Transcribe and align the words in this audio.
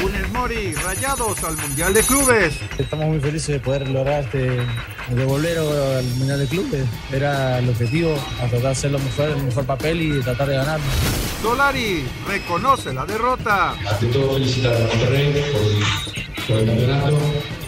Funes 0.00 0.30
Mori, 0.30 0.74
rayados 0.74 1.42
al 1.44 1.56
Mundial 1.56 1.94
de 1.94 2.02
Clubes. 2.02 2.54
Estamos 2.78 3.06
muy 3.06 3.20
felices 3.20 3.48
de 3.48 3.60
poder 3.60 3.88
lograr 3.88 4.24
este, 4.24 4.58
devolver 5.10 5.58
al 5.58 6.04
Mundial 6.16 6.38
de 6.40 6.46
Clubes. 6.46 6.84
Era 7.12 7.58
el 7.58 7.68
objetivo, 7.68 8.14
a 8.36 8.46
tratar 8.46 8.60
de 8.60 8.68
hacer 8.68 8.90
lo 8.90 8.98
mejor, 8.98 9.30
el 9.30 9.42
mejor 9.42 9.64
papel 9.64 10.02
y 10.02 10.20
tratar 10.20 10.48
de 10.48 10.56
ganar. 10.56 10.80
Solari 11.42 12.04
reconoce 12.28 12.92
la 12.92 13.06
derrota. 13.06 13.70
Ante 13.72 14.06
todo 14.06 14.34
felicitar 14.34 14.74
a 14.74 14.78
Monterrey 14.80 15.44
por, 15.52 16.46
por 16.46 16.58
el 16.58 16.66
campeonato, 16.66 17.18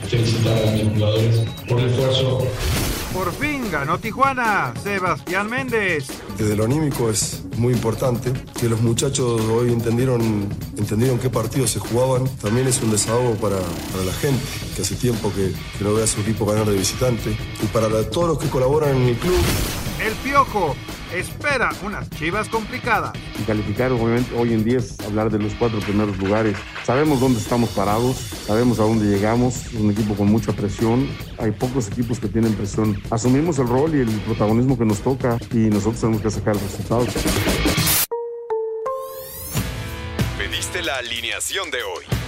felicitar 0.08 0.58
a 0.58 0.70
mis 0.72 0.88
jugadores 0.88 1.36
por 1.66 1.80
el 1.80 1.88
esfuerzo 1.88 2.46
por 3.12 3.32
fin 3.32 3.70
ganó 3.70 3.98
Tijuana, 3.98 4.72
Sebastián 4.82 5.48
Méndez. 5.48 6.06
Desde 6.36 6.56
lo 6.56 6.64
anímico 6.64 7.10
es 7.10 7.42
muy 7.56 7.72
importante 7.72 8.32
que 8.58 8.68
los 8.68 8.80
muchachos 8.80 9.40
hoy 9.42 9.72
entendieron, 9.72 10.48
entendieron 10.76 11.18
qué 11.18 11.30
partidos 11.30 11.70
se 11.70 11.78
jugaban. 11.78 12.28
También 12.36 12.66
es 12.66 12.82
un 12.82 12.90
desahogo 12.90 13.34
para, 13.34 13.58
para 13.92 14.04
la 14.04 14.12
gente, 14.12 14.42
que 14.74 14.82
hace 14.82 14.94
tiempo 14.94 15.32
que, 15.34 15.52
no 15.82 15.94
ve 15.94 16.04
a 16.04 16.06
su 16.06 16.20
equipo 16.20 16.46
ganar 16.46 16.66
de 16.66 16.76
visitante. 16.76 17.36
Y 17.62 17.66
para 17.66 17.88
todos 18.10 18.28
los 18.28 18.38
que 18.38 18.48
colaboran 18.48 18.96
en 18.96 19.08
el 19.08 19.16
club. 19.16 19.38
El 20.00 20.12
Piojo 20.14 20.76
espera 21.12 21.70
unas 21.82 22.08
chivas 22.10 22.48
complicadas. 22.48 23.12
Y 23.36 23.42
calificar 23.42 23.90
obviamente 23.90 24.32
hoy 24.36 24.52
en 24.52 24.62
día 24.62 24.78
es 24.78 24.98
hablar 25.00 25.28
de 25.28 25.40
los 25.40 25.54
cuatro 25.54 25.80
primeros 25.80 26.16
lugares. 26.18 26.56
Sabemos 26.84 27.18
dónde 27.18 27.40
estamos 27.40 27.70
parados, 27.70 28.16
sabemos 28.46 28.78
a 28.78 28.84
dónde 28.84 29.06
llegamos, 29.06 29.66
es 29.66 29.74
un 29.74 29.90
equipo 29.90 30.14
con 30.14 30.28
mucha 30.28 30.52
presión, 30.52 31.08
hay 31.38 31.50
pocos 31.50 31.88
equipos 31.88 32.20
que 32.20 32.28
tienen 32.28 32.54
presión. 32.54 33.02
Asumimos 33.10 33.58
el 33.58 33.66
rol 33.66 33.92
y 33.96 34.00
el 34.00 34.20
protagonismo 34.20 34.78
que 34.78 34.84
nos 34.84 35.00
toca 35.00 35.36
y 35.52 35.68
nosotros 35.68 36.00
tenemos 36.00 36.22
que 36.22 36.30
sacar 36.30 36.54
resultados. 36.54 37.08
Pediste 40.38 40.80
la 40.82 40.98
alineación 40.98 41.72
de 41.72 41.82
hoy. 41.82 42.27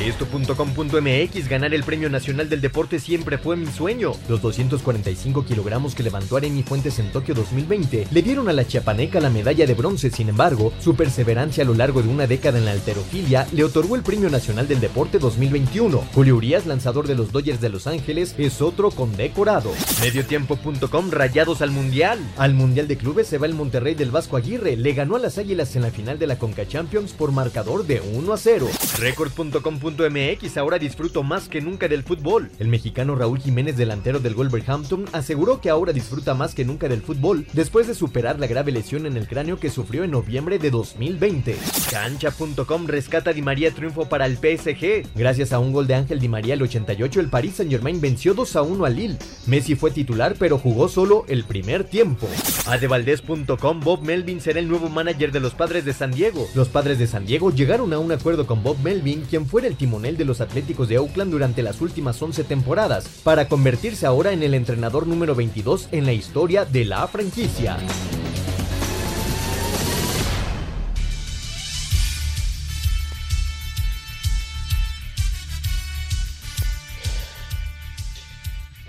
Esto.com.mx 0.00 1.48
Ganar 1.48 1.72
el 1.72 1.84
Premio 1.84 2.10
Nacional 2.10 2.48
del 2.48 2.60
Deporte 2.60 2.98
siempre 2.98 3.38
fue 3.38 3.56
mi 3.56 3.66
sueño. 3.66 4.12
Los 4.28 4.42
245 4.42 5.44
kilogramos 5.44 5.94
que 5.94 6.02
levantó 6.02 6.36
Areni 6.36 6.62
Fuentes 6.62 6.98
en 6.98 7.12
Tokio 7.12 7.34
2020 7.34 8.08
le 8.10 8.22
dieron 8.22 8.48
a 8.48 8.52
la 8.52 8.66
chiapaneca 8.66 9.20
la 9.20 9.30
medalla 9.30 9.66
de 9.66 9.74
bronce. 9.74 10.10
Sin 10.10 10.28
embargo, 10.28 10.72
su 10.80 10.96
perseverancia 10.96 11.62
a 11.62 11.66
lo 11.66 11.74
largo 11.74 12.02
de 12.02 12.08
una 12.08 12.26
década 12.26 12.58
en 12.58 12.64
la 12.64 12.72
alterofilia 12.72 13.46
le 13.52 13.64
otorgó 13.64 13.94
el 13.94 14.02
Premio 14.02 14.28
Nacional 14.30 14.66
del 14.66 14.80
Deporte 14.80 15.18
2021. 15.18 16.04
Julio 16.12 16.36
Urias, 16.36 16.66
lanzador 16.66 17.06
de 17.06 17.14
los 17.14 17.30
Dodgers 17.30 17.60
de 17.60 17.68
Los 17.68 17.86
Ángeles, 17.86 18.34
es 18.36 18.60
otro 18.60 18.90
condecorado. 18.90 19.72
Mediotiempo.com 20.00 21.10
Rayados 21.10 21.62
al 21.62 21.70
Mundial. 21.70 22.18
Al 22.36 22.54
Mundial 22.54 22.88
de 22.88 22.96
Clubes 22.96 23.28
se 23.28 23.38
va 23.38 23.46
el 23.46 23.54
Monterrey 23.54 23.94
del 23.94 24.10
Vasco 24.10 24.36
Aguirre. 24.36 24.76
Le 24.76 24.92
ganó 24.92 25.16
a 25.16 25.20
las 25.20 25.38
Águilas 25.38 25.76
en 25.76 25.82
la 25.82 25.90
final 25.90 26.18
de 26.18 26.26
la 26.26 26.38
Conca 26.38 26.66
Champions 26.66 27.12
por 27.12 27.30
marcador 27.30 27.86
de 27.86 28.00
1 28.00 28.32
a 28.32 28.36
0. 28.36 28.68
Record.com 28.98 29.78
MX 29.92 30.56
ahora 30.56 30.78
disfruto 30.78 31.22
más 31.22 31.48
que 31.48 31.60
nunca 31.60 31.88
del 31.88 32.02
fútbol. 32.02 32.50
El 32.58 32.68
mexicano 32.68 33.14
Raúl 33.14 33.38
Jiménez, 33.38 33.76
delantero 33.76 34.18
del 34.18 34.34
Wolverhampton, 34.34 35.04
aseguró 35.12 35.60
que 35.60 35.70
ahora 35.70 35.92
disfruta 35.92 36.34
más 36.34 36.54
que 36.54 36.64
nunca 36.64 36.88
del 36.88 37.02
fútbol 37.02 37.46
después 37.52 37.86
de 37.86 37.94
superar 37.94 38.38
la 38.38 38.46
grave 38.46 38.72
lesión 38.72 39.06
en 39.06 39.16
el 39.16 39.28
cráneo 39.28 39.58
que 39.58 39.70
sufrió 39.70 40.04
en 40.04 40.10
noviembre 40.10 40.58
de 40.58 40.70
2020. 40.70 41.56
Cancha.com 41.90 42.86
rescata 42.86 43.32
Di 43.32 43.42
María 43.42 43.70
triunfo 43.72 44.08
para 44.08 44.26
el 44.26 44.36
PSG. 44.36 45.06
Gracias 45.14 45.52
a 45.52 45.58
un 45.58 45.72
gol 45.72 45.86
de 45.86 45.94
Ángel 45.94 46.20
Di 46.20 46.28
María 46.28 46.54
el 46.54 46.62
88, 46.62 47.20
el 47.20 47.28
Paris 47.28 47.56
Saint-Germain 47.56 48.00
venció 48.00 48.34
2 48.34 48.56
a 48.56 48.62
1 48.62 48.84
al 48.84 48.96
Lille. 48.96 49.18
Messi 49.46 49.74
fue 49.74 49.90
titular, 49.90 50.34
pero 50.38 50.58
jugó 50.58 50.88
solo 50.88 51.24
el 51.28 51.44
primer 51.44 51.84
tiempo. 51.84 52.28
Adevaldez.com 52.66 53.80
Bob 53.80 54.02
Melvin 54.02 54.40
será 54.40 54.60
el 54.60 54.68
nuevo 54.68 54.88
manager 54.88 55.32
de 55.32 55.40
los 55.40 55.54
Padres 55.54 55.84
de 55.84 55.92
San 55.92 56.12
Diego. 56.12 56.48
Los 56.54 56.68
Padres 56.68 56.98
de 56.98 57.06
San 57.06 57.26
Diego 57.26 57.50
llegaron 57.50 57.92
a 57.92 57.98
un 57.98 58.12
acuerdo 58.12 58.46
con 58.46 58.62
Bob 58.62 58.78
Melvin, 58.82 59.22
quien 59.28 59.46
fuera 59.46 59.68
el 59.68 59.73
timonel 59.76 60.16
de 60.16 60.24
los 60.24 60.40
Atléticos 60.40 60.88
de 60.88 60.98
Oakland 60.98 61.30
durante 61.30 61.62
las 61.62 61.80
últimas 61.80 62.20
11 62.20 62.44
temporadas, 62.44 63.08
para 63.22 63.48
convertirse 63.48 64.06
ahora 64.06 64.32
en 64.32 64.42
el 64.42 64.54
entrenador 64.54 65.06
número 65.06 65.34
22 65.34 65.88
en 65.92 66.06
la 66.06 66.12
historia 66.12 66.64
de 66.64 66.84
la 66.84 67.06
franquicia. 67.08 67.78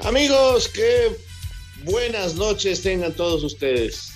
Amigos, 0.06 0.67
qué 0.67 1.17
buenas 1.84 2.35
noches 2.35 2.84
tengan 2.84 3.13
todos 3.13 3.44
ustedes. 3.44 4.12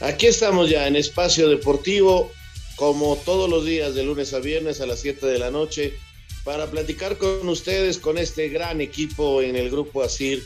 Aquí 0.00 0.28
estamos 0.28 0.70
ya 0.70 0.86
en 0.86 0.94
Espacio 0.94 1.48
Deportivo, 1.48 2.30
como 2.80 3.14
todos 3.26 3.50
los 3.50 3.66
días 3.66 3.94
de 3.94 4.04
lunes 4.04 4.32
a 4.32 4.38
viernes 4.38 4.80
a 4.80 4.86
las 4.86 5.00
7 5.00 5.26
de 5.26 5.38
la 5.38 5.50
noche, 5.50 5.92
para 6.44 6.70
platicar 6.70 7.18
con 7.18 7.46
ustedes, 7.46 7.98
con 7.98 8.16
este 8.16 8.48
gran 8.48 8.80
equipo 8.80 9.42
en 9.42 9.54
el 9.54 9.68
grupo 9.68 10.02
ASIR. 10.02 10.42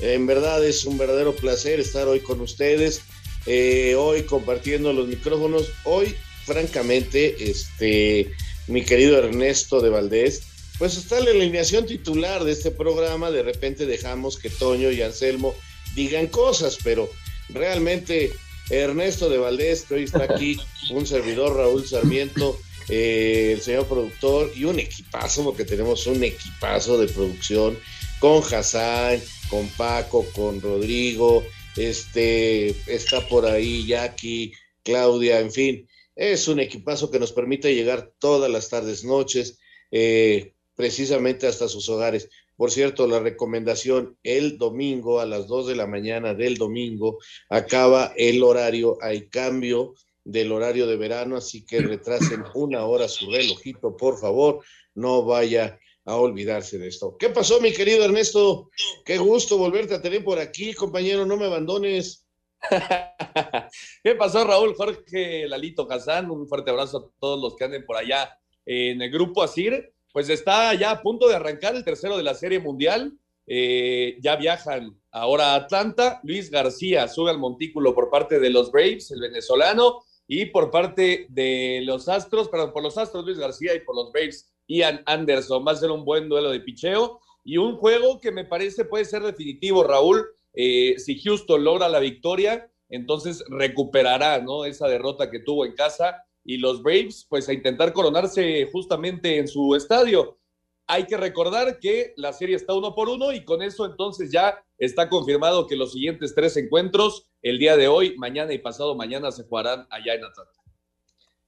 En 0.00 0.26
verdad 0.26 0.62
es 0.62 0.84
un 0.84 0.98
verdadero 0.98 1.34
placer 1.34 1.80
estar 1.80 2.06
hoy 2.06 2.20
con 2.20 2.42
ustedes, 2.42 3.00
eh, 3.46 3.94
hoy 3.96 4.24
compartiendo 4.24 4.92
los 4.92 5.08
micrófonos. 5.08 5.70
Hoy, 5.84 6.14
francamente, 6.44 7.50
este, 7.50 8.30
mi 8.66 8.84
querido 8.84 9.16
Ernesto 9.16 9.80
de 9.80 9.88
Valdés, 9.88 10.42
pues 10.78 10.98
está 10.98 11.18
la 11.20 11.30
alineación 11.30 11.86
titular 11.86 12.44
de 12.44 12.52
este 12.52 12.70
programa. 12.70 13.30
De 13.30 13.42
repente 13.42 13.86
dejamos 13.86 14.36
que 14.36 14.50
Toño 14.50 14.90
y 14.90 15.00
Anselmo 15.00 15.54
digan 15.94 16.26
cosas, 16.26 16.76
pero 16.84 17.08
realmente 17.48 18.34
Ernesto 18.70 19.28
de 19.28 19.38
Valdés, 19.38 19.82
que 19.82 19.94
hoy 19.94 20.04
está 20.04 20.24
aquí, 20.24 20.58
un 20.90 21.06
servidor 21.06 21.56
Raúl 21.56 21.86
Sarmiento, 21.86 22.58
eh, 22.88 23.52
el 23.54 23.60
señor 23.60 23.86
productor 23.86 24.50
y 24.54 24.64
un 24.64 24.78
equipazo, 24.78 25.44
porque 25.44 25.64
tenemos 25.64 26.06
un 26.06 26.22
equipazo 26.22 26.98
de 26.98 27.08
producción 27.08 27.78
con 28.20 28.42
Hassan, 28.42 29.20
con 29.48 29.68
Paco, 29.70 30.24
con 30.32 30.60
Rodrigo, 30.60 31.44
este, 31.76 32.70
está 32.86 33.26
por 33.28 33.46
ahí 33.46 33.86
Jackie, 33.86 34.52
Claudia, 34.82 35.40
en 35.40 35.52
fin, 35.52 35.88
es 36.16 36.48
un 36.48 36.60
equipazo 36.60 37.10
que 37.10 37.18
nos 37.18 37.32
permite 37.32 37.74
llegar 37.74 38.12
todas 38.18 38.50
las 38.50 38.68
tardes, 38.68 39.04
noches, 39.04 39.58
eh, 39.90 40.54
precisamente 40.74 41.46
hasta 41.46 41.68
sus 41.68 41.88
hogares. 41.88 42.28
Por 42.60 42.70
cierto, 42.70 43.06
la 43.06 43.20
recomendación, 43.20 44.18
el 44.22 44.58
domingo 44.58 45.18
a 45.18 45.24
las 45.24 45.46
2 45.46 45.68
de 45.68 45.76
la 45.76 45.86
mañana 45.86 46.34
del 46.34 46.58
domingo 46.58 47.18
acaba 47.48 48.12
el 48.18 48.42
horario, 48.42 48.98
hay 49.00 49.30
cambio 49.30 49.94
del 50.24 50.52
horario 50.52 50.86
de 50.86 50.98
verano, 50.98 51.38
así 51.38 51.64
que 51.64 51.80
retrasen 51.80 52.44
una 52.54 52.84
hora 52.84 53.08
su 53.08 53.30
relojito, 53.30 53.96
por 53.96 54.20
favor, 54.20 54.62
no 54.94 55.24
vaya 55.24 55.80
a 56.04 56.16
olvidarse 56.16 56.76
de 56.76 56.88
esto. 56.88 57.16
¿Qué 57.16 57.30
pasó, 57.30 57.62
mi 57.62 57.72
querido 57.72 58.04
Ernesto? 58.04 58.68
Qué 59.06 59.16
gusto 59.16 59.56
volverte 59.56 59.94
a 59.94 60.02
tener 60.02 60.22
por 60.22 60.38
aquí, 60.38 60.74
compañero, 60.74 61.24
no 61.24 61.38
me 61.38 61.46
abandones. 61.46 62.26
¿Qué 64.04 64.14
pasó, 64.16 64.44
Raúl? 64.44 64.74
Jorge, 64.74 65.48
Lalito, 65.48 65.88
Kazán, 65.88 66.30
un 66.30 66.46
fuerte 66.46 66.68
abrazo 66.68 66.98
a 66.98 67.20
todos 67.20 67.40
los 67.40 67.56
que 67.56 67.64
anden 67.64 67.86
por 67.86 67.96
allá 67.96 68.38
en 68.66 69.00
el 69.00 69.10
grupo 69.10 69.42
Asir 69.42 69.94
pues 70.12 70.28
está 70.28 70.74
ya 70.74 70.90
a 70.90 71.02
punto 71.02 71.28
de 71.28 71.36
arrancar 71.36 71.74
el 71.74 71.84
tercero 71.84 72.16
de 72.16 72.22
la 72.22 72.34
Serie 72.34 72.60
Mundial. 72.60 73.12
Eh, 73.46 74.16
ya 74.20 74.36
viajan 74.36 75.00
ahora 75.10 75.52
a 75.52 75.56
Atlanta. 75.56 76.20
Luis 76.22 76.50
García 76.50 77.08
sube 77.08 77.30
al 77.30 77.38
montículo 77.38 77.94
por 77.94 78.10
parte 78.10 78.38
de 78.38 78.50
los 78.50 78.70
Braves, 78.70 79.10
el 79.10 79.20
venezolano, 79.20 80.02
y 80.26 80.46
por 80.46 80.70
parte 80.70 81.26
de 81.28 81.80
los 81.84 82.08
Astros, 82.08 82.48
perdón, 82.48 82.72
por 82.72 82.82
los 82.82 82.96
Astros 82.96 83.24
Luis 83.24 83.38
García 83.38 83.74
y 83.74 83.80
por 83.80 83.96
los 83.96 84.12
Braves 84.12 84.52
Ian 84.68 85.02
Anderson. 85.06 85.64
Va 85.66 85.72
a 85.72 85.76
ser 85.76 85.90
un 85.90 86.04
buen 86.04 86.28
duelo 86.28 86.50
de 86.50 86.60
picheo 86.60 87.20
y 87.44 87.56
un 87.56 87.76
juego 87.76 88.20
que 88.20 88.30
me 88.30 88.44
parece 88.44 88.84
puede 88.84 89.04
ser 89.04 89.22
definitivo, 89.22 89.82
Raúl. 89.82 90.24
Eh, 90.54 90.94
si 90.98 91.20
Houston 91.20 91.64
logra 91.64 91.88
la 91.88 91.98
victoria, 91.98 92.70
entonces 92.88 93.44
recuperará 93.48 94.40
¿no? 94.40 94.64
esa 94.64 94.88
derrota 94.88 95.30
que 95.30 95.40
tuvo 95.40 95.64
en 95.64 95.74
casa 95.74 96.24
y 96.44 96.56
los 96.58 96.82
Braves, 96.82 97.26
pues 97.28 97.48
a 97.48 97.52
intentar 97.52 97.92
coronarse 97.92 98.68
justamente 98.72 99.38
en 99.38 99.48
su 99.48 99.74
estadio. 99.74 100.38
hay 100.86 101.06
que 101.06 101.16
recordar 101.16 101.78
que 101.78 102.12
la 102.16 102.32
serie 102.32 102.56
está 102.56 102.74
uno 102.74 102.96
por 102.96 103.08
uno 103.08 103.32
y 103.32 103.44
con 103.44 103.62
eso 103.62 103.86
entonces 103.86 104.32
ya 104.32 104.60
está 104.76 105.08
confirmado 105.08 105.68
que 105.68 105.76
los 105.76 105.92
siguientes 105.92 106.34
tres 106.34 106.56
encuentros, 106.56 107.30
el 107.42 107.58
día 107.58 107.76
de 107.76 107.86
hoy, 107.86 108.16
mañana 108.18 108.52
y 108.52 108.58
pasado 108.58 108.96
mañana, 108.96 109.30
se 109.30 109.44
jugarán 109.44 109.86
allá 109.90 110.14
en 110.14 110.24
Atlanta. 110.24 110.60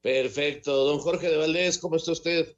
Perfecto. 0.00 0.84
Don 0.84 0.98
Jorge 0.98 1.28
de 1.28 1.38
Valdés, 1.38 1.78
¿cómo 1.78 1.96
está 1.96 2.12
usted? 2.12 2.56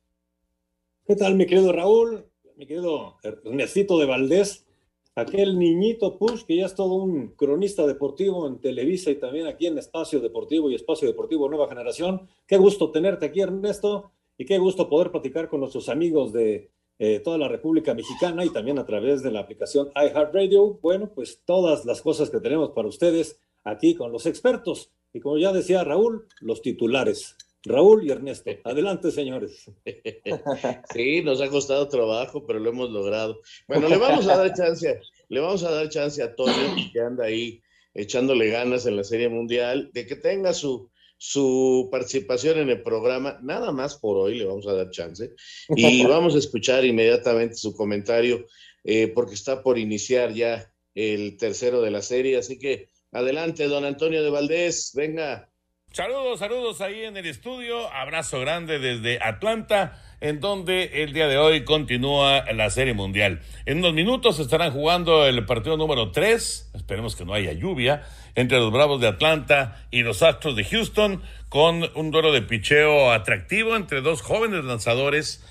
¿Qué 1.06 1.16
tal, 1.16 1.34
mi 1.34 1.46
querido 1.46 1.72
Raúl? 1.72 2.26
Mi 2.56 2.66
querido 2.66 3.16
Ernestito 3.22 3.98
de 3.98 4.06
Valdés, 4.06 4.66
aquel 5.14 5.58
niñito 5.58 6.18
Push 6.18 6.44
que 6.44 6.56
ya 6.56 6.66
es 6.66 6.74
todo 6.74 6.94
un 6.94 7.28
cronista 7.36 7.86
deportivo 7.86 8.46
en 8.46 8.60
Televisa 8.60 9.10
y 9.10 9.16
también 9.16 9.46
aquí 9.46 9.66
en 9.66 9.78
Espacio 9.78 10.20
Deportivo 10.20 10.70
y 10.70 10.74
Espacio 10.74 11.06
Deportivo 11.06 11.48
Nueva 11.48 11.68
Generación. 11.68 12.28
Qué 12.46 12.56
gusto 12.56 12.90
tenerte 12.90 13.26
aquí, 13.26 13.40
Ernesto, 13.40 14.10
y 14.36 14.44
qué 14.44 14.58
gusto 14.58 14.88
poder 14.88 15.10
platicar 15.10 15.48
con 15.48 15.60
nuestros 15.60 15.88
amigos 15.88 16.32
de 16.32 16.70
eh, 16.98 17.20
toda 17.20 17.38
la 17.38 17.48
República 17.48 17.94
Mexicana 17.94 18.44
y 18.44 18.50
también 18.50 18.78
a 18.78 18.86
través 18.86 19.22
de 19.22 19.30
la 19.30 19.40
aplicación 19.40 19.90
iHeartRadio. 19.94 20.78
Bueno, 20.80 21.10
pues 21.14 21.42
todas 21.44 21.84
las 21.84 22.02
cosas 22.02 22.30
que 22.30 22.40
tenemos 22.40 22.70
para 22.70 22.88
ustedes 22.88 23.38
aquí 23.64 23.94
con 23.94 24.12
los 24.12 24.26
expertos. 24.26 24.90
Y 25.12 25.20
como 25.20 25.38
ya 25.38 25.52
decía 25.52 25.84
Raúl, 25.84 26.26
los 26.40 26.60
titulares. 26.60 27.36
Raúl 27.64 28.06
y 28.06 28.10
Ernesto. 28.10 28.50
Adelante, 28.64 29.10
señores. 29.10 29.70
Sí, 30.92 31.22
nos 31.22 31.40
ha 31.40 31.48
costado 31.48 31.88
trabajo, 31.88 32.46
pero 32.46 32.58
lo 32.58 32.70
hemos 32.70 32.90
logrado. 32.90 33.40
Bueno, 33.66 33.88
le 33.88 33.96
vamos 33.96 34.28
a 34.28 34.36
dar 34.36 34.54
chance, 34.54 35.00
le 35.28 35.40
vamos 35.40 35.64
a 35.64 35.70
dar 35.70 35.88
chance 35.88 36.22
a 36.22 36.34
Toño, 36.34 36.76
que 36.92 37.00
anda 37.00 37.24
ahí 37.24 37.62
echándole 37.94 38.48
ganas 38.48 38.86
en 38.86 38.96
la 38.96 39.04
Serie 39.04 39.28
Mundial, 39.28 39.90
de 39.92 40.06
que 40.06 40.16
tenga 40.16 40.52
su, 40.52 40.90
su 41.16 41.88
participación 41.90 42.58
en 42.58 42.70
el 42.70 42.82
programa. 42.82 43.38
Nada 43.42 43.72
más 43.72 43.96
por 43.96 44.16
hoy 44.16 44.38
le 44.38 44.44
vamos 44.44 44.66
a 44.66 44.74
dar 44.74 44.90
chance. 44.90 45.32
Y 45.74 46.04
vamos 46.06 46.34
a 46.34 46.38
escuchar 46.38 46.84
inmediatamente 46.84 47.54
su 47.54 47.74
comentario, 47.74 48.46
eh, 48.84 49.08
porque 49.08 49.34
está 49.34 49.62
por 49.62 49.78
iniciar 49.78 50.32
ya 50.32 50.72
el 50.94 51.36
tercero 51.36 51.80
de 51.80 51.90
la 51.90 52.02
serie. 52.02 52.36
Así 52.36 52.58
que 52.58 52.90
adelante, 53.12 53.66
don 53.68 53.84
Antonio 53.84 54.22
de 54.22 54.30
Valdés, 54.30 54.92
venga. 54.94 55.50
Saludos, 55.94 56.40
saludos 56.40 56.80
ahí 56.80 57.04
en 57.04 57.16
el 57.16 57.24
estudio. 57.24 57.88
Abrazo 57.94 58.40
grande 58.40 58.80
desde 58.80 59.22
Atlanta, 59.22 60.02
en 60.20 60.40
donde 60.40 61.04
el 61.04 61.12
día 61.12 61.28
de 61.28 61.38
hoy 61.38 61.62
continúa 61.62 62.44
la 62.52 62.68
Serie 62.70 62.94
Mundial. 62.94 63.42
En 63.64 63.78
unos 63.78 63.94
minutos 63.94 64.40
estarán 64.40 64.72
jugando 64.72 65.24
el 65.24 65.46
partido 65.46 65.76
número 65.76 66.10
3. 66.10 66.72
Esperemos 66.74 67.14
que 67.14 67.24
no 67.24 67.32
haya 67.32 67.52
lluvia 67.52 68.02
entre 68.34 68.58
los 68.58 68.72
Bravos 68.72 69.00
de 69.00 69.06
Atlanta 69.06 69.86
y 69.92 70.02
los 70.02 70.24
Astros 70.24 70.56
de 70.56 70.64
Houston, 70.64 71.22
con 71.48 71.88
un 71.94 72.10
duelo 72.10 72.32
de 72.32 72.42
picheo 72.42 73.12
atractivo 73.12 73.76
entre 73.76 74.00
dos 74.00 74.20
jóvenes 74.20 74.64
lanzadores. 74.64 75.44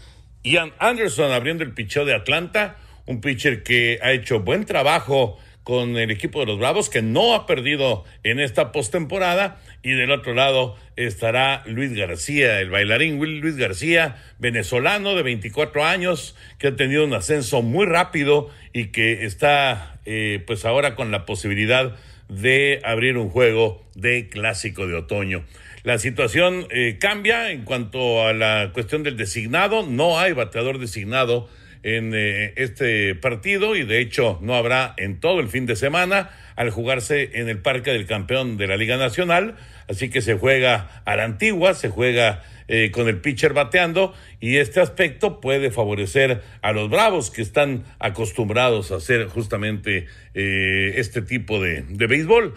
Ian 0.44 0.74
Anderson 0.78 1.32
abriendo 1.32 1.64
el 1.64 1.74
picheo 1.74 2.04
de 2.04 2.16
Atlanta, 2.16 2.76
un 3.06 3.22
pitcher 3.22 3.64
que 3.64 3.98
ha 4.04 4.12
hecho 4.12 4.42
buen 4.42 4.66
trabajo 4.66 5.40
con 5.64 5.98
el 5.98 6.12
equipo 6.12 6.42
de 6.42 6.46
los 6.46 6.60
Bravos, 6.60 6.90
que 6.90 7.02
no 7.02 7.34
ha 7.34 7.46
perdido 7.46 8.04
en 8.24 8.40
esta 8.40 8.72
postemporada. 8.72 9.62
Y 9.84 9.92
del 9.92 10.12
otro 10.12 10.34
lado 10.34 10.78
estará 10.96 11.62
Luis 11.66 11.94
García, 11.94 12.62
el 12.62 12.70
bailarín 12.70 13.20
Luis 13.20 13.58
García, 13.58 14.16
venezolano 14.40 15.14
de 15.14 15.24
24 15.24 15.84
años, 15.84 16.38
que 16.58 16.68
ha 16.68 16.76
tenido 16.76 17.04
un 17.04 17.14
ascenso 17.14 17.62
muy 17.62 17.86
rápido 17.86 18.50
y 18.72 18.88
que 18.88 19.26
está 19.26 20.00
eh, 20.06 20.42
pues 20.48 20.64
ahora 20.64 20.96
con 20.96 21.12
la 21.12 21.26
posibilidad 21.26 21.98
de 22.30 22.82
abrir 22.86 23.18
un 23.18 23.30
juego 23.30 23.86
de 23.94 24.30
clásico 24.30 24.88
de 24.88 24.96
otoño. 24.96 25.44
La 25.84 25.98
situación 26.00 26.66
eh, 26.70 26.98
cambia 26.98 27.52
en 27.52 27.66
cuanto 27.66 28.26
a 28.26 28.32
la 28.32 28.72
cuestión 28.74 29.04
del 29.04 29.18
designado. 29.18 29.86
No 29.86 30.18
hay 30.18 30.32
bateador 30.32 30.80
designado 30.80 31.50
en 31.84 32.14
eh, 32.16 32.54
este 32.56 33.16
partido 33.16 33.76
y 33.76 33.84
de 33.84 34.00
hecho 34.00 34.40
no 34.42 34.56
habrá 34.56 34.94
en 34.96 35.20
todo 35.20 35.42
el 35.42 35.50
fin 35.50 35.66
de 35.66 35.76
semana 35.76 36.30
al 36.56 36.70
jugarse 36.70 37.32
en 37.34 37.50
el 37.50 37.60
Parque 37.60 37.92
del 37.92 38.06
Campeón 38.06 38.56
de 38.56 38.68
la 38.68 38.78
Liga 38.78 38.96
Nacional. 38.96 39.56
Así 39.94 40.10
que 40.10 40.22
se 40.22 40.38
juega 40.38 41.02
a 41.06 41.16
la 41.16 41.24
antigua, 41.24 41.74
se 41.74 41.90
juega 41.90 42.44
eh, 42.68 42.92
con 42.92 43.08
el 43.08 43.20
pitcher 43.20 43.54
bateando 43.54 44.14
y 44.40 44.58
este 44.58 44.80
aspecto 44.80 45.42
puede 45.42 45.72
favorecer 45.72 46.42
a 46.62 46.72
los 46.72 46.90
Bravos 46.90 47.32
que 47.32 47.42
están 47.42 47.84
acostumbrados 48.00 48.92
a 48.92 48.98
hacer 48.98 49.28
justamente 49.28 50.08
eh, 50.34 50.94
este 50.98 51.22
tipo 51.22 51.62
de, 51.62 51.84
de 51.84 52.08
béisbol. 52.08 52.54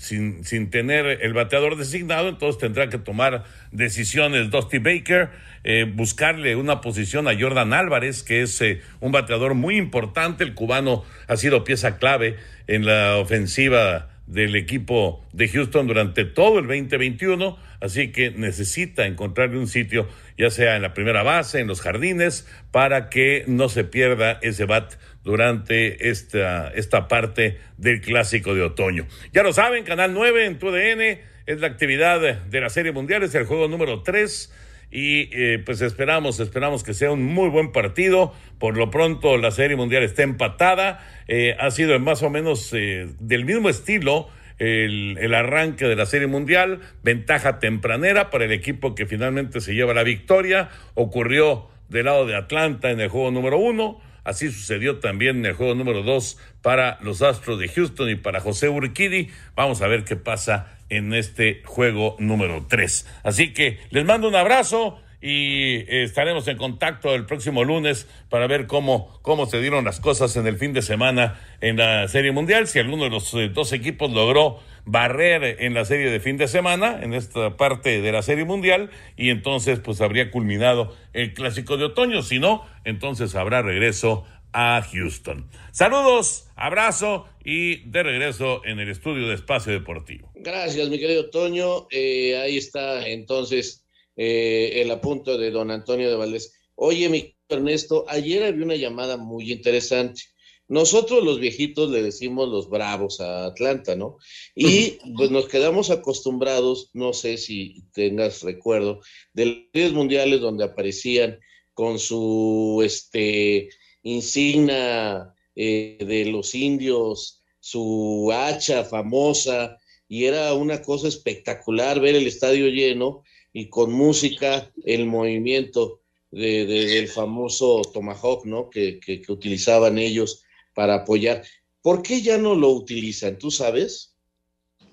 sin, 0.00 0.44
sin 0.44 0.70
tener 0.70 1.06
el 1.22 1.32
bateador 1.32 1.76
designado, 1.76 2.28
entonces 2.28 2.58
tendrá 2.58 2.88
que 2.88 2.98
tomar 2.98 3.44
decisiones 3.70 4.50
Dusty 4.50 4.78
Baker, 4.78 5.30
eh, 5.68 5.84
buscarle 5.84 6.54
una 6.54 6.80
posición 6.80 7.26
a 7.26 7.36
Jordan 7.36 7.72
Álvarez, 7.72 8.22
que 8.22 8.42
es 8.42 8.60
eh, 8.60 8.82
un 9.00 9.10
bateador 9.10 9.54
muy 9.54 9.76
importante. 9.76 10.44
El 10.44 10.54
cubano 10.54 11.02
ha 11.26 11.36
sido 11.36 11.64
pieza 11.64 11.98
clave 11.98 12.36
en 12.68 12.86
la 12.86 13.16
ofensiva 13.16 14.08
del 14.26 14.56
equipo 14.56 15.24
de 15.32 15.48
Houston 15.48 15.86
durante 15.86 16.24
todo 16.24 16.58
el 16.58 16.66
2021, 16.66 17.58
así 17.80 18.10
que 18.12 18.30
necesita 18.30 19.06
encontrarle 19.06 19.58
un 19.58 19.68
sitio, 19.68 20.08
ya 20.36 20.50
sea 20.50 20.76
en 20.76 20.82
la 20.82 20.94
primera 20.94 21.22
base, 21.22 21.60
en 21.60 21.68
los 21.68 21.80
jardines, 21.80 22.46
para 22.72 23.08
que 23.08 23.44
no 23.46 23.68
se 23.68 23.84
pierda 23.84 24.38
ese 24.42 24.64
bat 24.64 24.94
durante 25.24 26.08
esta, 26.08 26.68
esta 26.68 27.08
parte 27.08 27.58
del 27.76 28.00
clásico 28.00 28.54
de 28.54 28.62
otoño. 28.62 29.06
Ya 29.32 29.42
lo 29.42 29.52
saben, 29.52 29.84
Canal 29.84 30.12
9 30.12 30.46
en 30.46 30.58
tu 30.58 30.70
DN 30.70 31.20
es 31.46 31.60
la 31.60 31.68
actividad 31.68 32.20
de 32.20 32.60
la 32.60 32.70
Serie 32.70 32.92
Mundial, 32.92 33.22
es 33.22 33.34
el 33.34 33.44
juego 33.44 33.68
número 33.68 34.02
3 34.02 34.52
y 34.90 35.28
eh, 35.32 35.62
pues 35.64 35.80
esperamos, 35.80 36.40
esperamos 36.40 36.84
que 36.84 36.94
sea 36.94 37.10
un 37.10 37.24
muy 37.24 37.48
buen 37.48 37.72
partido. 37.72 38.32
Por 38.58 38.76
lo 38.76 38.90
pronto 38.90 39.36
la 39.36 39.50
Serie 39.50 39.76
Mundial 39.76 40.02
está 40.02 40.22
empatada, 40.22 41.06
eh, 41.28 41.56
ha 41.58 41.70
sido 41.70 41.98
más 41.98 42.22
o 42.22 42.30
menos 42.30 42.72
eh, 42.72 43.08
del 43.20 43.44
mismo 43.44 43.68
estilo. 43.68 44.28
El, 44.58 45.18
el, 45.20 45.34
arranque 45.34 45.84
de 45.84 45.96
la 45.96 46.06
Serie 46.06 46.28
Mundial, 46.28 46.80
ventaja 47.02 47.58
tempranera 47.58 48.30
para 48.30 48.46
el 48.46 48.52
equipo 48.52 48.94
que 48.94 49.04
finalmente 49.04 49.60
se 49.60 49.74
lleva 49.74 49.92
la 49.92 50.02
victoria, 50.02 50.70
ocurrió 50.94 51.68
del 51.90 52.06
lado 52.06 52.24
de 52.24 52.36
Atlanta 52.36 52.90
en 52.90 53.00
el 53.00 53.10
juego 53.10 53.30
número 53.30 53.58
uno, 53.58 54.00
así 54.26 54.50
sucedió 54.50 54.98
también 54.98 55.38
en 55.38 55.46
el 55.46 55.54
juego 55.54 55.74
número 55.74 56.02
dos 56.02 56.36
para 56.60 56.98
los 57.00 57.22
Astros 57.22 57.58
de 57.58 57.68
Houston 57.68 58.10
y 58.10 58.16
para 58.16 58.40
José 58.40 58.68
Urquidi, 58.68 59.30
vamos 59.54 59.80
a 59.80 59.86
ver 59.86 60.04
qué 60.04 60.16
pasa 60.16 60.76
en 60.88 61.14
este 61.14 61.62
juego 61.64 62.16
número 62.18 62.66
3. 62.68 63.06
Así 63.22 63.52
que 63.52 63.78
les 63.90 64.04
mando 64.04 64.28
un 64.28 64.34
abrazo 64.34 65.00
y 65.20 65.84
estaremos 65.88 66.46
en 66.48 66.56
contacto 66.56 67.14
el 67.14 67.24
próximo 67.24 67.64
lunes 67.64 68.06
para 68.28 68.46
ver 68.46 68.66
cómo, 68.66 69.18
cómo 69.22 69.46
se 69.46 69.60
dieron 69.60 69.84
las 69.84 70.00
cosas 70.00 70.36
en 70.36 70.46
el 70.46 70.58
fin 70.58 70.72
de 70.72 70.82
semana 70.82 71.40
en 71.60 71.76
la 71.76 72.06
Serie 72.08 72.32
Mundial, 72.32 72.66
si 72.66 72.78
alguno 72.78 73.04
de 73.04 73.10
los 73.10 73.32
eh, 73.34 73.48
dos 73.48 73.72
equipos 73.72 74.10
logró 74.12 74.60
barrer 74.86 75.56
en 75.60 75.74
la 75.74 75.84
serie 75.84 76.10
de 76.10 76.20
fin 76.20 76.38
de 76.38 76.48
semana, 76.48 77.00
en 77.02 77.12
esta 77.12 77.56
parte 77.56 78.00
de 78.00 78.12
la 78.12 78.22
Serie 78.22 78.44
Mundial, 78.44 78.90
y 79.16 79.30
entonces 79.30 79.80
pues 79.80 80.00
habría 80.00 80.30
culminado 80.30 80.96
el 81.12 81.34
Clásico 81.34 81.76
de 81.76 81.84
Otoño, 81.84 82.22
si 82.22 82.38
no, 82.38 82.64
entonces 82.84 83.34
habrá 83.34 83.62
regreso 83.62 84.24
a 84.52 84.80
Houston. 84.80 85.50
Saludos, 85.72 86.48
abrazo 86.56 87.26
y 87.44 87.88
de 87.90 88.02
regreso 88.02 88.62
en 88.64 88.78
el 88.78 88.88
estudio 88.88 89.28
de 89.28 89.34
Espacio 89.34 89.72
Deportivo. 89.72 90.32
Gracias, 90.36 90.88
mi 90.88 90.98
querido 90.98 91.28
Toño. 91.28 91.88
Eh, 91.90 92.38
ahí 92.38 92.56
está 92.56 93.06
entonces 93.06 93.86
eh, 94.16 94.80
el 94.80 94.90
apunto 94.90 95.36
de 95.36 95.50
don 95.50 95.70
Antonio 95.70 96.08
de 96.08 96.16
Valdés. 96.16 96.54
Oye, 96.76 97.08
mi 97.08 97.36
Ernesto, 97.48 98.04
ayer 98.08 98.44
había 98.44 98.64
una 98.64 98.76
llamada 98.76 99.16
muy 99.16 99.52
interesante. 99.52 100.22
Nosotros 100.68 101.22
los 101.22 101.38
viejitos 101.38 101.90
le 101.90 102.02
decimos 102.02 102.48
los 102.48 102.68
bravos 102.68 103.20
a 103.20 103.46
Atlanta, 103.46 103.94
¿no? 103.94 104.16
Y 104.54 104.98
pues 105.16 105.30
nos 105.30 105.46
quedamos 105.46 105.90
acostumbrados, 105.90 106.90
no 106.92 107.12
sé 107.12 107.38
si 107.38 107.84
tengas 107.92 108.42
recuerdo, 108.42 109.00
de 109.32 109.68
los 109.72 109.92
mundiales 109.92 110.40
donde 110.40 110.64
aparecían 110.64 111.38
con 111.72 111.98
su, 111.98 112.82
este, 112.84 113.68
insignia 114.02 115.34
eh, 115.54 115.98
de 116.00 116.26
los 116.26 116.54
indios, 116.54 117.42
su 117.60 118.30
hacha 118.32 118.84
famosa, 118.84 119.76
y 120.08 120.24
era 120.24 120.54
una 120.54 120.82
cosa 120.82 121.08
espectacular 121.08 122.00
ver 122.00 122.14
el 122.14 122.26
estadio 122.26 122.68
lleno 122.68 123.22
y 123.52 123.68
con 123.68 123.92
música, 123.92 124.72
el 124.84 125.06
movimiento 125.06 126.02
del 126.30 127.08
famoso 127.08 127.82
Tomahawk, 127.92 128.44
¿no? 128.44 128.68
Que, 128.70 129.00
que, 129.00 129.22
utilizaban 129.28 129.98
ellos 129.98 130.44
para 130.76 130.96
apoyar. 130.96 131.42
¿Por 131.80 132.02
qué 132.02 132.20
ya 132.20 132.36
no 132.36 132.54
lo 132.54 132.68
utilizan? 132.68 133.38
¿Tú 133.38 133.50
sabes? 133.50 134.14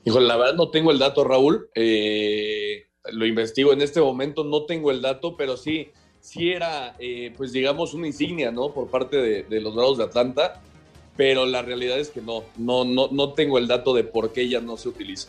Hijo, 0.05 0.21
la 0.21 0.37
verdad 0.37 0.55
no 0.55 0.69
tengo 0.69 0.91
el 0.91 0.99
dato, 0.99 1.25
Raúl. 1.25 1.69
Eh, 1.75 2.85
lo 3.11 3.25
investigo 3.25 3.73
en 3.73 3.81
este 3.81 3.99
momento, 3.99 4.45
no 4.45 4.65
tengo 4.65 4.91
el 4.91 5.01
dato, 5.01 5.35
pero 5.35 5.57
sí, 5.57 5.89
sí 6.21 6.51
era, 6.51 6.95
eh, 6.99 7.33
pues 7.35 7.51
digamos, 7.51 7.93
una 7.93 8.07
insignia, 8.07 8.49
¿no? 8.49 8.73
Por 8.73 8.87
parte 8.87 9.17
de, 9.17 9.61
los 9.61 9.75
Bravos 9.75 9.97
de 9.97 10.05
Atlanta, 10.05 10.61
pero 11.17 11.45
la 11.45 11.61
realidad 11.61 11.99
es 11.99 12.09
que 12.09 12.21
no, 12.21 12.45
no, 12.55 12.85
no, 12.85 13.09
no 13.11 13.33
tengo 13.33 13.57
el 13.57 13.67
dato 13.67 13.93
de 13.93 14.05
por 14.05 14.31
qué 14.31 14.47
ya 14.47 14.61
no 14.61 14.77
se 14.77 14.87
utiliza. 14.87 15.27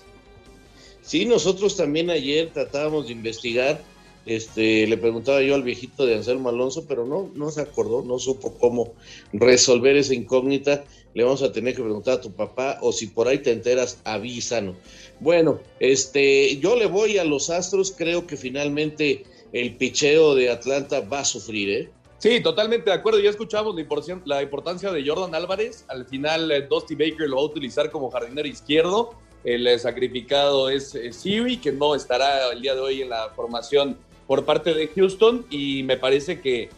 Sí, 1.03 1.27
nosotros 1.27 1.77
también 1.77 2.11
ayer 2.11 2.51
tratábamos 2.53 3.07
de 3.07 3.13
investigar 3.13 3.83
Este, 4.27 4.87
le 4.87 4.97
preguntaba 4.97 5.43
yo 5.43 5.55
al 5.55 5.63
viejito 5.63 6.07
de 6.07 6.15
Anselmo 6.15 6.49
Alonso, 6.49 6.87
pero 6.87 7.07
no, 7.07 7.31
no 7.35 7.51
se 7.51 7.61
acordó, 7.61 8.03
no 8.03 8.19
supo 8.19 8.55
cómo 8.55 8.95
resolver 9.33 9.97
esa 9.97 10.15
incógnita. 10.15 10.85
Le 11.15 11.25
vamos 11.25 11.43
a 11.43 11.53
tener 11.53 11.75
que 11.75 11.83
preguntar 11.83 12.15
a 12.15 12.21
tu 12.21 12.33
papá 12.33 12.79
o 12.81 12.93
si 12.93 13.07
por 13.07 13.29
ahí 13.29 13.39
te 13.39 13.53
enteras, 13.53 14.01
avísanos. 14.05 14.77
Bueno, 15.21 15.61
este, 15.79 16.57
yo 16.59 16.77
le 16.77 16.87
voy 16.87 17.19
a 17.19 17.25
los 17.25 17.51
Astros, 17.51 17.93
creo 17.97 18.27
que 18.27 18.37
finalmente 18.37 19.25
el 19.53 19.77
picheo 19.77 20.35
de 20.35 20.51
Atlanta 20.51 21.01
va 21.01 21.21
a 21.21 21.25
sufrir, 21.25 21.71
¿eh? 21.71 21.91
Sí, 22.19 22.41
totalmente 22.41 22.91
de 22.91 22.97
acuerdo. 22.97 23.21
Ya 23.21 23.29
escuchamos 23.29 23.77
la 24.25 24.43
importancia 24.43 24.91
de 24.91 25.07
Jordan 25.07 25.35
Álvarez. 25.35 25.85
Al 25.89 26.07
final, 26.07 26.51
eh, 26.51 26.63
Dusty 26.63 26.95
Baker 26.95 27.29
lo 27.29 27.37
va 27.37 27.43
a 27.43 27.45
utilizar 27.45 27.91
como 27.91 28.11
jardinero 28.11 28.49
izquierdo. 28.49 29.11
El 29.45 29.67
eh, 29.67 29.79
sacrificado 29.79 30.71
es 30.71 30.95
eh, 30.95 31.13
Siri, 31.13 31.59
que 31.59 31.71
no 31.71 31.95
estará 31.95 32.51
el 32.51 32.63
día 32.63 32.75
de 32.75 32.81
hoy 32.81 33.03
en 33.03 33.11
la 33.11 33.29
formación 33.37 33.99
por 34.27 34.45
parte 34.45 34.75
de 34.75 34.89
Houston. 34.89 35.47
Y 35.51 35.83
me 35.85 35.97
parece 35.97 36.41
que 36.41 36.71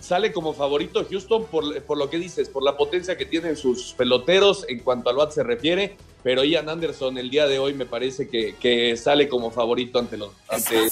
sale 0.00 0.32
como 0.32 0.54
favorito 0.54 1.06
Houston 1.08 1.44
por, 1.46 1.82
por, 1.82 1.98
lo 1.98 2.08
que 2.08 2.18
dices, 2.18 2.48
por 2.48 2.62
la 2.62 2.76
potencia 2.76 3.16
que 3.16 3.26
tienen 3.26 3.56
sus 3.56 3.92
peloteros 3.92 4.64
en 4.68 4.78
cuanto 4.80 5.10
al 5.10 5.16
bat 5.16 5.32
se 5.32 5.42
refiere. 5.42 5.96
Pero 6.22 6.44
Ian 6.44 6.68
Anderson 6.68 7.18
el 7.18 7.30
día 7.30 7.46
de 7.46 7.58
hoy 7.58 7.74
me 7.74 7.84
parece 7.84 8.28
que, 8.28 8.54
que 8.54 8.96
sale 8.96 9.28
como 9.28 9.50
favorito 9.50 9.98
ante 9.98 10.16
los. 10.16 10.30
Ante... 10.48 10.88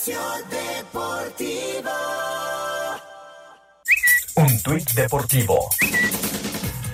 Un 4.37 4.63
tuit 4.63 4.91
deportivo. 4.93 5.69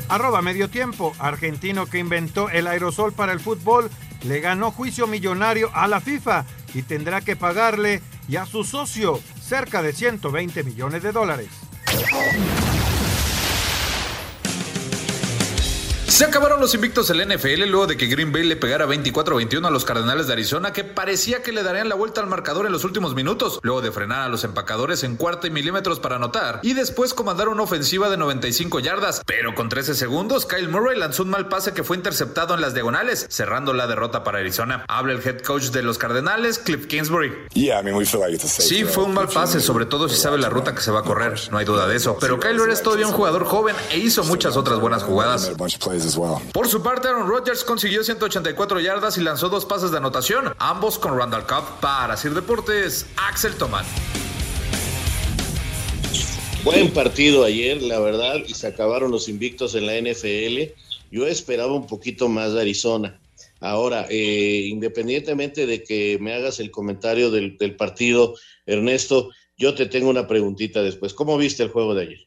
Arroba 0.09 0.43
medio 0.43 0.69
tiempo. 0.69 1.15
Argentino 1.19 1.87
que 1.87 1.99
inventó 1.99 2.49
el 2.51 2.67
aerosol 2.67 3.13
para 3.13 3.33
el 3.33 3.41
fútbol 3.41 3.91
le 4.25 4.41
ganó 4.41 4.71
juicio 4.71 5.07
millonario 5.07 5.71
a 5.73 5.87
la 5.87 6.01
FIFA 6.01 6.45
y 6.75 6.83
tendrá 6.83 7.21
que 7.21 7.37
pagarle 7.37 8.03
y 8.29 8.37
a 8.37 8.47
su 8.47 8.65
socio 8.65 9.21
cerca 9.41 9.83
de 9.83 9.93
120 9.93 10.65
millones 10.65 11.03
de 11.03 11.13
dólares. 11.13 11.49
Se 16.17 16.25
acabaron 16.25 16.63
los 16.63 16.73
invictos 16.75 17.09
del 17.09 17.29
NFL 17.29 17.69
luego 17.69 17.87
de 17.87 17.99
que 17.99 18.07
Green 18.07 18.33
Bay 18.33 18.43
le 18.43 18.57
pegara 18.57 18.87
24-21 18.87 19.67
a 19.67 19.71
los 19.71 19.85
Cardenales 19.85 20.27
de 20.27 20.33
Arizona, 20.33 20.73
que 20.73 20.83
parecía 20.83 21.43
que 21.43 21.53
le 21.53 21.63
darían 21.63 21.91
la 21.91 21.95
vuelta 21.95 22.23
al 22.23 22.27
marcador 22.27 22.65
en 22.65 22.73
los 22.73 22.85
últimos 22.85 23.15
minutos, 23.15 23.61
luego 23.63 23.83
de 23.83 23.93
frenar 23.93 24.23
a 24.23 24.29
los 24.31 24.43
empacadores 24.43 25.05
en 25.05 25.17
cuarta 25.17 25.47
y 25.47 25.51
milímetros 25.51 26.01
para 26.01 26.17
anotar, 26.17 26.61
y 26.63 26.73
después 26.73 27.13
comandar 27.13 27.51
una 27.51 27.65
ofensiva 27.65 28.09
de 28.09 28.17
95 28.17 28.81
yardas. 28.81 29.21
Pero 29.27 29.55
con 29.55 29.69
13 29.69 29.95
segundos, 29.95 30.47
Kyle 30.47 30.71
Murray 30.71 30.99
lanzó 30.99 31.23
un 31.23 31.29
mal 31.29 31.49
pase 31.49 31.75
que 31.75 31.85
fue 31.85 31.99
interceptado 31.99 32.55
en 32.55 32.63
las 32.63 32.73
diagonales, 32.73 33.27
cerrando 33.29 33.75
la 33.75 33.87
derrota 33.87 34.25
para 34.25 34.39
Arizona. 34.39 34.87
Habla 34.89 35.13
el 35.13 35.21
head 35.23 35.43
coach 35.43 35.65
de 35.65 35.83
los 35.83 35.99
Cardenales, 35.99 36.59
Cliff 36.59 36.87
Kingsbury. 36.87 37.31
Sí, 38.63 38.85
fue 38.85 39.05
un 39.05 39.13
mal 39.13 39.29
pase, 39.29 39.61
sobre 39.61 39.85
todo 39.85 40.09
si 40.09 40.17
sabe 40.17 40.39
la 40.39 40.49
ruta 40.49 40.75
que 40.75 40.81
se 40.81 40.91
va 40.91 41.01
a 41.01 41.05
correr, 41.05 41.39
no 41.51 41.59
hay 41.59 41.67
duda 41.67 41.87
de 41.87 41.97
eso. 41.97 42.17
Pero 42.19 42.41
Kyler 42.41 42.71
es 42.71 42.83
todavía 42.83 43.07
un 43.07 43.13
jugador 43.13 43.45
joven 43.45 43.77
e 43.91 43.99
hizo 43.99 44.25
muchas 44.25 44.57
otras 44.57 44.81
buenas 44.81 45.03
jugadas. 45.03 45.53
Por 46.53 46.69
su 46.69 46.83
parte, 46.83 47.09
Aaron 47.09 47.29
Rodgers 47.29 47.65
consiguió 47.65 48.05
184 48.05 48.81
yardas 48.81 49.19
y 49.19 49.23
lanzó 49.23 49.49
dos 49.49 49.65
pases 49.65 49.91
de 49.91 49.97
anotación, 49.97 50.55
ambos 50.59 50.99
con 50.99 51.19
Randall 51.19 51.47
Cobb 51.47 51.81
para 51.81 52.17
Sir 52.17 52.33
Deportes, 52.33 53.07
Axel 53.17 53.55
Tomán. 53.57 53.85
Buen 56.63 56.93
partido 56.93 57.45
ayer, 57.45 57.83
la 57.83 57.99
verdad, 57.99 58.37
y 58.47 58.55
se 58.55 58.67
acabaron 58.67 59.11
los 59.11 59.29
invictos 59.29 59.75
en 59.75 59.87
la 59.87 59.95
NFL. 60.01 60.73
Yo 61.11 61.27
esperaba 61.27 61.73
un 61.73 61.87
poquito 61.87 62.29
más 62.29 62.53
de 62.53 62.61
Arizona. 62.61 63.21
Ahora, 63.61 64.07
eh, 64.11 64.67
independientemente 64.69 65.67
de 65.67 65.83
que 65.83 66.19
me 66.21 66.35
hagas 66.35 66.61
el 66.61 66.71
comentario 66.71 67.31
del, 67.31 67.57
del 67.57 67.77
partido, 67.77 68.35
Ernesto, 68.67 69.31
yo 69.57 69.75
te 69.75 69.87
tengo 69.87 70.11
una 70.11 70.27
preguntita 70.27 70.83
después. 70.83 71.15
¿Cómo 71.15 71.39
viste 71.39 71.63
el 71.63 71.71
juego 71.71 71.95
de 71.95 72.03
ayer? 72.03 72.26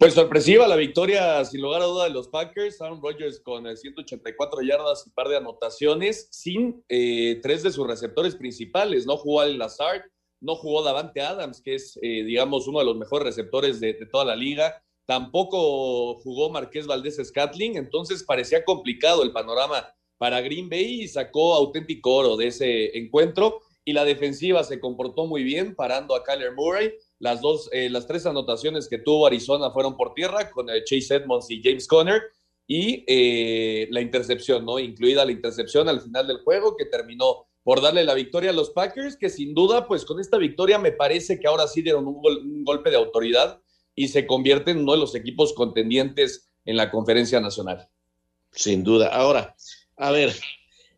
Pues 0.00 0.14
sorpresiva 0.14 0.66
la 0.66 0.76
victoria, 0.76 1.44
sin 1.44 1.60
lugar 1.60 1.82
a 1.82 1.84
duda, 1.84 2.04
de 2.04 2.10
los 2.10 2.26
Packers. 2.28 2.80
Aaron 2.80 3.02
Rodgers 3.02 3.38
con 3.38 3.76
184 3.76 4.62
eh, 4.62 4.66
yardas 4.66 5.06
y 5.06 5.10
par 5.10 5.28
de 5.28 5.36
anotaciones, 5.36 6.26
sin 6.30 6.82
eh, 6.88 7.38
tres 7.42 7.62
de 7.62 7.70
sus 7.70 7.86
receptores 7.86 8.34
principales. 8.34 9.04
No 9.04 9.18
jugó 9.18 9.42
Al 9.42 9.58
Lazard, 9.58 10.00
no 10.40 10.56
jugó 10.56 10.82
Davante 10.82 11.20
Adams, 11.20 11.60
que 11.60 11.74
es, 11.74 11.98
eh, 12.00 12.24
digamos, 12.24 12.66
uno 12.66 12.78
de 12.78 12.86
los 12.86 12.96
mejores 12.96 13.26
receptores 13.26 13.78
de, 13.78 13.92
toda 14.10 14.24
la 14.24 14.36
liga. 14.36 14.82
Tampoco 15.04 16.14
jugó 16.20 16.48
Marqués 16.48 16.86
Valdés 16.86 17.20
Scatling, 17.22 17.76
entonces 17.76 18.24
parecía 18.24 18.64
complicado 18.64 19.22
el 19.22 19.32
panorama 19.32 19.86
para 20.16 20.40
Green 20.40 20.70
Bay 20.70 21.02
y 21.02 21.08
sacó 21.08 21.52
auténtico 21.52 22.14
oro 22.14 22.36
de 22.38 22.46
ese 22.46 22.96
encuentro. 22.96 23.60
Y 23.84 23.92
la 23.92 24.06
defensiva 24.06 24.64
se 24.64 24.80
comportó 24.80 25.26
muy 25.26 25.44
bien, 25.44 25.74
parando 25.74 26.14
a 26.14 26.24
Kyler 26.24 26.54
Murray 26.54 26.94
las, 27.20 27.40
dos, 27.42 27.68
eh, 27.72 27.88
las 27.90 28.06
tres 28.06 28.26
anotaciones 28.26 28.88
que 28.88 28.98
tuvo 28.98 29.26
Arizona 29.26 29.70
fueron 29.70 29.96
por 29.96 30.14
tierra 30.14 30.50
con 30.50 30.68
eh, 30.68 30.82
Chase 30.84 31.16
Edmonds 31.16 31.50
y 31.50 31.62
James 31.62 31.86
Conner 31.86 32.22
y 32.66 33.04
eh, 33.06 33.88
la 33.90 34.00
intercepción, 34.00 34.64
¿no? 34.64 34.78
Incluida 34.78 35.24
la 35.24 35.32
intercepción 35.32 35.88
al 35.88 36.00
final 36.00 36.26
del 36.26 36.38
juego 36.38 36.76
que 36.76 36.86
terminó 36.86 37.46
por 37.62 37.82
darle 37.82 38.04
la 38.04 38.14
victoria 38.14 38.50
a 38.50 38.54
los 38.54 38.70
Packers, 38.70 39.16
que 39.16 39.28
sin 39.28 39.54
duda, 39.54 39.86
pues 39.86 40.06
con 40.06 40.18
esta 40.18 40.38
victoria 40.38 40.78
me 40.78 40.92
parece 40.92 41.38
que 41.38 41.46
ahora 41.46 41.68
sí 41.68 41.82
dieron 41.82 42.06
un, 42.06 42.64
golpe 42.64 42.88
de 42.88 42.96
autoridad 42.96 43.60
y 43.94 44.08
se 44.08 44.26
convierten 44.26 44.78
en 44.78 44.82
uno 44.84 44.92
de 44.92 44.98
los 44.98 45.14
equipos 45.14 45.52
contendientes 45.52 46.48
en 46.64 46.76
la 46.78 46.90
conferencia 46.90 47.38
nacional. 47.38 47.88
Sin 48.52 48.82
duda. 48.82 49.08
Ahora, 49.08 49.54
a 49.96 50.10
ver, 50.10 50.34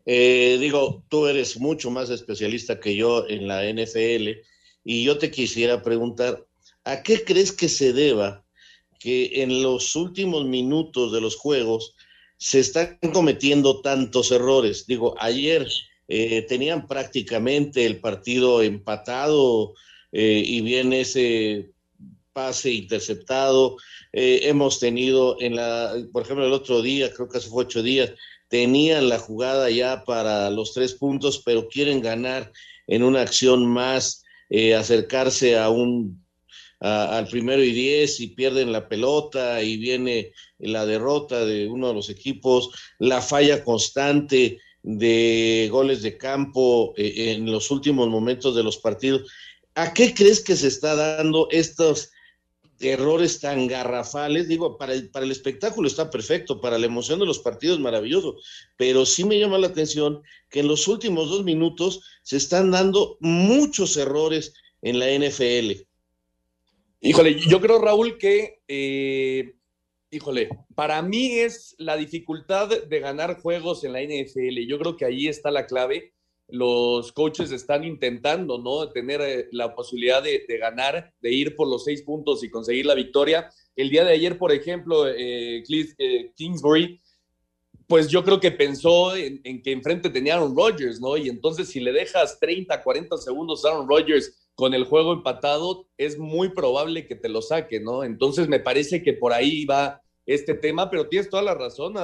digo, 0.05 1.03
tú 1.09 1.27
eres 1.27 1.59
mucho 1.59 1.91
más 1.91 2.09
especialista 2.09 2.79
que 2.79 2.95
yo 2.95 3.27
en 3.27 3.47
la 3.47 3.63
NFL 3.63 4.39
y 4.83 5.03
yo 5.03 5.17
te 5.17 5.31
quisiera 5.31 5.81
preguntar, 5.81 6.45
¿a 6.83 7.03
qué 7.03 7.23
crees 7.23 7.51
que 7.51 7.69
se 7.69 7.93
deba 7.93 8.43
que 8.99 9.43
en 9.43 9.61
los 9.61 9.95
últimos 9.95 10.45
minutos 10.45 11.11
de 11.11 11.21
los 11.21 11.35
juegos 11.35 11.95
se 12.37 12.59
están 12.59 12.99
cometiendo 13.13 13.81
tantos 13.81 14.31
errores? 14.31 14.85
Digo, 14.85 15.15
ayer 15.19 15.67
eh, 16.07 16.45
tenían 16.47 16.87
prácticamente 16.87 17.85
el 17.85 17.99
partido 17.99 18.61
empatado 18.61 19.73
eh, 20.11 20.43
y 20.45 20.61
viene 20.61 21.01
ese 21.01 21.71
pase 22.33 22.71
interceptado. 22.71 23.77
Eh, 24.11 24.41
hemos 24.43 24.79
tenido 24.79 25.37
en 25.39 25.55
la, 25.55 25.95
por 26.11 26.23
ejemplo, 26.23 26.45
el 26.45 26.53
otro 26.53 26.81
día, 26.81 27.13
creo 27.13 27.29
que 27.29 27.37
hace 27.37 27.49
ocho 27.51 27.81
días, 27.81 28.11
tenían 28.49 29.09
la 29.09 29.19
jugada 29.19 29.69
ya 29.69 30.03
para 30.03 30.49
los 30.49 30.73
tres 30.73 30.93
puntos, 30.93 31.41
pero 31.43 31.67
quieren 31.67 32.01
ganar 32.01 32.51
en 32.87 33.03
una 33.03 33.21
acción 33.21 33.65
más 33.65 34.22
eh, 34.49 34.75
acercarse 34.75 35.57
a 35.57 35.69
un 35.69 36.23
al 36.83 37.29
primero 37.29 37.63
y 37.63 37.71
diez 37.71 38.19
y 38.19 38.27
pierden 38.27 38.73
la 38.73 38.89
pelota 38.89 39.63
y 39.63 39.77
viene 39.77 40.33
la 40.59 40.85
derrota 40.85 41.45
de 41.45 41.65
uno 41.69 41.87
de 41.87 41.93
los 41.93 42.09
equipos, 42.09 42.71
la 42.99 43.21
falla 43.21 43.63
constante 43.63 44.59
de 44.81 45.69
goles 45.71 46.01
de 46.01 46.17
campo 46.17 46.93
eh, 46.97 47.31
en 47.31 47.49
los 47.49 47.71
últimos 47.71 48.09
momentos 48.09 48.53
de 48.53 48.63
los 48.63 48.77
partidos. 48.77 49.31
¿A 49.75 49.93
qué 49.93 50.13
crees 50.13 50.41
que 50.41 50.57
se 50.57 50.67
está 50.67 50.93
dando 50.95 51.47
estos 51.51 52.11
errores 52.91 53.39
tan 53.39 53.67
garrafales? 53.67 54.47
Digo, 54.47 54.77
para 54.77 54.93
el, 54.93 55.09
para 55.09 55.25
el 55.25 55.31
espectáculo 55.31 55.87
está 55.87 56.09
perfecto, 56.09 56.59
para 56.59 56.77
la 56.77 56.85
emoción 56.85 57.19
de 57.19 57.25
los 57.25 57.39
partidos 57.39 57.79
maravilloso, 57.79 58.37
pero 58.77 59.05
sí 59.05 59.23
me 59.23 59.39
llama 59.39 59.57
la 59.57 59.67
atención 59.67 60.21
que 60.49 60.59
en 60.59 60.67
los 60.67 60.87
últimos 60.87 61.29
dos 61.29 61.43
minutos 61.43 62.01
se 62.21 62.37
están 62.37 62.71
dando 62.71 63.17
muchos 63.19 63.97
errores 63.97 64.53
en 64.81 64.99
la 64.99 65.07
NFL. 65.07 65.83
Híjole, 67.01 67.39
yo 67.39 67.59
creo, 67.59 67.79
Raúl, 67.79 68.17
que, 68.17 68.61
eh, 68.67 69.55
híjole, 70.09 70.49
para 70.73 71.01
mí 71.01 71.39
es 71.39 71.75
la 71.77 71.97
dificultad 71.97 72.69
de 72.69 72.99
ganar 72.99 73.41
juegos 73.41 73.83
en 73.83 73.91
la 73.93 74.01
NFL. 74.01 74.65
Yo 74.67 74.79
creo 74.79 74.95
que 74.95 75.05
ahí 75.05 75.27
está 75.27 75.51
la 75.51 75.65
clave. 75.65 76.12
Los 76.53 77.11
coaches 77.11 77.51
están 77.51 77.83
intentando, 77.83 78.59
¿no? 78.59 78.89
Tener 78.89 79.21
eh, 79.21 79.49
la 79.51 79.73
posibilidad 79.73 80.21
de, 80.21 80.45
ganar, 80.59 81.11
de 81.19 81.31
ir 81.31 81.55
por 81.55 81.67
los 81.67 81.83
seis 81.83 82.03
puntos 82.03 82.43
y 82.43 82.51
conseguir 82.51 82.85
la 82.85 82.93
victoria. 82.93 83.49
El 83.75 83.89
día 83.89 84.03
de 84.03 84.13
ayer, 84.13 84.37
por 84.37 84.51
ejemplo, 84.51 85.07
eh, 85.07 85.63
Cliff, 85.65 85.95
Kingsbury 86.35 87.01
pues 87.87 88.07
yo 88.07 88.23
creo 88.23 88.39
que 88.39 88.51
pensó 88.51 89.15
en, 89.15 89.41
que 89.61 89.71
enfrente 89.71 90.09
tenía 90.09 90.35
Aaron 90.35 90.55
Rodgers, 90.55 90.99
¿no? 90.99 91.17
Y 91.17 91.29
entonces 91.29 91.69
si 91.69 91.79
le 91.79 91.91
dejas 91.91 92.39
30, 92.39 92.81
40 92.81 93.17
segundos 93.17 93.65
a 93.65 93.69
Aaron 93.69 93.87
Rodgers 93.87 94.49
con 94.55 94.73
el 94.73 94.85
juego 94.85 95.13
empatado, 95.13 95.87
es 95.97 96.17
muy 96.17 96.49
probable 96.49 97.07
que 97.07 97.15
te 97.15 97.29
lo 97.29 97.41
saque, 97.41 97.79
¿no? 97.79 98.03
Entonces 98.03 98.47
me 98.47 98.59
parece 98.59 99.03
que 99.03 99.13
por 99.13 99.33
ahí 99.33 99.65
va 99.65 100.01
este 100.25 100.53
tema, 100.53 100.89
pero 100.89 101.09
tienes 101.09 101.29
toda 101.29 101.43
la 101.43 101.53
razón. 101.53 101.95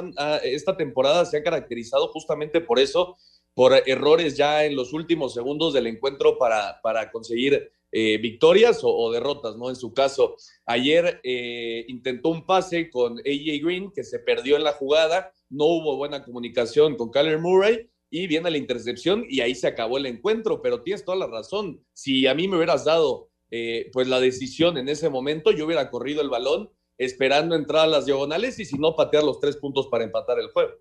Esta 0.43 0.75
temporada 0.75 1.25
se 1.25 1.37
ha 1.37 1.43
caracterizado 1.43 2.09
justamente 2.09 2.59
por 2.61 2.79
eso, 2.79 3.17
por 3.53 3.73
errores 3.85 4.37
ya 4.37 4.65
en 4.65 4.75
los 4.75 4.93
últimos 4.93 5.33
segundos 5.33 5.73
del 5.73 5.87
encuentro 5.87 6.37
para, 6.37 6.79
para 6.81 7.11
conseguir 7.11 7.71
eh, 7.91 8.17
victorias 8.19 8.81
o, 8.83 9.11
derrotas, 9.11 9.57
¿no? 9.57 9.69
En 9.69 9.75
su 9.75 9.93
caso, 9.93 10.35
ayer 10.65 11.19
eh, 11.23 11.85
intentó 11.87 12.29
un 12.29 12.45
pase 12.45 12.89
con 12.89 13.17
AJ 13.19 13.63
Green 13.63 13.91
que 13.91 14.03
se 14.03 14.19
perdió 14.19 14.55
en 14.55 14.63
la 14.63 14.73
jugada 14.73 15.33
no 15.49 15.65
hubo 15.65 15.97
buena 15.97 16.23
comunicación 16.23 16.95
con 16.95 17.09
Kyler 17.11 17.39
Murray 17.39 17.89
y 18.11 18.27
viene 18.27 18.51
la 18.51 18.57
intercepción 18.57 19.25
y 19.27 19.41
ahí 19.41 19.55
se 19.55 19.67
acabó 19.67 19.97
el 19.97 20.05
encuentro, 20.05 20.61
pero 20.61 20.81
tienes 20.83 21.03
toda 21.03 21.17
la 21.17 21.27
razón. 21.27 21.83
Si 21.93 22.27
a 22.27 22.35
mí 22.35 22.47
me 22.47 22.57
hubieras 22.57 22.85
dado 22.85 23.29
eh, 23.51 23.89
pues 23.91 24.07
la 24.07 24.19
decisión 24.19 24.77
en 24.77 24.89
ese 24.89 25.09
momento, 25.09 25.51
yo 25.51 25.65
hubiera 25.65 25.89
corrido 25.89 26.21
el 26.21 26.29
balón 26.29 26.69
esperando 26.97 27.55
entrar 27.55 27.85
a 27.85 27.87
las 27.87 28.05
diagonales 28.05 28.59
y 28.59 28.65
si 28.65 28.77
no 28.77 28.95
patear 28.95 29.23
los 29.23 29.39
tres 29.39 29.57
puntos 29.57 29.87
para 29.87 30.03
empatar 30.03 30.39
el 30.39 30.49
juego. 30.49 30.73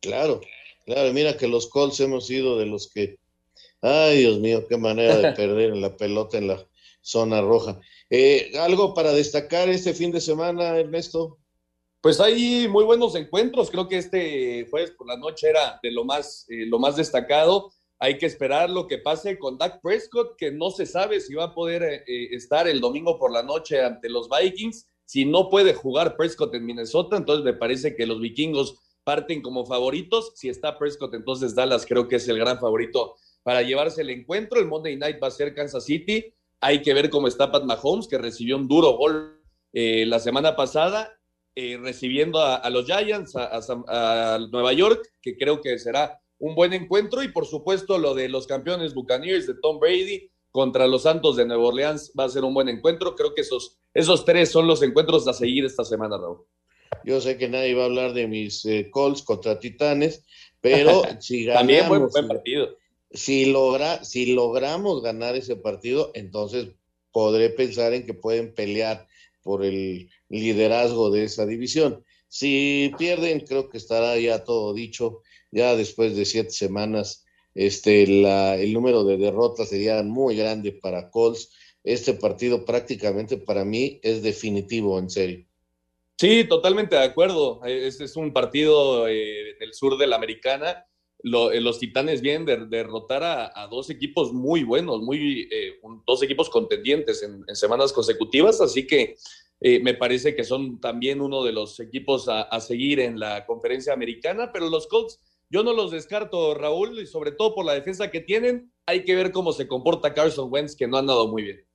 Claro, 0.00 0.40
claro, 0.84 1.12
mira 1.12 1.36
que 1.36 1.48
los 1.48 1.68
Colts 1.68 2.00
hemos 2.00 2.26
sido 2.26 2.58
de 2.58 2.66
los 2.66 2.90
que, 2.90 3.18
ay 3.80 4.18
Dios 4.18 4.38
mío, 4.38 4.66
qué 4.68 4.76
manera 4.76 5.16
de 5.16 5.32
perder 5.36 5.76
la 5.76 5.96
pelota 5.96 6.38
en 6.38 6.48
la 6.48 6.66
zona 7.00 7.40
roja. 7.40 7.80
Eh, 8.10 8.52
¿Algo 8.58 8.94
para 8.94 9.12
destacar 9.12 9.68
este 9.68 9.94
fin 9.94 10.12
de 10.12 10.20
semana, 10.20 10.78
Ernesto? 10.78 11.38
Pues 12.02 12.18
hay 12.18 12.66
muy 12.66 12.84
buenos 12.84 13.14
encuentros. 13.14 13.70
Creo 13.70 13.86
que 13.86 13.98
este 13.98 14.66
jueves 14.68 14.90
por 14.90 15.06
la 15.06 15.16
noche 15.16 15.48
era 15.48 15.78
de 15.80 15.92
lo 15.92 16.04
más, 16.04 16.44
eh, 16.48 16.66
lo 16.66 16.80
más 16.80 16.96
destacado. 16.96 17.70
Hay 18.00 18.18
que 18.18 18.26
esperar 18.26 18.68
lo 18.68 18.88
que 18.88 18.98
pase 18.98 19.38
con 19.38 19.56
Dak 19.56 19.80
Prescott, 19.80 20.34
que 20.36 20.50
no 20.50 20.72
se 20.72 20.84
sabe 20.84 21.20
si 21.20 21.34
va 21.34 21.44
a 21.44 21.54
poder 21.54 21.84
eh, 21.84 22.04
eh, 22.04 22.28
estar 22.32 22.66
el 22.66 22.80
domingo 22.80 23.20
por 23.20 23.30
la 23.30 23.44
noche 23.44 23.80
ante 23.80 24.08
los 24.08 24.28
Vikings. 24.28 24.88
Si 25.04 25.24
no 25.24 25.48
puede 25.48 25.74
jugar 25.74 26.16
Prescott 26.16 26.52
en 26.56 26.66
Minnesota, 26.66 27.16
entonces 27.16 27.44
me 27.44 27.52
parece 27.52 27.94
que 27.94 28.04
los 28.04 28.20
vikingos 28.20 28.80
parten 29.04 29.42
como 29.42 29.66
favoritos. 29.66 30.32
Si 30.34 30.48
está 30.48 30.78
Prescott, 30.78 31.14
entonces 31.14 31.54
Dallas 31.54 31.86
creo 31.86 32.08
que 32.08 32.16
es 32.16 32.28
el 32.28 32.38
gran 32.38 32.58
favorito 32.58 33.16
para 33.42 33.62
llevarse 33.62 34.02
el 34.02 34.10
encuentro. 34.10 34.60
El 34.60 34.66
Monday 34.66 34.96
Night 34.96 35.22
va 35.22 35.28
a 35.28 35.32
ser 35.32 35.54
Kansas 35.54 35.84
City. 35.84 36.34
Hay 36.60 36.82
que 36.82 36.94
ver 36.94 37.10
cómo 37.10 37.28
está 37.28 37.50
Pat 37.50 37.64
Mahomes, 37.64 38.06
que 38.06 38.18
recibió 38.18 38.56
un 38.56 38.68
duro 38.68 38.96
gol 38.96 39.40
la 39.72 40.18
semana 40.18 40.54
pasada 40.54 41.18
eh, 41.54 41.78
recibiendo 41.78 42.40
a, 42.40 42.68
los 42.70 42.86
Giants, 42.86 43.36
a, 43.36 44.38
Nueva 44.50 44.72
York, 44.72 45.06
que 45.20 45.36
creo 45.36 45.60
que 45.60 45.78
será 45.78 46.18
un 46.38 46.54
buen 46.54 46.72
encuentro, 46.72 47.22
y 47.22 47.28
por 47.28 47.44
supuesto 47.44 47.98
lo 47.98 48.14
de 48.14 48.30
los 48.30 48.46
campeones 48.46 48.94
Buccaneers 48.94 49.46
de 49.46 49.54
Tom 49.60 49.78
Brady 49.78 50.30
contra 50.50 50.86
los 50.86 51.02
Santos 51.02 51.36
de 51.36 51.44
Nueva 51.44 51.64
Orleans 51.64 52.10
va 52.18 52.24
a 52.24 52.30
ser 52.30 52.44
un 52.44 52.54
buen 52.54 52.70
encuentro. 52.70 53.14
Creo 53.14 53.34
que 53.34 53.42
esos, 53.42 53.78
esos 53.92 54.24
tres 54.24 54.50
son 54.50 54.66
los 54.66 54.82
encuentros 54.82 55.28
a 55.28 55.34
seguir 55.34 55.66
esta 55.66 55.84
semana, 55.84 56.16
Raúl. 56.16 56.46
Yo 57.04 57.20
sé 57.20 57.36
que 57.38 57.48
nadie 57.48 57.74
va 57.74 57.82
a 57.82 57.86
hablar 57.86 58.12
de 58.12 58.26
mis 58.26 58.64
eh, 58.64 58.88
Colts 58.90 59.22
contra 59.22 59.58
Titanes, 59.58 60.24
pero 60.60 61.02
si 61.20 61.44
ganamos, 61.44 61.60
También 61.60 61.88
buen, 61.88 62.08
buen 62.08 62.28
partido. 62.28 62.76
Si, 63.10 63.46
logra, 63.46 64.04
si 64.04 64.32
logramos 64.32 65.02
ganar 65.02 65.36
ese 65.36 65.56
partido, 65.56 66.10
entonces 66.14 66.68
podré 67.12 67.50
pensar 67.50 67.92
en 67.92 68.06
que 68.06 68.14
pueden 68.14 68.54
pelear 68.54 69.06
por 69.42 69.64
el 69.64 70.08
liderazgo 70.28 71.10
de 71.10 71.24
esa 71.24 71.46
división. 71.46 72.04
Si 72.28 72.92
pierden, 72.96 73.40
creo 73.40 73.68
que 73.68 73.76
estará 73.76 74.18
ya 74.18 74.44
todo 74.44 74.72
dicho. 74.72 75.20
Ya 75.50 75.76
después 75.76 76.16
de 76.16 76.24
siete 76.24 76.50
semanas, 76.50 77.26
este, 77.54 78.06
la, 78.06 78.56
el 78.56 78.72
número 78.72 79.04
de 79.04 79.18
derrotas 79.18 79.68
sería 79.68 80.02
muy 80.02 80.36
grande 80.36 80.72
para 80.72 81.10
Colts. 81.10 81.50
Este 81.84 82.14
partido 82.14 82.64
prácticamente 82.64 83.36
para 83.36 83.66
mí 83.66 84.00
es 84.02 84.22
definitivo, 84.22 84.98
en 84.98 85.10
serio. 85.10 85.44
Sí, 86.22 86.44
totalmente 86.44 86.94
de 86.94 87.02
acuerdo. 87.02 87.64
Este 87.64 88.04
es 88.04 88.14
un 88.14 88.32
partido 88.32 89.08
eh, 89.08 89.56
del 89.58 89.74
sur 89.74 89.98
de 89.98 90.06
la 90.06 90.14
americana. 90.14 90.86
Eh, 91.24 91.60
los 91.60 91.80
Titanes 91.80 92.20
vienen 92.20 92.46
de 92.46 92.64
derrotar 92.66 93.24
a, 93.24 93.66
dos 93.66 93.90
equipos 93.90 94.32
muy 94.32 94.62
buenos, 94.62 95.02
muy, 95.02 95.48
eh, 95.50 95.80
dos 96.06 96.22
equipos 96.22 96.48
contendientes 96.48 97.24
en, 97.24 97.44
semanas 97.56 97.92
consecutivas, 97.92 98.60
así 98.60 98.86
que 98.86 99.16
eh, 99.58 99.80
me 99.80 99.94
parece 99.94 100.36
que 100.36 100.44
son 100.44 100.78
también 100.78 101.20
uno 101.20 101.42
de 101.42 101.50
los 101.50 101.80
equipos 101.80 102.28
a, 102.28 102.60
seguir 102.60 103.00
en 103.00 103.18
la 103.18 103.44
conferencia 103.44 103.92
americana, 103.92 104.52
pero 104.52 104.70
los 104.70 104.86
Colts 104.86 105.18
yo 105.50 105.64
no 105.64 105.72
los 105.72 105.90
descarto, 105.90 106.54
Raúl, 106.54 107.00
y 107.00 107.06
sobre 107.08 107.32
todo 107.32 107.52
por 107.52 107.64
la 107.64 107.74
defensa 107.74 108.12
que 108.12 108.20
tienen, 108.20 108.72
hay 108.86 109.04
que 109.04 109.16
ver 109.16 109.32
cómo 109.32 109.52
se 109.52 109.66
comporta 109.66 110.14
Carson 110.14 110.52
Wentz, 110.52 110.76
que 110.76 110.86
no 110.86 110.98
ha 110.98 111.00
andado 111.00 111.26
muy 111.26 111.42
bien. 111.42 111.71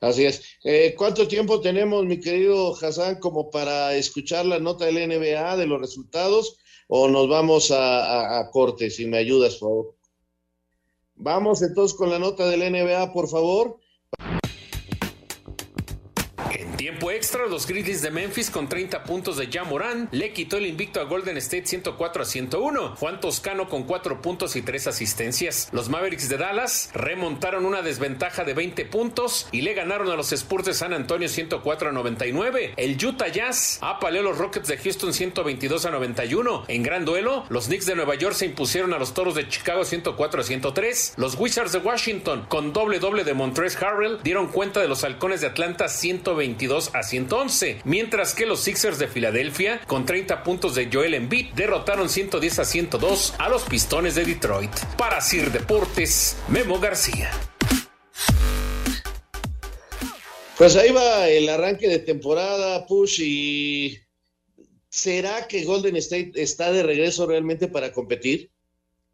Así 0.00 0.24
es. 0.24 0.42
Eh, 0.64 0.94
¿Cuánto 0.96 1.26
tiempo 1.26 1.60
tenemos, 1.60 2.04
mi 2.04 2.20
querido 2.20 2.74
Hassan, 2.74 3.18
como 3.18 3.50
para 3.50 3.94
escuchar 3.96 4.46
la 4.46 4.58
nota 4.58 4.84
del 4.84 5.08
NBA 5.08 5.56
de 5.56 5.66
los 5.66 5.80
resultados? 5.80 6.58
¿O 6.86 7.08
nos 7.08 7.28
vamos 7.28 7.70
a, 7.70 8.38
a 8.38 8.50
corte, 8.50 8.90
si 8.90 9.06
me 9.06 9.18
ayudas, 9.18 9.56
por 9.56 9.68
favor? 9.68 9.94
Vamos 11.16 11.62
entonces 11.62 11.96
con 11.96 12.10
la 12.10 12.18
nota 12.18 12.48
del 12.48 12.60
NBA, 12.72 13.12
por 13.12 13.28
favor 13.28 13.80
extra, 17.18 17.46
los 17.46 17.66
Grizzlies 17.66 18.00
de 18.00 18.12
Memphis 18.12 18.48
con 18.48 18.68
30 18.68 19.02
puntos 19.02 19.36
de 19.36 19.48
Jamoran 19.48 20.08
le 20.12 20.32
quitó 20.32 20.56
el 20.56 20.66
invicto 20.66 21.00
a 21.00 21.04
Golden 21.04 21.36
State 21.38 21.66
104 21.66 22.22
a 22.22 22.24
101. 22.24 22.94
Juan 22.94 23.20
Toscano 23.20 23.68
con 23.68 23.82
4 23.82 24.22
puntos 24.22 24.54
y 24.54 24.62
3 24.62 24.86
asistencias. 24.86 25.68
Los 25.72 25.88
Mavericks 25.88 26.28
de 26.28 26.36
Dallas 26.36 26.90
remontaron 26.94 27.66
una 27.66 27.82
desventaja 27.82 28.44
de 28.44 28.54
20 28.54 28.84
puntos 28.84 29.48
y 29.50 29.62
le 29.62 29.74
ganaron 29.74 30.08
a 30.10 30.14
los 30.14 30.30
Spurs 30.32 30.66
de 30.66 30.74
San 30.74 30.92
Antonio 30.92 31.28
104 31.28 31.88
a 31.88 31.92
99. 31.92 32.74
El 32.76 33.04
Utah 33.04 33.26
Jazz 33.26 33.78
apaleó 33.80 34.20
a 34.20 34.24
los 34.24 34.38
Rockets 34.38 34.68
de 34.68 34.76
Houston 34.76 35.12
122 35.12 35.86
a 35.86 35.90
91. 35.90 36.66
En 36.68 36.84
gran 36.84 37.04
duelo, 37.04 37.46
los 37.48 37.66
Knicks 37.66 37.86
de 37.86 37.96
Nueva 37.96 38.14
York 38.14 38.36
se 38.36 38.46
impusieron 38.46 38.94
a 38.94 38.98
los 38.98 39.12
Toros 39.12 39.34
de 39.34 39.48
Chicago 39.48 39.84
104 39.84 40.40
a 40.40 40.44
103. 40.44 41.14
Los 41.16 41.34
Wizards 41.34 41.72
de 41.72 41.78
Washington 41.78 42.46
con 42.48 42.72
doble 42.72 43.00
doble 43.00 43.24
de 43.24 43.34
Montrezl 43.34 43.84
Harrell 43.84 44.20
dieron 44.22 44.46
cuenta 44.46 44.80
de 44.80 44.86
los 44.86 45.02
Halcones 45.02 45.40
de 45.40 45.48
Atlanta 45.48 45.88
122 45.88 46.94
a 46.94 47.02
111, 47.08 47.80
mientras 47.84 48.34
que 48.34 48.44
los 48.44 48.60
Sixers 48.60 48.98
de 48.98 49.08
Filadelfia, 49.08 49.80
con 49.86 50.04
30 50.04 50.42
puntos 50.42 50.74
de 50.74 50.90
Joel 50.92 51.14
Embiid, 51.14 51.54
derrotaron 51.54 52.08
110 52.08 52.58
a 52.58 52.64
102 52.64 53.34
a 53.38 53.48
los 53.48 53.62
Pistones 53.64 54.14
de 54.14 54.24
Detroit. 54.24 54.70
Para 54.98 55.20
Sir 55.20 55.50
Deportes, 55.50 56.36
Memo 56.48 56.78
García. 56.78 57.30
Pues 60.58 60.76
ahí 60.76 60.90
va 60.92 61.28
el 61.28 61.48
arranque 61.48 61.88
de 61.88 62.00
temporada, 62.00 62.84
Push, 62.86 63.20
y 63.22 63.98
¿será 64.88 65.46
que 65.46 65.64
Golden 65.64 65.96
State 65.96 66.32
está 66.34 66.72
de 66.72 66.82
regreso 66.82 67.26
realmente 67.26 67.68
para 67.68 67.92
competir? 67.92 68.50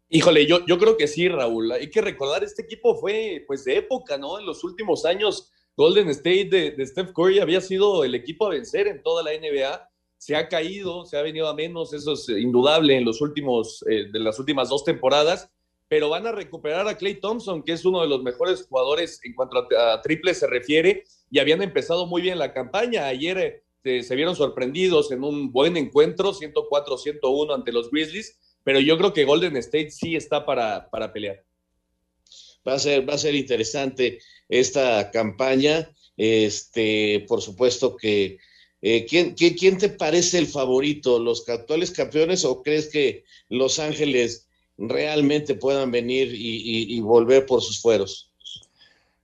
Híjole, 0.09 0.45
yo, 0.45 0.65
yo 0.65 0.77
creo 0.77 0.97
que 0.97 1.07
sí, 1.07 1.29
Raúl. 1.29 1.71
Hay 1.71 1.89
que 1.89 2.01
recordar, 2.01 2.43
este 2.43 2.63
equipo 2.63 2.99
fue 2.99 3.43
pues 3.47 3.63
de 3.63 3.77
época, 3.77 4.17
¿no? 4.17 4.39
En 4.39 4.45
los 4.45 4.63
últimos 4.63 5.05
años 5.05 5.51
Golden 5.77 6.09
State 6.09 6.45
de, 6.77 6.85
Steph 6.85 7.11
Curry 7.11 7.39
había 7.39 7.59
sido 7.59 8.03
el 8.03 8.15
equipo 8.15 8.45
a 8.45 8.49
vencer 8.49 8.87
en 8.87 9.03
toda 9.03 9.23
la 9.23 9.31
NBA. 9.31 9.89
Se 10.17 10.35
ha 10.35 10.47
caído, 10.47 11.05
se 11.05 11.17
ha 11.17 11.21
venido 11.21 11.47
a 11.47 11.53
menos, 11.53 11.93
eso 11.93 12.13
es 12.13 12.29
indudable 12.29 12.95
en 12.95 13.05
los 13.05 13.21
últimos, 13.21 13.83
eh, 13.89 14.05
de 14.11 14.19
las 14.19 14.39
últimas 14.39 14.69
dos 14.69 14.85
temporadas, 14.85 15.51
pero 15.87 16.09
van 16.09 16.25
a 16.25 16.31
recuperar 16.31 16.87
a 16.87 16.97
Clay 16.97 17.15
Thompson, 17.15 17.61
que 17.61 17.73
es 17.73 17.83
uno 17.85 18.01
de 18.01 18.07
los 18.07 18.23
mejores 18.23 18.65
jugadores 18.65 19.19
en 19.23 19.35
cuanto 19.35 19.67
a, 19.77 20.01
triple 20.01 20.33
se 20.33 20.47
refiere, 20.47 21.03
y 21.29 21.39
habían 21.39 21.61
empezado 21.61 22.07
muy 22.07 22.21
bien 22.21 22.39
la 22.39 22.53
campaña. 22.53 23.05
Ayer 23.07 23.63
eh, 23.83 24.03
se 24.03 24.15
vieron 24.15 24.35
sorprendidos 24.35 25.11
en 25.11 25.23
un 25.23 25.51
buen 25.51 25.75
encuentro, 25.75 26.33
104-101 26.33 27.53
ante 27.53 27.73
los 27.73 27.91
Grizzlies, 27.91 28.39
pero 28.63 28.79
yo 28.79 28.97
creo 28.97 29.13
que 29.13 29.25
Golden 29.25 29.57
State 29.57 29.91
sí 29.91 30.15
está 30.15 30.45
para, 30.45 30.89
para 30.89 31.11
pelear. 31.11 31.43
Va 32.67 32.73
a 32.73 32.79
ser, 32.79 33.07
va 33.07 33.13
a 33.13 33.17
ser 33.19 33.35
interesante 33.35 34.19
esta 34.49 35.11
campaña. 35.11 35.89
Este, 36.17 37.25
por 37.27 37.41
supuesto 37.41 37.97
que, 37.97 38.37
eh, 38.81 39.05
¿quién, 39.05 39.33
quién, 39.33 39.77
te 39.77 39.89
parece 39.89 40.37
el 40.37 40.47
favorito? 40.47 41.19
¿Los 41.19 41.47
actuales 41.49 41.91
campeones 41.91 42.45
o 42.45 42.61
crees 42.63 42.87
que 42.87 43.23
Los 43.49 43.79
Ángeles 43.79 44.47
realmente 44.77 45.55
puedan 45.55 45.91
venir 45.91 46.29
y, 46.33 46.99
volver 47.01 47.45
por 47.45 47.61
sus 47.61 47.81
fueros? 47.81 48.31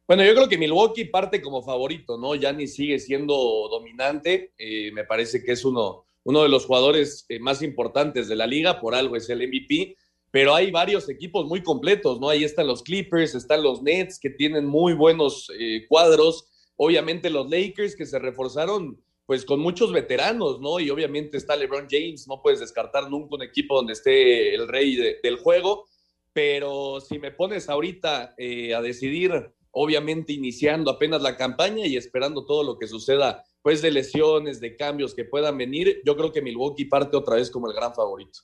Bueno, 0.07 0.25
yo 0.25 0.33
creo 0.33 0.49
que 0.49 0.57
Milwaukee 0.57 1.05
parte 1.05 1.41
como 1.41 1.63
favorito, 1.63 2.17
¿no? 2.17 2.35
Ya 2.35 2.51
ni 2.51 2.67
sigue 2.67 2.99
siendo 2.99 3.69
dominante. 3.69 4.51
Eh, 4.57 4.91
me 4.91 5.05
parece 5.05 5.41
que 5.41 5.53
es 5.53 5.63
uno, 5.63 6.03
uno 6.25 6.43
de 6.43 6.49
los 6.49 6.65
jugadores 6.65 7.25
eh, 7.29 7.39
más 7.39 7.61
importantes 7.61 8.27
de 8.27 8.35
la 8.35 8.45
liga, 8.45 8.81
por 8.81 8.93
algo 8.93 9.15
es 9.15 9.29
el 9.29 9.47
MVP 9.47 9.95
pero 10.31 10.55
hay 10.55 10.71
varios 10.71 11.09
equipos 11.09 11.45
muy 11.45 11.61
completos, 11.61 12.19
¿no? 12.19 12.29
Ahí 12.29 12.43
están 12.45 12.67
los 12.67 12.81
Clippers, 12.81 13.35
están 13.35 13.61
los 13.61 13.83
Nets 13.83 14.17
que 14.17 14.29
tienen 14.29 14.65
muy 14.65 14.93
buenos 14.93 15.51
eh, 15.59 15.85
cuadros, 15.87 16.47
obviamente 16.77 17.29
los 17.29 17.49
Lakers 17.49 17.95
que 17.95 18.05
se 18.05 18.17
reforzaron 18.17 18.99
pues 19.25 19.45
con 19.45 19.59
muchos 19.59 19.93
veteranos, 19.93 20.59
¿no? 20.59 20.79
Y 20.79 20.89
obviamente 20.89 21.37
está 21.37 21.55
LeBron 21.55 21.87
James, 21.89 22.27
no 22.27 22.41
puedes 22.41 22.59
descartar 22.59 23.09
nunca 23.09 23.35
un 23.35 23.43
equipo 23.43 23.75
donde 23.75 23.93
esté 23.93 24.55
el 24.55 24.67
rey 24.67 24.97
del 25.23 25.37
juego, 25.37 25.85
pero 26.33 26.99
si 26.99 27.19
me 27.19 27.31
pones 27.31 27.69
ahorita 27.69 28.33
eh, 28.37 28.73
a 28.73 28.81
decidir, 28.81 29.53
obviamente 29.71 30.33
iniciando 30.33 30.91
apenas 30.91 31.21
la 31.21 31.37
campaña 31.37 31.85
y 31.85 31.95
esperando 31.95 32.45
todo 32.45 32.63
lo 32.63 32.77
que 32.77 32.87
suceda, 32.87 33.43
pues 33.61 33.81
de 33.81 33.91
lesiones, 33.91 34.59
de 34.59 34.75
cambios 34.75 35.13
que 35.13 35.23
puedan 35.23 35.57
venir, 35.57 36.01
yo 36.05 36.17
creo 36.17 36.31
que 36.31 36.41
Milwaukee 36.41 36.85
parte 36.85 37.15
otra 37.15 37.35
vez 37.35 37.49
como 37.51 37.69
el 37.69 37.75
gran 37.75 37.93
favorito. 37.93 38.39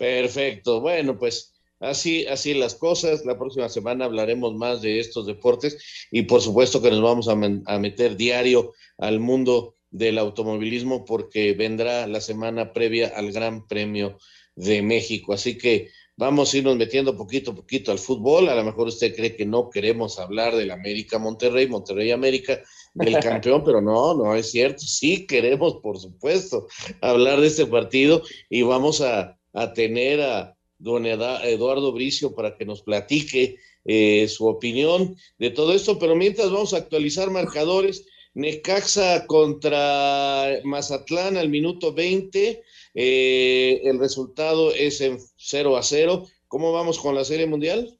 Perfecto. 0.00 0.80
Bueno, 0.80 1.18
pues 1.18 1.52
así, 1.78 2.24
así 2.24 2.54
las 2.54 2.74
cosas. 2.74 3.26
La 3.26 3.38
próxima 3.38 3.68
semana 3.68 4.06
hablaremos 4.06 4.54
más 4.54 4.80
de 4.80 4.98
estos 4.98 5.26
deportes 5.26 5.76
y 6.10 6.22
por 6.22 6.40
supuesto 6.40 6.80
que 6.80 6.90
nos 6.90 7.02
vamos 7.02 7.28
a, 7.28 7.36
meter 7.36 8.16
diario 8.16 8.72
al 8.96 9.20
mundo 9.20 9.76
del 9.90 10.16
automovilismo 10.16 11.04
porque 11.04 11.52
vendrá 11.52 12.06
la 12.06 12.22
semana 12.22 12.72
previa 12.72 13.12
al 13.14 13.30
Gran 13.30 13.66
Premio 13.66 14.16
de 14.56 14.80
México. 14.80 15.34
Así 15.34 15.58
que 15.58 15.90
vamos 16.16 16.54
a 16.54 16.56
irnos 16.56 16.78
metiendo 16.78 17.14
poquito 17.14 17.50
a 17.50 17.56
poquito 17.56 17.92
al 17.92 17.98
fútbol. 17.98 18.48
A 18.48 18.54
lo 18.54 18.64
mejor 18.64 18.88
usted 18.88 19.14
cree 19.14 19.36
que 19.36 19.44
no 19.44 19.68
queremos 19.68 20.18
hablar 20.18 20.56
del 20.56 20.70
América 20.70 21.18
Monterrey, 21.18 21.68
Monterrey 21.68 22.10
América, 22.10 22.62
del 22.94 23.18
campeón, 23.20 23.62
pero 23.66 23.82
no, 23.82 24.14
no 24.14 24.34
es 24.34 24.50
cierto. 24.50 24.80
Sí 24.80 25.26
queremos, 25.26 25.74
por 25.82 25.98
supuesto, 25.98 26.68
hablar 27.02 27.38
de 27.42 27.48
este 27.48 27.66
partido 27.66 28.22
y 28.48 28.62
vamos 28.62 29.02
a, 29.02 29.36
tener 29.74 30.20
a 30.20 30.56
don 30.78 31.06
Eduardo 31.06 31.92
Bricio 31.92 32.34
para 32.34 32.56
que 32.56 32.64
nos 32.64 32.82
platique 32.82 33.56
eh, 33.84 34.26
su 34.28 34.46
opinión 34.46 35.16
de 35.38 35.50
todo 35.50 35.72
esto. 35.72 35.98
Pero 35.98 36.16
mientras 36.16 36.50
vamos 36.50 36.74
a 36.74 36.78
actualizar 36.78 37.30
marcadores. 37.30 38.06
Necaxa 38.32 39.26
contra 39.26 40.60
Mazatlán 40.64 41.36
al 41.36 41.48
minuto 41.48 41.92
20. 41.92 42.62
Eh, 42.94 43.80
el 43.84 43.98
resultado 43.98 44.72
es 44.72 45.00
en 45.00 45.18
0 45.36 45.76
a 45.76 45.82
0. 45.82 46.26
¿Cómo 46.46 46.72
vamos 46.72 46.98
con 46.98 47.14
la 47.14 47.24
Serie 47.24 47.46
Mundial? 47.46 47.98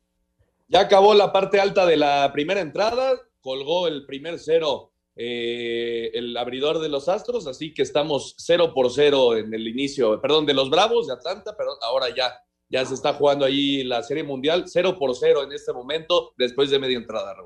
Ya 0.71 0.81
acabó 0.81 1.15
la 1.15 1.33
parte 1.33 1.61
alta 1.61 1.85
de 1.85 1.97
la 1.97 2.31
primera 2.33 2.61
entrada, 2.61 3.21
colgó 3.41 3.89
el 3.89 4.07
primer 4.07 4.39
cero 4.39 4.93
eh, 5.17 6.11
el 6.15 6.37
abridor 6.37 6.79
de 6.79 6.89
los 6.89 7.09
Astros, 7.09 7.47
así 7.47 7.75
que 7.75 7.83
estamos 7.83 8.35
0 8.39 8.73
por 8.75 8.91
0 8.91 9.37
en 9.37 9.53
el 9.53 9.69
inicio, 9.69 10.21
perdón, 10.21 10.47
de 10.47 10.55
los 10.55 10.71
Bravos 10.71 11.07
de 11.07 11.15
Atlanta, 11.15 11.55
pero 11.57 11.71
ahora 11.83 12.15
ya, 12.15 12.33
ya 12.69 12.85
se 12.85 12.95
está 12.95 13.15
jugando 13.15 13.45
ahí 13.45 13.85
la 13.85 14.03
Serie 14.03 14.23
Mundial, 14.23 14.65
0 14.67 14.97
por 14.99 15.15
0 15.15 15.45
en 15.45 15.53
este 15.53 15.73
momento, 15.73 16.33
después 16.39 16.71
de 16.71 16.79
media 16.79 16.97
entrada, 16.99 17.37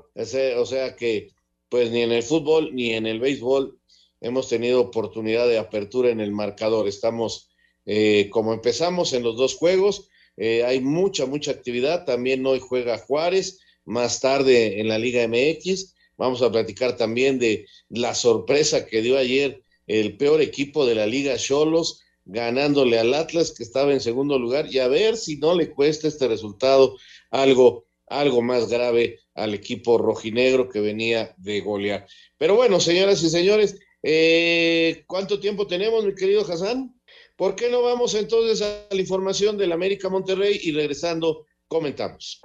o 0.57 0.65
sea 0.65 0.95
que, 0.95 1.29
pues 1.69 1.91
ni 1.91 2.01
en 2.01 2.11
el 2.11 2.23
fútbol 2.23 2.73
ni 2.73 2.93
en 2.93 3.07
el 3.07 3.19
béisbol 3.19 3.77
hemos 4.21 4.49
tenido 4.49 4.81
oportunidad 4.81 5.47
de 5.47 5.57
apertura 5.57 6.09
en 6.09 6.19
el 6.19 6.31
marcador. 6.31 6.87
Estamos, 6.87 7.49
eh, 7.85 8.29
como 8.31 8.53
empezamos 8.53 9.13
en 9.13 9.23
los 9.23 9.37
dos 9.37 9.55
juegos, 9.55 10.09
eh, 10.37 10.63
hay 10.63 10.81
mucha, 10.81 11.25
mucha 11.25 11.51
actividad. 11.51 12.05
También 12.05 12.45
hoy 12.45 12.59
juega 12.59 12.97
Juárez, 12.97 13.59
más 13.85 14.19
tarde 14.19 14.79
en 14.79 14.87
la 14.87 14.97
Liga 14.97 15.27
MX. 15.27 15.94
Vamos 16.17 16.41
a 16.41 16.51
platicar 16.51 16.97
también 16.97 17.39
de 17.39 17.65
la 17.89 18.15
sorpresa 18.15 18.85
que 18.85 19.01
dio 19.01 19.17
ayer 19.17 19.61
el 19.87 20.17
peor 20.17 20.41
equipo 20.41 20.85
de 20.85 20.95
la 20.95 21.05
Liga 21.05 21.37
Cholos, 21.37 22.01
ganándole 22.25 22.97
al 22.97 23.13
Atlas, 23.13 23.53
que 23.55 23.63
estaba 23.63 23.93
en 23.93 24.01
segundo 24.01 24.39
lugar, 24.39 24.67
y 24.71 24.79
a 24.79 24.87
ver 24.87 25.17
si 25.17 25.37
no 25.37 25.53
le 25.53 25.69
cuesta 25.69 26.07
este 26.07 26.27
resultado 26.27 26.97
algo, 27.29 27.85
algo 28.07 28.41
más 28.41 28.67
grave 28.67 29.19
al 29.35 29.53
equipo 29.53 29.97
rojinegro 29.97 30.69
que 30.69 30.79
venía 30.79 31.35
de 31.37 31.61
golear. 31.61 32.07
Pero 32.37 32.55
bueno, 32.55 32.79
señoras 32.79 33.21
y 33.21 33.29
señores, 33.29 33.75
eh, 34.07 35.03
¿Cuánto 35.07 35.39
tiempo 35.39 35.65
tenemos, 35.65 36.05
mi 36.05 36.13
querido 36.13 36.41
Hassan? 36.41 36.93
¿Por 37.35 37.55
qué 37.55 37.71
no 37.71 37.81
vamos 37.81 38.13
entonces 38.13 38.61
a 38.61 38.85
la 38.91 39.01
información 39.01 39.57
del 39.57 39.71
América 39.71 40.09
Monterrey 40.09 40.59
y 40.61 40.73
regresando 40.73 41.47
comentamos? 41.67 42.39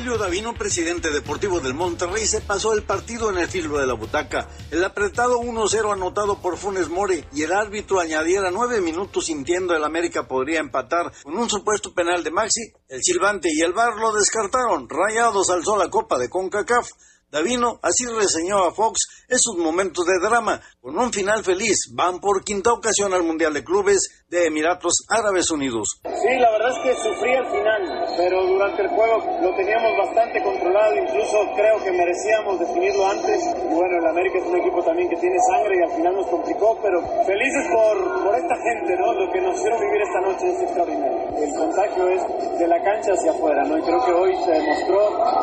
Julio 0.00 0.16
Davino, 0.16 0.54
presidente 0.54 1.10
deportivo 1.10 1.60
del 1.60 1.74
Monterrey, 1.74 2.26
se 2.26 2.40
pasó 2.40 2.72
el 2.72 2.84
partido 2.84 3.28
en 3.28 3.36
el 3.36 3.48
filo 3.48 3.76
de 3.76 3.86
la 3.86 3.92
butaca. 3.92 4.48
El 4.70 4.82
apretado 4.82 5.38
1-0 5.42 5.92
anotado 5.92 6.40
por 6.40 6.56
Funes 6.56 6.88
More 6.88 7.28
y 7.34 7.42
el 7.42 7.52
árbitro 7.52 8.00
añadiera 8.00 8.50
nueve 8.50 8.80
minutos 8.80 9.26
sintiendo 9.26 9.76
el 9.76 9.84
América 9.84 10.26
podría 10.26 10.60
empatar 10.60 11.12
con 11.22 11.36
un 11.36 11.50
supuesto 11.50 11.92
penal 11.92 12.24
de 12.24 12.30
Maxi. 12.30 12.72
El 12.88 13.02
silbante 13.02 13.50
y 13.52 13.60
el 13.60 13.74
bar 13.74 13.96
lo 13.96 14.14
descartaron. 14.14 14.88
Rayados 14.88 15.50
alzó 15.50 15.76
la 15.76 15.90
copa 15.90 16.18
de 16.18 16.30
CONCACAF. 16.30 16.88
Davino 17.30 17.78
así 17.82 18.06
reseñó 18.06 18.64
a 18.64 18.72
Fox 18.72 19.24
esos 19.28 19.56
momentos 19.56 20.04
de 20.04 20.18
drama, 20.18 20.60
con 20.80 20.98
un 20.98 21.12
final 21.12 21.44
feliz. 21.44 21.90
Van 21.92 22.18
por 22.18 22.42
quinta 22.42 22.72
ocasión 22.72 23.14
al 23.14 23.22
Mundial 23.22 23.54
de 23.54 23.62
Clubes 23.62 24.24
de 24.28 24.46
Emiratos 24.46 25.04
Árabes 25.08 25.50
Unidos. 25.50 26.00
Sí, 26.02 26.38
la 26.40 26.50
verdad 26.50 26.70
es 26.70 26.82
que 26.82 26.94
sufrí 26.96 27.34
al 27.34 27.46
final, 27.46 28.08
pero 28.20 28.46
durante 28.46 28.82
el 28.82 28.88
juego 28.88 29.16
lo 29.40 29.54
teníamos 29.56 29.96
bastante 29.96 30.42
controlado, 30.42 30.94
incluso 30.94 31.38
creo 31.56 31.82
que 31.82 31.90
merecíamos 31.90 32.60
definirlo 32.60 33.06
antes. 33.08 33.40
Y 33.56 33.74
bueno, 33.74 33.96
el 33.96 34.06
América 34.06 34.38
es 34.38 34.44
un 34.44 34.56
equipo 34.60 34.82
también 34.84 35.08
que 35.08 35.16
tiene 35.16 35.36
sangre 35.48 35.72
y 35.80 35.82
al 35.88 35.96
final 35.96 36.14
nos 36.16 36.26
complicó, 36.26 36.78
pero 36.82 37.00
felices 37.24 37.64
por, 37.72 38.24
por 38.24 38.34
esta 38.36 38.56
gente, 38.60 38.92
¿no? 39.00 39.14
Lo 39.14 39.32
que 39.32 39.40
nos 39.40 39.56
hicieron 39.56 39.80
vivir 39.80 40.02
esta 40.02 40.20
noche 40.20 40.52
es 40.52 40.60
extraordinario. 40.60 41.18
El 41.32 41.54
contagio 41.56 42.08
es 42.08 42.58
de 42.58 42.68
la 42.68 42.82
cancha 42.84 43.12
hacia 43.12 43.30
afuera, 43.30 43.64
¿no? 43.64 43.78
Y 43.78 43.82
creo 43.82 44.04
que 44.04 44.12
hoy 44.12 44.36
se 44.44 44.52
demostró, 44.52 45.00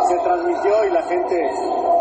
se 0.07 0.17
transmitió 0.21 0.85
y 0.85 0.89
la 0.91 1.03
gente 1.03 1.35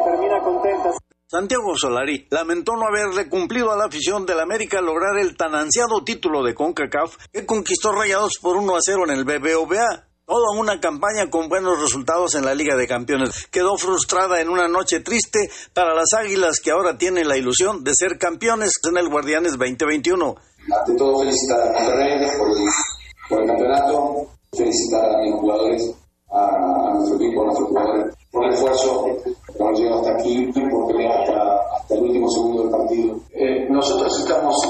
termina 0.04 0.40
contenta. 0.42 0.92
Santiago 1.28 1.76
Solari 1.76 2.28
lamentó 2.30 2.76
no 2.76 2.86
haberle 2.86 3.28
cumplido 3.28 3.72
a 3.72 3.76
la 3.76 3.86
afición 3.86 4.26
del 4.26 4.38
América 4.38 4.80
lograr 4.80 5.18
el 5.18 5.36
tan 5.36 5.56
ansiado 5.56 6.04
título 6.04 6.44
de 6.44 6.54
CONCACAF 6.54 7.16
que 7.32 7.44
conquistó 7.44 7.90
Rayados 7.90 8.38
por 8.40 8.56
1 8.56 8.76
a 8.76 8.78
0 8.80 9.04
en 9.08 9.10
el 9.10 9.24
BBVA. 9.24 10.05
Toda 10.26 10.58
una 10.58 10.80
campaña 10.80 11.30
con 11.30 11.48
buenos 11.48 11.80
resultados 11.80 12.34
en 12.34 12.44
la 12.44 12.52
Liga 12.52 12.74
de 12.74 12.88
Campeones 12.88 13.46
quedó 13.48 13.76
frustrada 13.76 14.40
en 14.40 14.48
una 14.48 14.66
noche 14.66 14.98
triste 14.98 15.48
para 15.72 15.94
las 15.94 16.14
Águilas 16.14 16.58
que 16.58 16.72
ahora 16.72 16.98
tienen 16.98 17.28
la 17.28 17.36
ilusión 17.36 17.84
de 17.84 17.92
ser 17.94 18.18
campeones 18.18 18.72
en 18.82 18.96
el 18.98 19.08
Guardianes 19.08 19.52
2021. 19.52 20.34
Ante 20.80 20.96
todo 20.98 21.20
felicitar 21.20 21.60
a 21.60 21.80
Monterrey 21.80 22.28
por 23.28 23.40
el, 23.40 23.46
campeonato, 23.46 24.26
felicitar 24.52 25.04
a 25.14 25.22
mis 25.22 25.32
jugadores, 25.32 25.94
a, 26.32 26.94
nuestro 26.94 27.16
equipo, 27.18 27.42
a 27.42 27.44
nuestros 27.44 27.68
jugadores 27.68 28.16
por 28.32 28.44
el 28.46 28.52
esfuerzo 28.52 29.06
que 29.22 29.62
hemos 29.62 29.78
llegado 29.78 30.00
hasta 30.00 30.12
aquí, 30.14 30.52
por 30.52 30.88
pelear 30.88 31.20
hasta, 31.20 31.45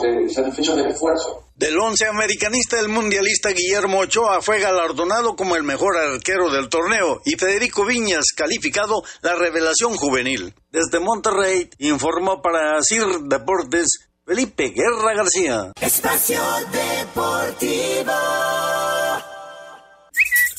eh, 0.06 0.28
satisfechos 0.28 0.76
del 0.76 0.86
esfuerzo. 0.86 1.48
Del 1.54 1.78
once 1.78 2.06
americanista, 2.06 2.78
el 2.78 2.88
mundialista 2.88 3.50
Guillermo 3.50 4.00
Ochoa 4.00 4.42
fue 4.42 4.60
galardonado 4.60 5.36
como 5.36 5.56
el 5.56 5.62
mejor 5.62 5.96
arquero 5.96 6.50
del 6.50 6.68
torneo 6.68 7.22
y 7.24 7.36
Federico 7.36 7.84
Viñas 7.84 8.26
calificado 8.36 9.02
la 9.22 9.34
revelación 9.34 9.94
juvenil. 9.96 10.54
Desde 10.70 11.00
Monterrey 11.00 11.70
informó 11.78 12.42
para 12.42 12.82
CIR 12.82 13.20
Deportes 13.22 14.08
Felipe 14.26 14.70
Guerra 14.70 15.14
García. 15.14 15.72
Espacio 15.80 16.40
Deportivo. 16.72 18.12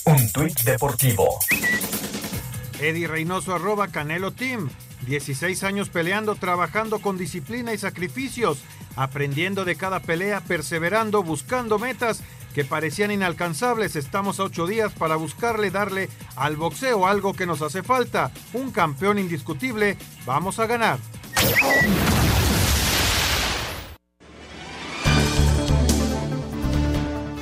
Un 0.05 0.31
tuit 0.31 0.59
deportivo. 0.61 1.39
Eddie 2.79 3.07
Reynoso 3.07 3.53
arroba 3.53 3.89
Canelo 3.89 4.31
Team. 4.31 4.69
16 5.05 5.63
años 5.63 5.89
peleando, 5.89 6.35
trabajando 6.35 6.99
con 6.99 7.17
disciplina 7.17 7.73
y 7.73 7.77
sacrificios, 7.77 8.59
aprendiendo 8.97 9.63
de 9.63 9.77
cada 9.77 10.01
pelea, 10.01 10.41
perseverando, 10.41 11.23
buscando 11.23 11.79
metas 11.79 12.21
que 12.53 12.65
parecían 12.65 13.11
inalcanzables. 13.11 13.95
Estamos 13.95 14.39
a 14.39 14.43
ocho 14.43 14.65
días 14.67 14.91
para 14.91 15.15
buscarle 15.15 15.71
darle 15.71 16.09
al 16.35 16.57
boxeo 16.57 17.07
algo 17.07 17.33
que 17.33 17.45
nos 17.45 17.61
hace 17.61 17.83
falta. 17.83 18.31
Un 18.53 18.71
campeón 18.71 19.19
indiscutible. 19.19 19.95
Vamos 20.25 20.59
a 20.59 20.65
ganar. 20.65 20.97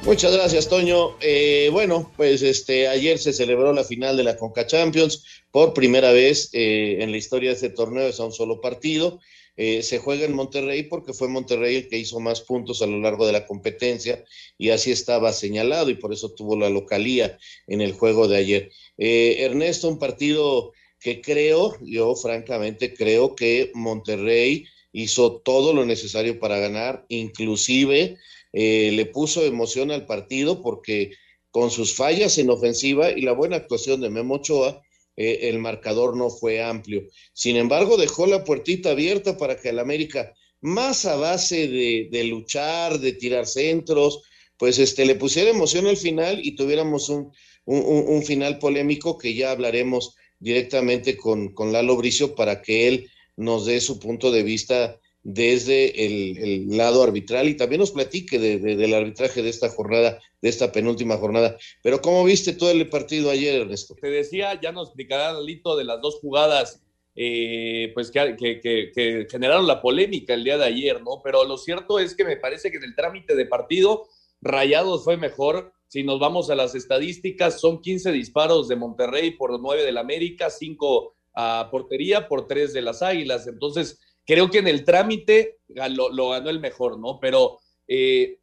Muchas 0.04 0.32
gracias, 0.32 0.68
Toño. 0.68 1.16
Eh, 1.20 1.68
bueno, 1.72 2.10
pues 2.16 2.42
este 2.42 2.88
ayer 2.88 3.18
se 3.18 3.32
celebró 3.32 3.72
la 3.72 3.84
final 3.84 4.16
de 4.16 4.24
la 4.24 4.36
Conca 4.36 4.66
Champions 4.66 5.24
por 5.50 5.74
primera 5.74 6.12
vez 6.12 6.50
eh, 6.52 6.98
en 7.00 7.10
la 7.10 7.16
historia 7.16 7.50
de 7.50 7.56
este 7.56 7.70
torneo, 7.70 8.08
es 8.08 8.18
a 8.20 8.24
un 8.24 8.32
solo 8.32 8.60
partido. 8.60 9.20
Eh, 9.56 9.82
se 9.82 9.98
juega 9.98 10.24
en 10.24 10.34
Monterrey 10.34 10.84
porque 10.84 11.12
fue 11.12 11.28
Monterrey 11.28 11.76
el 11.76 11.88
que 11.88 11.98
hizo 11.98 12.20
más 12.20 12.40
puntos 12.40 12.80
a 12.80 12.86
lo 12.86 13.00
largo 13.00 13.26
de 13.26 13.32
la 13.32 13.46
competencia 13.46 14.24
y 14.56 14.70
así 14.70 14.92
estaba 14.92 15.32
señalado 15.32 15.90
y 15.90 15.94
por 15.94 16.12
eso 16.12 16.30
tuvo 16.30 16.56
la 16.56 16.70
localía 16.70 17.36
en 17.66 17.80
el 17.80 17.92
juego 17.92 18.28
de 18.28 18.36
ayer. 18.36 18.70
Ernesto, 18.96 19.88
un 19.88 19.98
partido 19.98 20.72
que 21.00 21.20
creo, 21.20 21.76
yo 21.82 22.14
francamente 22.14 22.94
creo 22.94 23.34
que 23.34 23.72
Monterrey 23.74 24.64
hizo 24.92 25.40
todo 25.40 25.72
lo 25.72 25.84
necesario 25.84 26.38
para 26.38 26.58
ganar, 26.58 27.04
inclusive 27.08 28.16
eh, 28.52 28.90
le 28.92 29.06
puso 29.06 29.44
emoción 29.44 29.90
al 29.90 30.06
partido 30.06 30.62
porque 30.62 31.12
con 31.50 31.70
sus 31.70 31.94
fallas 31.94 32.38
en 32.38 32.50
ofensiva 32.50 33.10
y 33.10 33.22
la 33.22 33.32
buena 33.32 33.56
actuación 33.56 34.00
de 34.00 34.10
Memo 34.10 34.36
Ochoa, 34.36 34.82
eh, 35.16 35.48
el 35.48 35.58
marcador 35.58 36.16
no 36.16 36.30
fue 36.30 36.62
amplio. 36.62 37.02
Sin 37.32 37.56
embargo, 37.56 37.96
dejó 37.96 38.26
la 38.26 38.44
puertita 38.44 38.90
abierta 38.90 39.36
para 39.36 39.56
que 39.56 39.70
el 39.70 39.78
América, 39.78 40.32
más 40.60 41.04
a 41.06 41.16
base 41.16 41.68
de, 41.68 42.24
luchar, 42.24 42.98
de 43.00 43.12
tirar 43.12 43.46
centros, 43.46 44.22
pues 44.56 44.78
este, 44.78 45.04
le 45.04 45.14
pusiera 45.14 45.50
emoción 45.50 45.86
al 45.86 45.96
final 45.96 46.40
y 46.44 46.56
tuviéramos 46.56 47.08
un, 47.08 47.32
un, 47.64 48.22
final 48.24 48.58
polémico 48.58 49.18
que 49.18 49.34
ya 49.34 49.52
hablaremos 49.52 50.14
directamente 50.40 51.16
con, 51.16 51.52
con 51.54 51.72
Lalo 51.72 51.96
Bricio 51.96 52.34
para 52.34 52.60
que 52.62 52.88
él 52.88 53.10
nos 53.36 53.66
dé 53.66 53.80
su 53.80 53.98
punto 54.00 54.32
de 54.32 54.42
vista 54.42 54.98
desde 55.22 56.06
el, 56.06 56.76
lado 56.76 57.02
arbitral 57.02 57.48
y 57.48 57.56
también 57.56 57.80
nos 57.80 57.90
platique 57.90 58.38
del 58.38 58.94
arbitraje 58.94 59.42
de 59.42 59.50
esta 59.50 59.68
jornada, 59.68 60.18
de 60.40 60.48
esta 60.48 60.72
penúltima 60.72 61.16
jornada. 61.16 61.56
Pero 61.82 62.00
¿cómo 62.00 62.24
viste 62.24 62.52
todo 62.52 62.70
el 62.70 62.88
partido 62.88 63.30
ayer, 63.30 63.62
Ernesto? 63.62 63.94
Te 64.00 64.10
decía, 64.10 64.58
ya 64.60 64.72
nos 64.72 64.88
explicará 64.88 65.38
Lito 65.40 65.76
de 65.76 65.84
las 65.84 66.00
dos 66.00 66.16
jugadas 66.20 66.82
eh, 67.20 67.90
pues 67.94 68.12
que, 68.12 68.36
que, 68.38 69.26
generaron 69.28 69.66
la 69.66 69.82
polémica 69.82 70.34
el 70.34 70.44
día 70.44 70.56
de 70.56 70.66
ayer, 70.66 71.02
¿no? 71.02 71.20
Pero 71.24 71.44
lo 71.44 71.58
cierto 71.58 71.98
es 71.98 72.14
que 72.14 72.24
me 72.24 72.36
parece 72.36 72.70
que 72.70 72.76
en 72.76 72.84
el 72.84 72.94
trámite 72.94 73.34
de 73.34 73.44
partido, 73.44 74.06
Rayados 74.40 75.02
fue 75.02 75.16
mejor. 75.16 75.72
Si 75.88 76.04
nos 76.04 76.20
vamos 76.20 76.48
a 76.48 76.54
las 76.54 76.76
estadísticas, 76.76 77.60
son 77.60 77.82
15 77.82 78.12
disparos 78.12 78.68
de 78.68 78.76
Monterrey 78.76 79.32
por 79.32 79.58
9 79.58 79.82
del 79.82 79.98
América, 79.98 80.48
5 80.48 81.16
a 81.34 81.68
portería 81.72 82.28
por 82.28 82.46
3 82.46 82.72
de 82.72 82.82
las 82.82 83.02
Águilas. 83.02 83.48
Entonces, 83.48 83.98
Creo 84.28 84.50
que 84.50 84.58
en 84.58 84.68
el 84.68 84.84
trámite 84.84 85.56
lo, 85.68 86.28
ganó 86.28 86.50
el 86.50 86.60
mejor, 86.60 86.98
¿no? 86.98 87.18
Pero 87.18 87.60
eh, 87.88 88.40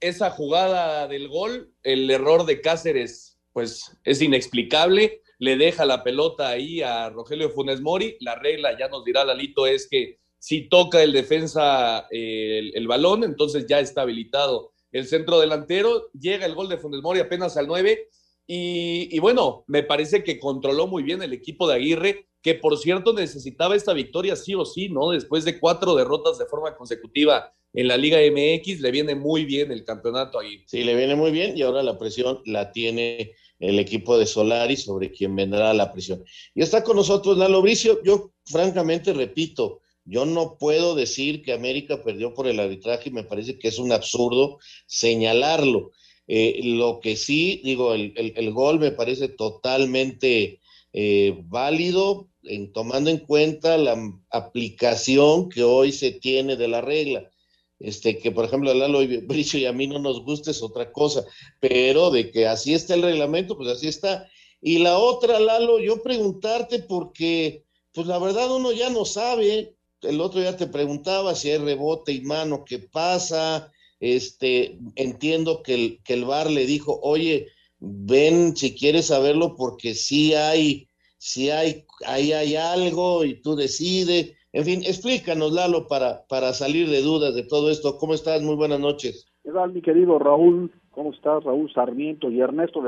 esa 0.00 0.30
jugada 0.30 1.06
del 1.08 1.28
gol, 1.28 1.74
el 1.82 2.10
error 2.10 2.46
de 2.46 2.62
Cáceres, 2.62 3.38
pues 3.52 3.98
es 4.04 4.22
inexplicable. 4.22 5.20
Le 5.38 5.58
deja 5.58 5.84
la 5.84 6.02
pelota 6.02 6.48
ahí 6.48 6.80
a 6.80 7.10
Rogelio 7.10 7.50
Funes 7.50 7.82
Mori. 7.82 8.16
La 8.20 8.36
regla, 8.36 8.78
ya 8.78 8.88
nos 8.88 9.04
dirá 9.04 9.26
Lalito, 9.26 9.66
es 9.66 9.86
que 9.90 10.20
si 10.38 10.70
toca 10.70 11.02
el 11.02 11.12
defensa 11.12 12.06
eh, 12.10 12.70
el, 12.72 12.88
balón, 12.88 13.22
entonces 13.22 13.66
ya 13.66 13.78
está 13.78 14.02
habilitado 14.02 14.72
el 14.90 15.06
centro 15.06 15.38
delantero. 15.38 16.08
Llega 16.18 16.46
el 16.46 16.54
gol 16.54 16.70
de 16.70 16.78
Funes 16.78 17.02
Mori 17.02 17.20
apenas 17.20 17.58
al 17.58 17.66
9. 17.66 18.08
Y, 18.46 19.14
y, 19.14 19.18
bueno, 19.18 19.64
me 19.66 19.82
parece 19.82 20.24
que 20.24 20.38
controló 20.38 20.86
muy 20.86 21.02
bien 21.02 21.20
el 21.20 21.34
equipo 21.34 21.68
de 21.68 21.74
Aguirre 21.74 22.26
que 22.46 22.54
por 22.54 22.78
cierto 22.78 23.12
necesitaba 23.12 23.74
esta 23.74 23.92
victoria 23.92 24.36
sí 24.36 24.54
o 24.54 24.64
sí, 24.64 24.88
¿no? 24.88 25.10
Después 25.10 25.44
de 25.44 25.58
cuatro 25.58 25.96
derrotas 25.96 26.38
de 26.38 26.46
forma 26.46 26.76
consecutiva 26.76 27.52
en 27.72 27.88
la 27.88 27.96
Liga 27.96 28.18
MX, 28.20 28.78
le 28.82 28.92
viene 28.92 29.16
muy 29.16 29.44
bien 29.44 29.72
el 29.72 29.82
campeonato 29.82 30.38
ahí. 30.38 30.62
Sí, 30.68 30.84
le 30.84 30.94
viene 30.94 31.16
muy 31.16 31.32
bien 31.32 31.58
y 31.58 31.62
ahora 31.62 31.82
la 31.82 31.98
presión 31.98 32.42
la 32.44 32.70
tiene 32.70 33.32
el 33.58 33.80
equipo 33.80 34.16
de 34.16 34.26
Solari 34.26 34.76
sobre 34.76 35.10
quien 35.10 35.34
vendrá 35.34 35.74
la 35.74 35.92
presión. 35.92 36.22
Y 36.54 36.62
está 36.62 36.84
con 36.84 36.94
nosotros 36.94 37.36
Lalo 37.36 37.62
Bricio. 37.62 38.00
Yo 38.04 38.30
francamente 38.44 39.12
repito, 39.12 39.80
yo 40.04 40.24
no 40.24 40.56
puedo 40.56 40.94
decir 40.94 41.42
que 41.42 41.52
América 41.52 42.04
perdió 42.04 42.32
por 42.32 42.46
el 42.46 42.60
arbitraje 42.60 43.10
me 43.10 43.24
parece 43.24 43.58
que 43.58 43.66
es 43.66 43.80
un 43.80 43.90
absurdo 43.90 44.60
señalarlo. 44.86 45.90
Eh, 46.28 46.60
lo 46.62 47.00
que 47.00 47.16
sí, 47.16 47.60
digo, 47.64 47.92
el, 47.92 48.12
el, 48.16 48.52
gol 48.52 48.78
me 48.78 48.92
parece 48.92 49.26
totalmente 49.26 50.60
eh, 50.98 51.42
válido, 51.44 52.30
en, 52.42 52.72
tomando 52.72 53.10
en 53.10 53.18
cuenta 53.18 53.76
la 53.76 53.98
aplicación 54.30 55.50
que 55.50 55.62
hoy 55.62 55.92
se 55.92 56.10
tiene 56.10 56.56
de 56.56 56.68
la 56.68 56.80
regla. 56.80 57.30
Este, 57.78 58.16
que 58.16 58.30
por 58.30 58.46
ejemplo 58.46 58.70
a 58.70 58.74
Lalo 58.74 59.00
Bricio 59.26 59.60
y 59.60 59.66
a 59.66 59.74
mí 59.74 59.86
no 59.86 59.98
nos 59.98 60.24
gusta 60.24 60.50
es 60.50 60.62
otra 60.62 60.90
cosa, 60.92 61.26
pero 61.60 62.10
de 62.10 62.30
que 62.30 62.46
así 62.46 62.72
está 62.72 62.94
el 62.94 63.02
reglamento, 63.02 63.58
pues 63.58 63.68
así 63.68 63.88
está. 63.88 64.26
Y 64.62 64.78
la 64.78 64.96
otra, 64.96 65.38
Lalo, 65.38 65.80
yo 65.80 66.02
preguntarte 66.02 66.78
porque, 66.78 67.66
pues 67.92 68.06
la 68.06 68.18
verdad 68.18 68.50
uno 68.56 68.72
ya 68.72 68.88
no 68.88 69.04
sabe, 69.04 69.76
el 70.00 70.20
otro 70.22 70.40
ya 70.40 70.56
te 70.56 70.66
preguntaba 70.66 71.34
si 71.34 71.50
hay 71.50 71.58
rebote 71.58 72.12
y 72.12 72.22
mano, 72.22 72.64
¿qué 72.64 72.78
pasa? 72.78 73.70
Este, 74.00 74.78
entiendo 74.94 75.62
que 75.62 75.74
el, 75.74 76.02
que 76.02 76.14
el 76.14 76.24
VAR 76.24 76.50
le 76.50 76.64
dijo, 76.64 76.98
oye, 77.02 77.48
ven 77.78 78.56
si 78.56 78.76
quieres 78.76 79.06
saberlo 79.06 79.54
porque 79.56 79.94
sí 79.94 80.34
hay 80.34 80.88
si 81.18 81.50
hay, 81.50 81.84
ahí 82.06 82.32
hay 82.32 82.56
algo 82.56 83.24
y 83.24 83.40
tú 83.40 83.56
decides. 83.56 84.36
En 84.52 84.64
fin, 84.64 84.82
explícanos, 84.84 85.52
Lalo, 85.52 85.88
para, 85.88 86.24
para 86.28 86.52
salir 86.52 86.88
de 86.88 87.02
dudas 87.02 87.34
de 87.34 87.42
todo 87.42 87.70
esto. 87.70 87.98
¿Cómo 87.98 88.14
estás? 88.14 88.42
Muy 88.42 88.54
buenas 88.54 88.80
noches. 88.80 89.26
¿Qué 89.42 89.50
tal, 89.50 89.72
mi 89.72 89.82
querido 89.82 90.18
Raúl? 90.18 90.72
¿Cómo 90.92 91.12
estás, 91.12 91.44
Raúl 91.44 91.72
Sarmiento 91.72 92.30
y 92.30 92.40
Ernesto? 92.40 92.80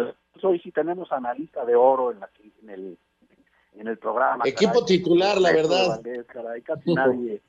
Hoy 0.42 0.60
sí 0.60 0.72
tenemos 0.72 1.10
analista 1.12 1.64
de 1.64 1.74
oro 1.74 2.12
en, 2.12 2.20
la, 2.20 2.30
en, 2.62 2.70
el, 2.70 2.98
en 3.74 3.88
el 3.88 3.98
programa. 3.98 4.44
Equipo 4.46 4.84
titular, 4.84 5.40
la 5.40 5.52
verdad. 5.52 6.00
casi 6.64 6.94
nadie. 6.94 7.42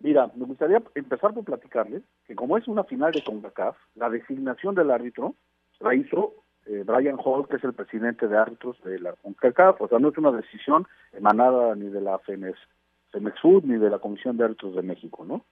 Mira, 0.00 0.30
me 0.34 0.46
gustaría 0.46 0.82
empezar 0.94 1.34
por 1.34 1.44
platicarles 1.44 2.02
que 2.26 2.34
como 2.34 2.56
es 2.56 2.66
una 2.66 2.84
final 2.84 3.12
de 3.12 3.22
CONCACAF, 3.22 3.76
la 3.94 4.08
designación 4.08 4.74
del 4.74 4.90
árbitro 4.90 5.34
la 5.78 5.94
hizo 5.94 6.34
eh, 6.66 6.84
Brian 6.86 7.18
Hall, 7.22 7.46
que 7.48 7.56
es 7.56 7.64
el 7.64 7.74
presidente 7.74 8.26
de 8.26 8.36
árbitros 8.36 8.80
de 8.82 8.98
la 8.98 9.12
CONCACAF, 9.12 9.80
o 9.80 9.88
sea, 9.88 9.98
no 9.98 10.08
es 10.08 10.18
una 10.18 10.32
decisión 10.32 10.86
emanada 11.12 11.74
ni 11.74 11.88
de 11.88 12.00
la 12.00 12.18
FEMEXUD 12.18 13.64
ni 13.64 13.78
de 13.78 13.90
la 13.90 13.98
Comisión 13.98 14.36
de 14.36 14.44
Árbitros 14.44 14.74
de 14.74 14.82
México, 14.82 15.24
¿no? 15.26 15.44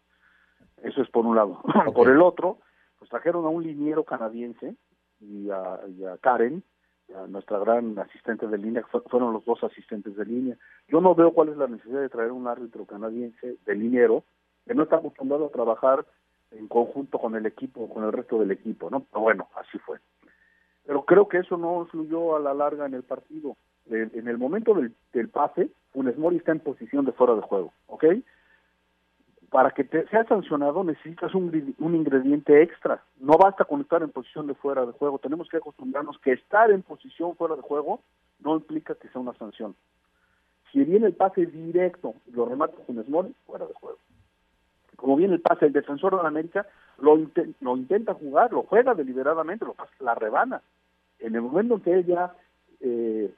Eso 0.82 1.02
es 1.02 1.11
por 1.11 1.26
un 1.26 1.37
lado. 1.37 1.61
por 1.94 2.08
el 2.08 2.22
otro, 2.22 2.58
pues 2.98 3.11
trajeron 3.11 3.44
a 3.44 3.48
un 3.48 3.62
liniero 3.62 4.04
canadiense 4.04 4.76
y 5.20 5.50
a, 5.50 5.78
Karen, 6.20 6.62
a 6.62 6.78
nuestra 7.29 7.59
gran 7.59 7.99
asistente 7.99 8.47
de 8.47 8.59
línea, 8.59 8.85
fueron 9.09 9.33
los 9.33 9.44
dos 9.44 9.62
asistentes 9.64 10.16
de 10.16 10.25
línea. 10.25 10.57
Yo 10.88 11.01
no 11.01 11.14
veo 11.14 11.33
cuál 11.33 11.49
es 11.49 11.57
la 11.57 11.66
necesidad 11.66 12.01
de 12.01 12.09
traer 12.09 12.33
un 12.33 12.47
árbitro 12.47 12.85
canadiense 12.85 13.57
de 13.64 13.75
liniero 13.75 14.25
que 14.66 14.75
no 14.75 14.83
está 14.83 14.97
acostumbrado 14.97 15.47
a 15.47 15.51
trabajar 15.51 16.05
en 16.51 16.68
conjunto 16.68 17.18
con 17.18 17.35
el 17.35 17.47
equipo, 17.47 17.88
con 17.88 18.05
el 18.05 18.12
resto 18.12 18.38
del 18.38 18.51
equipo, 18.51 18.90
¿no? 18.90 19.01
Pero 19.11 19.23
bueno, 19.23 19.49
así 19.57 19.79
fue. 19.79 19.99
Pero 20.87 21.05
creo 21.05 21.29
que 21.29 21.38
eso 21.38 21.57
no 21.57 21.83
influyó 21.83 22.37
a 22.37 22.40
la 22.40 22.55
larga 22.55 22.87
en 22.87 22.94
el 22.94 23.03
partido. 23.03 23.57
En 23.90 24.29
el 24.29 24.37
momento 24.37 24.75
del, 24.75 25.29
pase, 25.29 25.71
Funes 25.92 26.18
Mori 26.18 26.37
está 26.37 26.53
en 26.53 26.61
posición 26.61 27.07
de 27.07 27.12
fuera 27.12 27.35
de 27.35 27.40
juego, 27.40 27.73
¿ok? 27.87 28.05
Para 29.50 29.70
que 29.70 29.84
te 29.84 30.06
sea 30.08 30.24
sancionado 30.24 30.84
necesitas 30.84 31.34
un, 31.34 31.74
un 31.78 31.94
ingrediente 31.94 32.62
extra. 32.62 33.02
No 33.18 33.34
basta 33.38 33.64
con 33.64 33.80
estar 33.80 34.02
en 34.02 34.11
posición 34.11 34.46
de 34.46 34.54
fuera 34.54 34.84
de 34.84 34.92
juego. 34.92 35.18
Tenemos 35.18 35.48
que 35.48 35.56
acostumbrarnos 35.56 36.18
que 36.18 36.32
estar 36.32 36.70
en 36.70 36.82
posición 36.82 37.34
fuera 37.37 37.56
de 37.56 37.62
juego 37.62 38.00
no 38.40 38.56
implica 38.56 38.94
que 38.94 39.08
sea 39.08 39.20
una 39.20 39.34
sanción. 39.34 39.74
Si 40.70 40.84
viene 40.84 41.06
el 41.06 41.14
pase 41.14 41.46
directo 41.46 42.14
lo 42.32 42.44
remata 42.46 42.76
Funes 42.87 43.08
Mori, 43.08 43.34
fuera 43.46 43.66
de 43.66 43.72
juego. 43.74 43.98
Como 44.96 45.16
viene 45.16 45.34
el 45.34 45.40
pase, 45.40 45.66
el 45.66 45.72
defensor 45.72 46.16
de 46.16 46.22
la 46.22 46.28
América 46.28 46.66
lo, 46.98 47.16
lo 47.61 47.76
intenta 47.76 48.14
jugar, 48.14 48.52
lo 48.52 48.64
juega 48.64 48.94
deliberadamente, 48.94 49.64
lo 49.64 49.74
la 50.00 50.14
rebana 50.14 50.61
en 51.20 51.34
el 51.34 51.42
momento 51.42 51.74
en 51.74 51.80
que 51.80 51.92
él 51.92 52.06
ya 52.06 52.34
eh, 52.80 53.32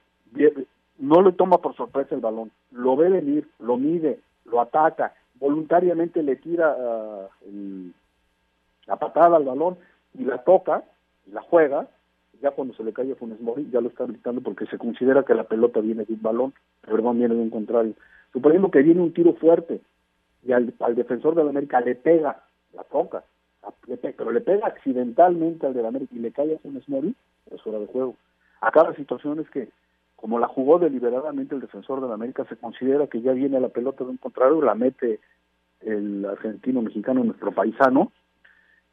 no 0.99 1.21
le 1.21 1.31
toma 1.33 1.57
por 1.57 1.75
sorpresa 1.75 2.15
el 2.15 2.21
balón, 2.21 2.51
lo 2.71 2.95
ve 2.95 3.09
venir, 3.09 3.49
lo 3.59 3.77
mide, 3.77 4.19
lo 4.45 4.61
ataca, 4.61 5.13
voluntariamente 5.41 6.23
le 6.23 6.37
tira 6.37 6.73
ah, 6.79 7.27
la 8.85 8.95
patada 8.95 9.35
al 9.35 9.43
balón 9.43 9.77
y 10.17 10.23
la 10.23 10.37
toca, 10.43 10.83
la 11.31 11.41
juega, 11.41 11.87
ya 12.41 12.51
cuando 12.51 12.73
se 12.75 12.83
le 12.83 12.93
cae 12.93 13.11
a 13.11 13.15
Funes 13.15 13.41
Mori, 13.41 13.67
ya 13.71 13.81
lo 13.81 13.89
está 13.89 14.05
gritando 14.05 14.41
porque 14.41 14.67
se 14.67 14.77
considera 14.77 15.23
que 15.23 15.33
la 15.33 15.43
pelota 15.43 15.81
viene 15.81 16.05
de 16.05 16.13
un 16.13 16.21
balón, 16.21 16.53
perdón, 16.81 17.17
viene 17.17 17.35
de 17.35 17.41
un 17.41 17.49
contrario. 17.49 17.93
Suponiendo 18.31 18.71
que 18.71 18.81
viene 18.81 19.01
un 19.01 19.13
tiro 19.13 19.33
fuerte 19.33 19.81
y 20.43 20.53
al, 20.53 20.73
al 20.79 20.95
defensor 20.95 21.35
de 21.35 21.43
la 21.43 21.49
América 21.49 21.81
le 21.81 21.95
pega, 21.95 22.43
la 22.73 22.83
toca, 22.83 23.23
pero 23.99 24.31
le 24.31 24.41
pega 24.41 24.67
accidentalmente 24.67 25.65
al 25.65 25.73
del 25.73 25.85
América 25.85 26.13
y 26.15 26.19
le 26.19 26.31
cae 26.31 26.55
a 26.55 26.59
Funes 26.59 26.87
Mori, 26.87 27.15
es 27.49 27.65
hora 27.65 27.79
de 27.79 27.87
juego. 27.87 28.15
Acá 28.61 28.83
la 28.83 28.93
situación 28.95 29.39
es 29.39 29.49
que, 29.49 29.69
como 30.21 30.37
la 30.37 30.47
jugó 30.47 30.77
deliberadamente 30.77 31.55
el 31.55 31.61
defensor 31.61 31.99
del 31.99 32.11
América, 32.11 32.45
se 32.47 32.55
considera 32.55 33.07
que 33.07 33.21
ya 33.21 33.33
viene 33.33 33.59
la 33.59 33.69
pelota 33.69 34.03
de 34.03 34.11
un 34.11 34.17
contrario, 34.17 34.61
la 34.61 34.75
mete 34.75 35.19
el 35.81 36.23
argentino 36.25 36.83
mexicano, 36.83 37.23
nuestro 37.23 37.51
paisano, 37.51 38.11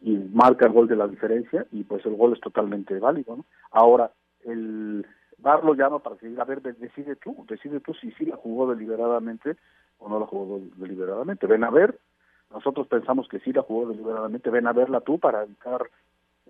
y 0.00 0.16
marca 0.32 0.64
el 0.64 0.72
gol 0.72 0.88
de 0.88 0.96
la 0.96 1.06
diferencia, 1.06 1.66
y 1.70 1.84
pues 1.84 2.04
el 2.06 2.16
gol 2.16 2.32
es 2.32 2.40
totalmente 2.40 2.98
válido. 2.98 3.36
¿no? 3.36 3.44
Ahora, 3.70 4.10
el 4.46 5.04
VAR 5.36 5.62
lo 5.64 5.74
llama 5.74 5.98
para 5.98 6.16
decir, 6.16 6.40
a 6.40 6.44
ver, 6.44 6.62
decide 6.62 7.16
tú, 7.16 7.44
decide 7.46 7.80
tú 7.80 7.92
si 7.92 8.10
sí 8.12 8.24
la 8.24 8.36
jugó 8.36 8.70
deliberadamente 8.70 9.56
o 9.98 10.08
no 10.08 10.18
la 10.18 10.26
jugó 10.26 10.60
deliberadamente. 10.76 11.46
Ven 11.46 11.62
a 11.62 11.70
ver, 11.70 11.98
nosotros 12.50 12.86
pensamos 12.86 13.28
que 13.28 13.40
sí 13.40 13.52
la 13.52 13.60
jugó 13.60 13.90
deliberadamente, 13.90 14.48
ven 14.48 14.66
a 14.66 14.72
verla 14.72 15.02
tú 15.02 15.18
para 15.18 15.42
evitar 15.42 15.90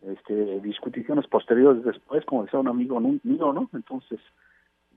este, 0.02 0.60
discusiones 0.60 1.26
posteriores 1.26 1.82
después, 1.82 2.24
como 2.26 2.44
decía 2.44 2.60
un 2.60 2.68
amigo 2.68 3.00
mío, 3.00 3.52
¿no? 3.52 3.68
Entonces 3.72 4.20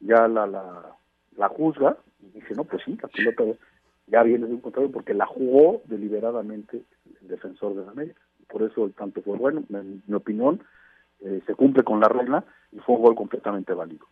ya 0.02 0.28
la, 0.28 0.46
la, 0.48 0.96
la 1.38 1.50
juzga 1.50 1.98
y 2.20 2.40
dice, 2.40 2.54
no, 2.56 2.64
pues 2.66 2.84
sí, 2.86 2.98
la 3.02 3.08
pelota 3.08 3.44
ya 4.08 4.24
viene 4.24 4.48
de 4.48 4.54
un 4.54 4.62
contrario 4.62 4.92
porque 4.92 5.14
la 5.14 5.26
jugó 5.26 5.82
deliberadamente 5.86 6.84
el 7.22 7.28
defensor 7.28 7.76
de 7.76 7.86
la 7.86 7.92
América. 7.92 8.22
Por 8.48 8.64
eso 8.64 8.86
el 8.86 8.94
tanto 8.94 9.22
fue 9.22 9.38
bueno, 9.38 9.64
en 9.70 10.04
mi 10.06 10.16
opinión, 10.16 10.62
eh, 11.22 11.42
se 11.46 11.56
cumple 11.56 11.84
con 11.84 12.00
la 12.00 12.10
regla 12.10 12.44
y 12.72 12.80
fue 12.80 12.96
un 12.96 13.04
gol 13.04 13.16
completamente 13.16 13.74
válido. 13.74 14.06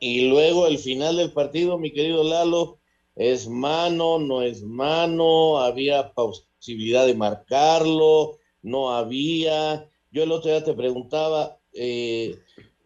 Y 0.00 0.28
luego 0.28 0.66
el 0.66 0.78
final 0.78 1.16
del 1.16 1.32
partido, 1.32 1.78
mi 1.78 1.90
querido 1.92 2.24
Lalo, 2.24 2.78
es 3.14 3.48
mano, 3.48 4.18
no 4.18 4.42
es 4.42 4.62
mano, 4.62 5.58
había 5.58 6.12
posibilidad 6.12 7.06
de 7.06 7.14
marcarlo, 7.14 8.38
no 8.60 8.90
había. 8.90 9.88
Yo 10.10 10.24
el 10.24 10.32
otro 10.32 10.50
día 10.50 10.64
te 10.64 10.74
preguntaba, 10.74 11.58
eh, 11.72 12.36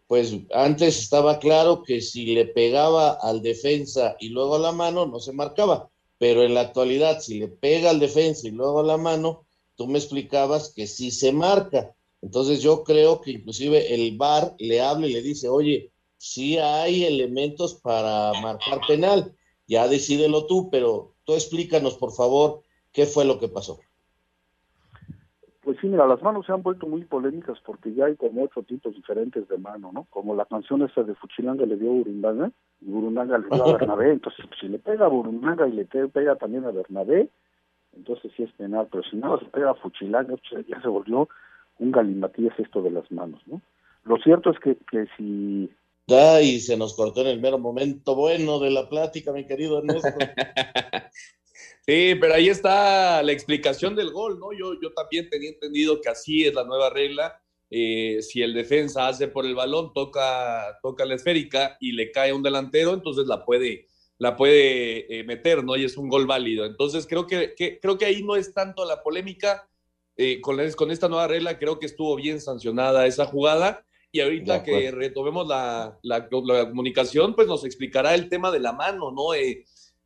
pues 0.09 0.33
antes 0.51 0.99
estaba 0.99 1.37
claro 1.37 1.83
que 1.83 2.01
si 2.01 2.25
le 2.25 2.45
pegaba 2.45 3.11
al 3.11 3.41
defensa 3.43 4.17
y 4.19 4.29
luego 4.29 4.55
a 4.55 4.59
la 4.59 4.71
mano, 4.71 5.05
no 5.05 5.19
se 5.19 5.33
marcaba, 5.33 5.89
pero 6.17 6.43
en 6.43 6.55
la 6.55 6.61
actualidad, 6.61 7.21
si 7.21 7.39
le 7.39 7.47
pega 7.47 7.91
al 7.91 7.99
defensa 7.99 8.47
y 8.47 8.51
luego 8.51 8.79
a 8.79 8.83
la 8.83 8.97
mano, 8.97 9.45
tú 9.75 9.87
me 9.87 9.99
explicabas 9.99 10.73
que 10.75 10.87
sí 10.87 11.11
se 11.11 11.31
marca. 11.31 11.95
Entonces 12.21 12.61
yo 12.61 12.83
creo 12.83 13.21
que 13.21 13.31
inclusive 13.31 13.93
el 13.93 14.17
VAR 14.17 14.55
le 14.57 14.81
habla 14.81 15.07
y 15.07 15.13
le 15.13 15.21
dice, 15.21 15.47
oye, 15.47 15.91
sí 16.17 16.57
hay 16.57 17.05
elementos 17.05 17.75
para 17.75 18.33
marcar 18.41 18.81
penal 18.87 19.33
ya 19.69 19.87
decídelo 19.87 20.47
tú, 20.47 20.69
pero 20.71 21.13
tú 21.25 21.35
explícanos, 21.35 21.93
por 21.93 22.11
favor, 22.11 22.63
qué 22.91 23.05
fue 23.05 23.23
lo 23.23 23.37
que 23.37 23.49
pasó. 23.49 23.79
Pues 25.61 25.77
sí, 25.81 25.87
mira, 25.87 26.07
las 26.07 26.21
manos 26.21 26.45
se 26.45 26.53
han 26.53 26.63
vuelto 26.63 26.87
muy 26.87 27.03
polémicas 27.03 27.57
porque 27.65 27.93
ya 27.93 28.05
hay 28.05 28.15
como 28.15 28.43
ocho 28.43 28.63
tipos 28.63 28.95
diferentes 28.95 29.47
de 29.49 29.57
mano, 29.57 29.91
¿no? 29.93 30.07
Como 30.09 30.33
la 30.33 30.45
canción 30.45 30.81
esa 30.83 31.03
de 31.03 31.15
Fuchilanga 31.15 31.65
le 31.65 31.75
dio 31.75 31.89
a 31.89 31.93
Burundanga 31.95 32.51
y 32.81 32.89
Burundanga 32.89 33.37
le 33.37 33.47
dio 33.49 33.65
a 33.65 33.77
Bernabé, 33.77 34.11
entonces 34.13 34.45
pues, 34.47 34.59
si 34.61 34.69
le 34.69 34.79
pega 34.79 35.05
a 35.05 35.09
Burundanga 35.09 35.67
y 35.67 35.73
le 35.73 35.85
pega 35.85 36.37
también 36.37 36.63
a 36.63 36.71
Bernabé, 36.71 37.29
entonces 37.93 38.31
sí 38.37 38.43
es 38.43 38.51
penal, 38.53 38.87
pero 38.89 39.03
si 39.03 39.17
nada 39.17 39.37
se 39.39 39.45
pega 39.45 39.71
a 39.71 39.75
Fuchilanga, 39.75 40.35
pues, 40.49 40.65
ya 40.65 40.81
se 40.81 40.87
volvió 40.87 41.27
un 41.79 41.91
galimatías 41.91 42.57
esto 42.57 42.81
de 42.81 42.91
las 42.91 43.11
manos, 43.11 43.41
¿no? 43.45 43.61
Lo 44.05 44.17
cierto 44.17 44.51
es 44.51 44.59
que, 44.59 44.77
que 44.89 45.07
si 45.17 45.69
y 46.41 46.59
se 46.59 46.75
nos 46.75 46.95
cortó 46.95 47.21
en 47.21 47.27
el 47.27 47.39
mero 47.39 47.59
momento 47.59 48.15
bueno 48.15 48.59
de 48.59 48.71
la 48.71 48.89
plática, 48.89 49.31
mi 49.31 49.45
querido 49.45 49.77
Ernesto. 49.77 50.09
sí, 51.85 52.15
pero 52.19 52.33
ahí 52.33 52.49
está 52.49 53.21
la 53.23 53.31
explicación 53.31 53.95
del 53.95 54.11
gol, 54.11 54.39
¿no? 54.39 54.51
Yo, 54.53 54.79
yo 54.81 54.93
también 54.93 55.29
tenía 55.29 55.49
entendido 55.49 56.01
que 56.01 56.09
así 56.09 56.45
es 56.45 56.53
la 56.53 56.63
nueva 56.63 56.89
regla. 56.89 57.41
Eh, 57.71 58.21
si 58.21 58.41
el 58.41 58.53
defensa 58.53 59.07
hace 59.07 59.27
por 59.27 59.45
el 59.45 59.55
balón, 59.55 59.93
toca, 59.93 60.79
toca 60.81 61.05
la 61.05 61.15
esférica 61.15 61.77
y 61.79 61.91
le 61.91 62.11
cae 62.11 62.31
a 62.31 62.35
un 62.35 62.43
delantero, 62.43 62.93
entonces 62.93 63.27
la 63.27 63.45
puede, 63.45 63.87
la 64.17 64.35
puede 64.35 65.19
eh, 65.19 65.23
meter, 65.23 65.63
¿no? 65.63 65.75
Y 65.75 65.85
es 65.85 65.97
un 65.97 66.09
gol 66.09 66.25
válido. 66.25 66.65
Entonces 66.65 67.05
creo 67.07 67.27
que, 67.27 67.55
creo 67.81 67.97
que 67.97 68.05
ahí 68.05 68.23
no 68.23 68.35
es 68.35 68.53
tanto 68.53 68.85
la 68.85 69.03
polémica. 69.03 69.67
Eh, 70.17 70.41
con, 70.41 70.57
con 70.71 70.91
esta 70.91 71.07
nueva 71.07 71.27
regla 71.27 71.57
creo 71.57 71.79
que 71.79 71.85
estuvo 71.85 72.15
bien 72.17 72.41
sancionada 72.41 73.07
esa 73.07 73.25
jugada 73.25 73.85
y 74.11 74.21
ahorita 74.21 74.63
que 74.63 74.91
retomemos 74.91 75.47
la, 75.47 75.99
la, 76.01 76.27
comunicación, 76.29 77.35
pues 77.35 77.47
nos 77.47 77.63
explicará 77.63 78.15
el 78.15 78.27
tema 78.27 78.51
de 78.51 78.59
la 78.59 78.73
mano, 78.73 79.11
¿no? 79.11 79.35
Eh, 79.35 79.65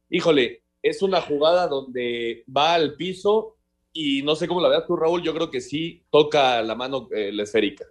híjole, 0.10 0.63
es 0.84 1.02
una 1.02 1.22
jugada 1.22 1.68
donde 1.68 2.44
va 2.56 2.76
al 2.76 2.96
piso 2.96 3.56
y 3.94 4.22
no 4.24 4.36
sé 4.36 4.48
cómo 4.48 4.60
la 4.60 4.70
veas 4.70 4.86
tú, 4.86 4.96
Raúl, 4.96 5.24
yo 5.24 5.34
creo 5.34 5.50
que 5.50 5.62
sí 5.62 6.04
toca 6.12 6.62
la 6.62 6.76
mano 6.76 7.08
eh, 7.16 7.32
la 7.32 7.44
esférica. 7.44 7.86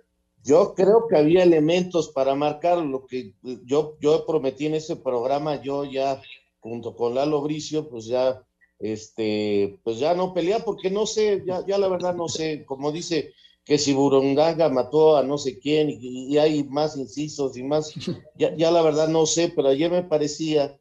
Yo 0.45 0.75
creo 0.75 1.07
que 1.09 1.17
había 1.17 1.45
elementos 1.45 2.09
para 2.09 2.35
marcar 2.35 2.79
lo 2.79 3.07
que 3.07 3.35
yo, 3.65 3.97
yo 4.01 4.27
prometí 4.27 4.67
en 4.67 4.75
ese 4.75 4.97
programa, 4.97 5.63
yo 5.63 5.85
ya 5.85 6.21
junto 6.61 6.95
con 6.95 7.15
Lalo 7.15 7.41
Bricio, 7.41 7.89
pues 7.89 8.07
ya, 8.07 8.45
este, 8.79 9.79
pues 9.85 9.99
ya 9.99 10.15
no 10.15 10.35
pelea 10.35 10.65
porque 10.65 10.91
no 10.91 11.07
sé, 11.07 11.45
ya, 11.47 11.65
ya 11.65 11.79
la 11.79 11.89
verdad 11.89 12.15
no 12.15 12.29
sé, 12.29 12.65
como 12.67 12.91
dice 12.91 13.33
que 13.65 13.79
si 13.79 13.93
Burundanga 13.93 14.69
mató 14.69 15.17
a 15.17 15.23
no 15.23 15.39
sé 15.39 15.61
quién 15.61 15.89
y, 15.89 16.37
hay 16.39 16.65
más 16.65 16.97
incisos 16.97 17.57
y 17.57 17.63
más, 17.63 17.95
ya, 18.37 18.55
ya, 18.57 18.71
la 18.73 18.83
verdad 18.83 19.09
no 19.09 19.25
sé, 19.25 19.53
pero 19.55 19.69
ayer 19.69 19.91
me 19.91 20.03
parecía 20.03 20.77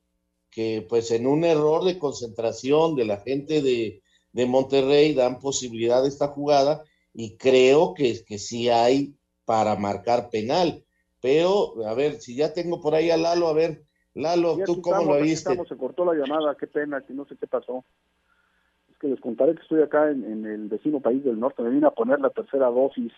que 0.52 0.86
pues 0.88 1.12
en 1.12 1.26
un 1.26 1.44
error 1.44 1.84
de 1.84 1.98
concentración 1.98 2.96
de 2.96 3.06
la 3.06 3.18
gente 3.18 3.62
de, 3.62 4.02
de 4.34 4.46
Monterrey 4.46 5.14
dan 5.14 5.40
posibilidad 5.40 6.02
de 6.04 6.10
esta 6.10 6.28
jugada 6.28 6.84
y 7.14 7.38
creo 7.38 7.94
que, 7.94 8.24
que 8.26 8.38
sí 8.38 8.70
hay 8.70 9.16
para 9.46 9.76
marcar 9.76 10.30
penal. 10.30 10.84
Pero, 11.22 11.86
a 11.86 11.94
ver, 11.94 12.20
si 12.20 12.36
ya 12.36 12.54
tengo 12.54 12.82
por 12.82 12.96
ahí 12.96 13.10
a 13.10 13.18
Lalo, 13.18 13.48
a 13.48 13.54
ver, 13.54 13.84
Lalo, 14.14 14.58
¿tú 14.66 14.82
cómo 14.82 15.14
lo 15.14 15.22
viste? 15.22 15.56
se 15.68 15.78
cortó 15.78 16.06
la 16.06 16.14
llamada, 16.14 16.56
qué 16.60 16.68
pena, 16.68 17.02
que 17.02 17.14
no 17.14 17.26
sé 17.26 17.36
qué 17.40 17.48
pasó 17.48 17.84
que 19.02 19.08
les 19.08 19.20
contaré 19.20 19.56
que 19.56 19.64
estoy 19.64 19.82
acá 19.82 20.12
en, 20.12 20.46
el 20.46 20.68
vecino 20.68 21.00
país 21.00 21.24
del 21.24 21.40
norte, 21.40 21.64
me 21.64 21.72
vine 21.72 21.88
a 21.88 21.92
poner 21.92 22.20
la 22.20 22.30
tercera 22.30 22.68
dosis 22.68 23.12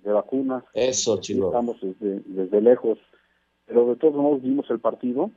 de 0.00 0.12
vacuna. 0.12 0.64
Eso, 0.74 1.20
chido. 1.20 1.46
Estamos 1.46 1.76
desde, 2.00 2.60
lejos, 2.60 2.98
pero 3.66 3.86
de 3.86 3.96
todos 3.96 4.16
modos 4.16 4.42
vimos 4.42 4.68
el 4.68 4.80
partido. 4.80 5.30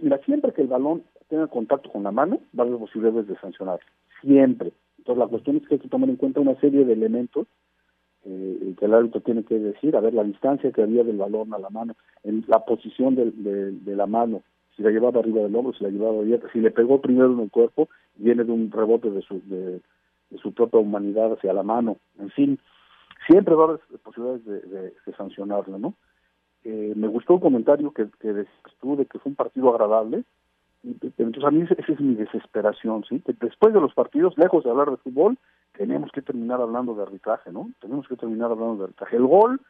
Mira, 0.00 0.18
siempre 0.24 0.52
que 0.52 0.62
el 0.62 0.68
balón 0.68 1.02
tenga 1.28 1.46
contacto 1.48 1.90
con 1.90 2.02
la 2.02 2.12
mano, 2.12 2.40
va 2.58 2.64
a 2.64 2.66
haber 2.66 2.78
posibilidades 2.78 3.26
de 3.26 3.36
sancionar. 3.38 3.80
Siempre. 4.20 4.72
Entonces 4.98 5.18
la 5.18 5.28
cuestión 5.28 5.56
es 5.56 5.66
que 5.66 5.74
hay 5.74 5.80
que 5.80 5.88
tomar 5.88 6.08
en 6.08 6.16
cuenta 6.16 6.40
una 6.40 6.54
serie 6.60 6.84
de 6.84 6.92
elementos 6.92 7.48
eh, 8.24 8.74
que 8.78 8.84
el 8.84 8.94
árbitro 8.94 9.20
tiene 9.20 9.42
que 9.42 9.58
decir, 9.58 9.96
a 9.96 10.00
ver, 10.00 10.14
la 10.14 10.22
distancia 10.22 10.70
que 10.70 10.82
había 10.82 11.02
del 11.02 11.16
balón 11.16 11.52
a 11.54 11.58
la 11.58 11.70
mano, 11.70 11.96
en 12.22 12.44
la 12.46 12.64
posición 12.64 13.16
de, 13.16 13.96
la 13.96 14.06
mano, 14.06 14.42
si 14.76 14.82
la 14.82 14.90
llevaba 14.90 15.18
arriba 15.18 15.42
del 15.42 15.56
hombro, 15.56 15.72
si 15.72 15.82
la 15.82 15.90
llevaba 15.90 16.20
abierta, 16.20 16.46
si 16.52 16.60
le 16.60 16.70
pegó 16.70 17.00
primero 17.00 17.32
en 17.32 17.40
el 17.40 17.50
cuerpo, 17.50 17.88
viene 18.14 18.44
de 18.44 18.52
un 18.52 18.70
rebote 18.70 19.10
de 19.10 19.22
su, 19.22 19.42
de, 19.46 19.80
su 20.40 20.52
propia 20.52 20.78
humanidad 20.78 21.32
hacia 21.32 21.52
la 21.52 21.64
mano, 21.64 21.96
en 22.20 22.30
fin, 22.30 22.58
siempre 23.26 23.56
va 23.56 23.64
a 23.64 23.68
haber 23.70 23.80
posibilidades 24.04 24.44
de, 24.44 24.60
de, 24.60 24.92
sancionarlo, 25.16 25.78
¿no? 25.78 25.94
Eh, 26.64 26.92
me 26.96 27.08
gustó 27.08 27.34
un 27.34 27.40
comentario 27.40 27.92
que, 27.92 28.08
que 28.20 28.32
de 28.32 28.46
que 29.06 29.18
fue 29.18 29.30
un 29.30 29.34
partido 29.34 29.70
agradable, 29.70 30.24
entonces 30.82 31.44
a 31.44 31.50
mí 31.50 31.62
esa 31.62 31.92
es 31.92 32.00
mi 32.00 32.14
desesperación, 32.14 33.04
¿sí? 33.08 33.20
Que 33.20 33.32
después 33.40 33.72
de 33.72 33.80
los 33.80 33.94
partidos, 33.94 34.36
lejos 34.36 34.64
de 34.64 34.70
hablar 34.70 34.90
de 34.90 34.96
fútbol, 34.96 35.38
tenemos 35.76 36.10
que 36.12 36.22
terminar 36.22 36.60
hablando 36.60 36.94
de 36.94 37.02
arbitraje, 37.02 37.52
¿no? 37.52 37.70
Tenemos 37.80 38.06
que 38.08 38.16
terminar 38.16 38.50
hablando 38.50 38.76
de 38.76 38.84
arbitraje. 38.84 39.16
El 39.16 39.26
gol 39.26 39.60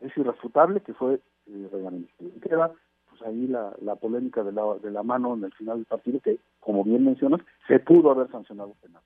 es 0.00 0.16
irrefutable 0.16 0.80
que 0.80 0.92
fue 0.94 1.20
eh, 1.46 2.04
Queda 2.42 2.72
pues, 3.08 3.22
ahí 3.22 3.46
la, 3.46 3.74
la 3.80 3.94
polémica 3.94 4.42
de 4.42 4.52
la, 4.52 4.62
de 4.82 4.90
la 4.90 5.02
mano 5.02 5.34
en 5.34 5.44
el 5.44 5.52
final 5.52 5.76
del 5.76 5.86
partido, 5.86 6.20
que 6.20 6.38
como 6.60 6.82
bien 6.84 7.04
mencionas, 7.04 7.40
se 7.68 7.78
pudo 7.78 8.10
haber 8.10 8.28
sancionado 8.30 8.74
penal. 8.82 9.02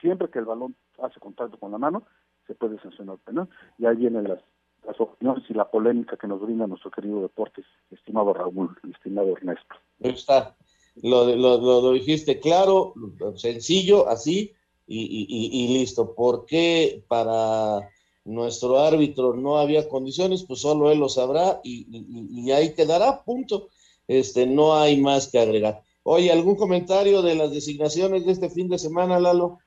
Siempre 0.00 0.28
que 0.28 0.38
el 0.38 0.46
balón 0.46 0.74
hace 1.02 1.20
contacto 1.20 1.58
con 1.58 1.72
la 1.72 1.78
mano, 1.78 2.04
se 2.46 2.54
puede 2.54 2.78
sancionar 2.80 3.18
penal. 3.18 3.48
Y 3.78 3.86
ahí 3.86 3.96
vienen 3.96 4.24
las, 4.24 4.40
las 4.86 5.00
opiniones 5.00 5.44
y 5.48 5.54
la 5.54 5.68
polémica 5.68 6.16
que 6.16 6.28
nos 6.28 6.40
brinda 6.40 6.66
nuestro 6.66 6.90
querido 6.90 7.20
deportes, 7.20 7.64
estimado 7.90 8.32
Raúl, 8.32 8.78
estimado 8.92 9.28
Ernesto. 9.36 9.74
Está. 10.00 10.56
Lo, 11.02 11.26
lo, 11.36 11.58
lo, 11.58 11.92
dijiste 11.92 12.40
claro, 12.40 12.94
sencillo, 13.34 14.08
así, 14.08 14.52
y, 14.86 15.00
y, 15.00 15.64
y, 15.64 15.78
listo. 15.78 16.14
¿Por 16.14 16.46
qué 16.46 17.04
para 17.06 17.86
nuestro 18.26 18.80
árbitro 18.80 19.34
no 19.34 19.56
había 19.58 19.88
condiciones, 19.88 20.44
pues 20.44 20.60
solo 20.60 20.90
él 20.90 20.98
lo 20.98 21.08
sabrá 21.08 21.60
y, 21.62 22.50
ahí 22.50 22.74
quedará, 22.74 23.22
punto. 23.24 23.68
Este, 24.08 24.46
no 24.46 24.76
hay 24.76 25.00
más 25.00 25.28
que 25.28 25.38
agregar. 25.38 25.82
Oye, 26.02 26.30
¿algún 26.30 26.56
comentario 26.56 27.22
de 27.22 27.34
las 27.34 27.50
designaciones 27.50 28.26
de 28.26 28.32
este 28.32 28.50
fin 28.50 28.68
de 28.68 28.78
semana, 28.78 29.18
Lalo? 29.18 29.58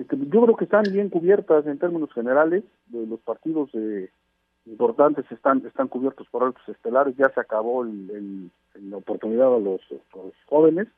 Este, 0.00 0.16
yo 0.16 0.42
creo 0.42 0.56
que 0.56 0.64
están 0.64 0.84
bien 0.90 1.10
cubiertas 1.10 1.66
en 1.66 1.78
términos 1.78 2.10
generales, 2.14 2.64
de 2.86 3.06
los 3.06 3.20
partidos 3.20 3.68
eh, 3.74 4.08
importantes 4.64 5.30
están 5.30 5.62
están 5.66 5.88
cubiertos 5.88 6.26
por 6.28 6.42
altos 6.42 6.66
estelares, 6.68 7.14
ya 7.16 7.28
se 7.30 7.40
acabó 7.40 7.84
el, 7.84 8.50
la 8.74 8.96
oportunidad 8.96 9.54
a 9.54 9.58
los, 9.58 9.82
jóvenes, 10.46 10.88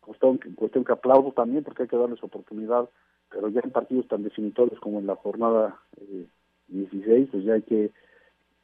cuestión, 0.00 0.38
que 0.38 0.92
aplaudo 0.92 1.32
también 1.32 1.64
porque 1.64 1.82
hay 1.82 1.88
que 1.88 1.96
darles 1.96 2.22
oportunidad, 2.22 2.88
pero 3.30 3.48
ya 3.48 3.60
en 3.64 3.72
partidos 3.72 4.06
tan 4.06 4.22
definitorios 4.22 4.78
como 4.78 5.00
en 5.00 5.08
la 5.08 5.16
jornada 5.16 5.80
eh, 5.96 6.26
16, 6.68 7.28
pues 7.32 7.44
ya 7.44 7.54
hay 7.54 7.62
que 7.62 7.90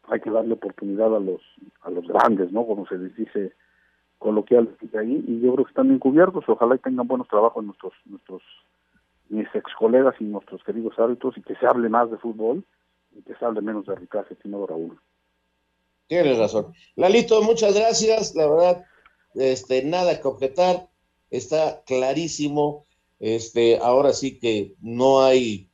hay 0.05 0.21
que 0.21 0.31
darle 0.31 0.55
oportunidad 0.55 1.15
a 1.15 1.21
los 1.21 1.41
a 1.83 1.91
los 1.91 2.07
grandes, 2.07 2.53
¿no? 2.53 2.67
Como 2.67 2.87
se 2.87 2.99
les 2.99 3.17
dice 3.17 3.53
coloquialmente 4.19 4.97
ahí, 4.97 5.25
y 5.27 5.41
yo 5.41 5.55
creo 5.55 5.65
que 5.65 5.71
están 5.71 5.89
bien 5.89 5.99
cubiertos, 5.99 6.45
ojalá 6.47 6.77
y 6.77 6.79
tengan 6.79 7.09
buenos 7.09 7.27
trabajos 7.27 7.65
nuestros 7.65 7.93
nuestros 8.07 8.43
mis 9.33 9.49
ex 9.55 9.73
colegas 9.79 10.15
y 10.21 10.25
nuestros 10.25 10.63
queridos 10.63 10.99
árbitros 10.99 11.37
y 11.37 11.43
que 11.43 11.57
se 11.57 11.67
hable 11.67 11.89
más 11.89 12.11
de 12.11 12.19
fútbol 12.19 12.65
y 13.13 13.23
que 13.23 13.35
se 13.35 13.45
hable 13.45 13.63
menos 13.63 13.87
de 13.87 13.95
arbitraje, 13.95 14.35
estimado 14.35 14.67
Raúl. 14.67 15.01
Tienes 16.07 16.39
razón. 16.39 16.75
Lalito, 16.97 17.43
muchas 17.43 17.75
gracias. 17.75 18.35
La 18.35 18.47
verdad, 18.47 18.85
este, 19.35 19.83
nada 19.85 20.21
que 20.21 20.29
objetar. 20.29 20.89
Está 21.31 21.83
clarísimo. 21.87 22.85
Este, 23.19 23.79
ahora 23.79 24.13
sí 24.13 24.39
que 24.39 24.75
no 24.81 25.23
hay, 25.23 25.71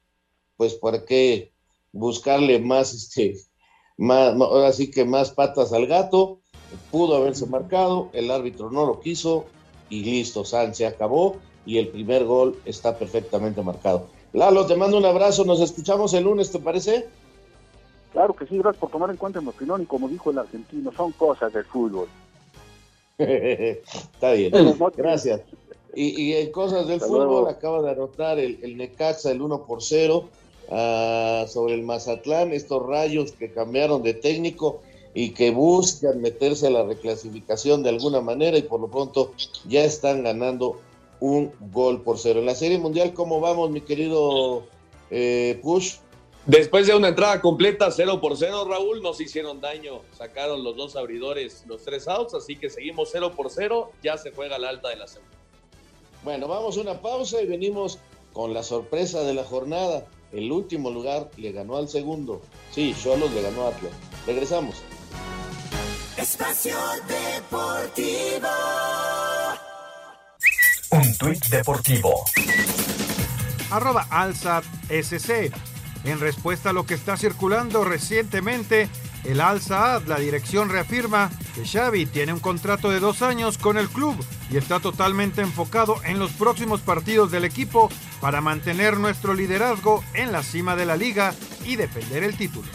pues, 0.57 0.75
por 0.75 1.05
qué 1.05 1.53
buscarle 1.93 2.61
más, 2.61 2.95
este, 2.95 3.37
más, 3.97 4.35
ahora 4.35 4.73
sí 4.73 4.91
que 4.91 5.05
más 5.05 5.33
patas 5.33 5.73
al 5.73 5.87
gato. 5.87 6.41
Pudo 6.93 7.17
haberse 7.17 7.47
marcado, 7.47 8.11
el 8.13 8.31
árbitro 8.31 8.71
no 8.71 8.87
lo 8.87 9.01
quiso 9.01 9.47
y 9.89 10.05
listo, 10.05 10.45
San 10.45 10.75
se 10.75 10.87
acabó 10.87 11.37
y 11.69 11.77
el 11.77 11.89
primer 11.89 12.25
gol 12.25 12.57
está 12.65 12.97
perfectamente 12.97 13.61
marcado. 13.61 14.07
Lalo, 14.33 14.65
te 14.65 14.75
mando 14.75 14.97
un 14.97 15.05
abrazo, 15.05 15.45
nos 15.45 15.61
escuchamos 15.61 16.15
el 16.15 16.25
lunes, 16.25 16.51
¿te 16.51 16.59
parece? 16.59 17.07
Claro 18.11 18.35
que 18.35 18.47
sí, 18.47 18.57
gracias 18.57 18.81
por 18.81 18.91
tomar 18.91 19.11
en 19.11 19.19
cuenta 19.19 19.43
mi 19.43 19.49
opinión 19.49 19.83
y 19.83 19.85
como 19.85 20.09
dijo 20.09 20.31
el 20.31 20.39
argentino, 20.39 20.91
son 20.97 21.13
cosas 21.13 21.53
del 21.53 21.67
fútbol. 21.67 22.09
Está 23.19 24.33
bien, 24.33 24.51
gracias. 24.97 25.43
Y, 25.95 26.23
y 26.23 26.33
en 26.37 26.53
cosas 26.53 26.87
del 26.87 26.97
Hasta 26.97 27.07
fútbol 27.07 27.27
luego. 27.27 27.49
acaba 27.49 27.83
de 27.83 27.91
anotar 27.91 28.39
el, 28.39 28.59
el 28.63 28.79
Necaxa 28.79 29.31
el 29.31 29.43
1 29.43 29.65
por 29.65 29.83
0 29.83 30.27
ah, 30.71 31.45
sobre 31.49 31.75
el 31.75 31.83
Mazatlán, 31.83 32.55
estos 32.55 32.87
rayos 32.87 33.33
que 33.33 33.53
cambiaron 33.53 34.03
de 34.03 34.15
técnico 34.15 34.81
y 35.13 35.35
que 35.35 35.51
buscan 35.51 36.23
meterse 36.23 36.69
a 36.69 36.71
la 36.71 36.85
reclasificación 36.85 37.83
de 37.83 37.91
alguna 37.91 38.23
manera 38.23 38.57
y 38.57 38.63
por 38.63 38.81
lo 38.81 38.89
pronto 38.89 39.33
ya 39.69 39.85
están 39.85 40.23
ganando 40.23 40.81
un 41.21 41.53
gol 41.73 42.03
por 42.03 42.19
cero. 42.19 42.41
En 42.41 42.47
la 42.47 42.55
Serie 42.55 42.79
Mundial, 42.79 43.13
¿cómo 43.15 43.41
vamos, 43.41 43.71
mi 43.71 43.81
querido 43.81 44.65
eh, 45.11 45.59
Push? 45.63 45.97
Después 46.47 46.87
de 46.87 46.95
una 46.95 47.09
entrada 47.09 47.43
completa, 47.43 47.91
0 47.91 48.23
por 48.23 48.35
0, 48.39 48.67
Raúl, 48.67 49.03
nos 49.03 49.21
hicieron 49.21 49.61
daño. 49.61 50.01
Sacaron 50.17 50.65
los 50.65 50.77
dos 50.77 50.97
abridores, 50.97 51.65
los 51.67 51.83
tres 51.83 52.09
outs, 52.09 52.33
así 52.33 52.57
que 52.57 52.71
seguimos 52.71 53.11
0 53.13 53.33
por 53.37 53.51
0. 53.51 53.91
Ya 54.03 54.17
se 54.17 54.33
juega 54.33 54.59
la 54.59 54.71
alta 54.71 54.89
de 54.89 54.97
la 54.97 55.07
segunda. 55.07 55.37
Bueno, 56.25 56.49
vamos 56.49 56.79
a 56.79 56.81
una 56.81 57.03
pausa 57.03 57.43
y 57.43 57.47
venimos 57.47 57.99
con 58.33 58.55
la 58.55 58.63
sorpresa 58.63 59.25
de 59.25 59.35
la 59.35 59.45
jornada. 59.45 60.07
El 60.33 60.51
último 60.51 60.91
lugar 60.91 61.29
le 61.37 61.53
ganó 61.53 61.77
al 61.77 61.89
segundo. 61.89 62.41
Sí, 62.73 62.95
Cholos 62.99 63.31
le 63.33 63.43
ganó 63.43 63.65
a 63.65 63.69
Atlas. 63.69 63.93
Regresamos. 64.27 64.77
Espacio 66.17 66.77
Deportivo. 67.07 68.49
Deportivo. 71.51 72.25
arroba 73.71 74.07
Alsat 74.11 74.65
SC. 74.91 75.51
En 76.05 76.21
respuesta 76.21 76.71
a 76.71 76.73
lo 76.73 76.85
que 76.85 76.95
está 76.95 77.17
circulando 77.17 77.85
recientemente, 77.85 78.89
el 79.25 79.41
Al 79.41 79.61
Saad, 79.61 80.07
la 80.07 80.19
dirección 80.19 80.69
reafirma 80.69 81.31
que 81.55 81.67
Xavi 81.67 82.07
tiene 82.07 82.33
un 82.33 82.41
contrato 82.41 82.91
de 82.91 83.01
dos 83.01 83.23
años 83.23 83.57
con 83.57 83.79
el 83.79 83.89
club 83.89 84.17
y 84.51 84.59
está 84.59 84.81
totalmente 84.81 85.41
enfocado 85.41 85.97
en 86.05 86.19
los 86.19 86.33
próximos 86.33 86.83
partidos 86.83 87.31
del 87.31 87.45
equipo 87.45 87.91
para 88.21 88.41
mantener 88.41 88.99
nuestro 88.99 89.35
liderazgo 89.35 90.05
en 90.15 90.31
la 90.31 90.43
cima 90.43 90.77
de 90.77 90.87
la 90.87 90.97
liga 90.97 91.35
y 91.65 91.77
defender 91.77 92.23
el 92.23 92.37
título. 92.37 92.69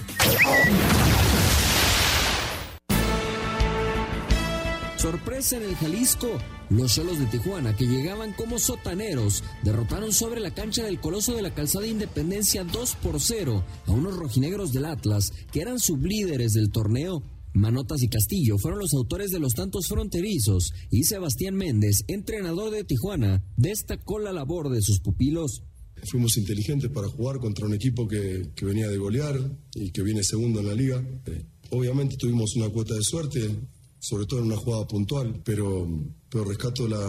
Sorpresa 5.04 5.58
en 5.58 5.64
el 5.64 5.76
Jalisco. 5.76 6.30
Los 6.70 6.94
solos 6.94 7.20
de 7.20 7.26
Tijuana, 7.26 7.76
que 7.76 7.86
llegaban 7.86 8.32
como 8.32 8.58
sotaneros, 8.58 9.44
derrotaron 9.62 10.14
sobre 10.14 10.40
la 10.40 10.54
cancha 10.54 10.86
del 10.86 11.02
Coloso 11.02 11.36
de 11.36 11.42
la 11.42 11.54
Calzada 11.54 11.86
Independencia 11.86 12.64
2 12.64 12.96
por 13.04 13.20
0 13.20 13.66
a 13.86 13.92
unos 13.92 14.16
rojinegros 14.16 14.72
del 14.72 14.86
Atlas, 14.86 15.34
que 15.52 15.60
eran 15.60 15.80
sublíderes 15.80 16.54
del 16.54 16.72
torneo. 16.72 17.22
Manotas 17.54 18.02
y 18.02 18.08
Castillo 18.08 18.58
fueron 18.58 18.80
los 18.80 18.94
autores 18.94 19.32
de 19.32 19.42
los 19.42 19.56
tantos 19.56 19.90
fronterizos 19.90 20.72
y 20.90 21.04
Sebastián 21.04 21.56
Méndez, 21.56 22.06
entrenador 22.08 22.72
de 22.72 22.86
Tijuana, 22.86 23.44
destacó 23.58 24.20
la 24.20 24.32
labor 24.32 24.70
de 24.70 24.82
sus 24.82 25.02
pupilos. 25.02 25.64
Fuimos 26.06 26.38
inteligentes 26.38 26.90
para 26.90 27.10
jugar 27.10 27.40
contra 27.40 27.66
un 27.66 27.74
equipo 27.74 28.08
que, 28.08 28.54
venía 28.62 28.88
de 28.88 28.98
golear 28.98 29.38
y 29.76 29.92
que 29.92 30.02
viene 30.02 30.24
segundo 30.24 30.62
en 30.62 30.68
la 30.68 30.76
liga. 30.76 31.06
Eh, 31.26 31.46
obviamente 31.72 32.16
tuvimos 32.16 32.56
una 32.56 32.70
cuota 32.70 32.96
de 32.96 33.04
suerte, 33.04 33.54
sobre 34.04 34.26
todo 34.26 34.42
en 34.42 34.48
una 34.48 34.58
jugada 34.58 34.86
puntual, 34.86 35.42
pero, 35.46 35.88
pero 36.30 36.44
rescato 36.44 36.90
la, 36.90 37.00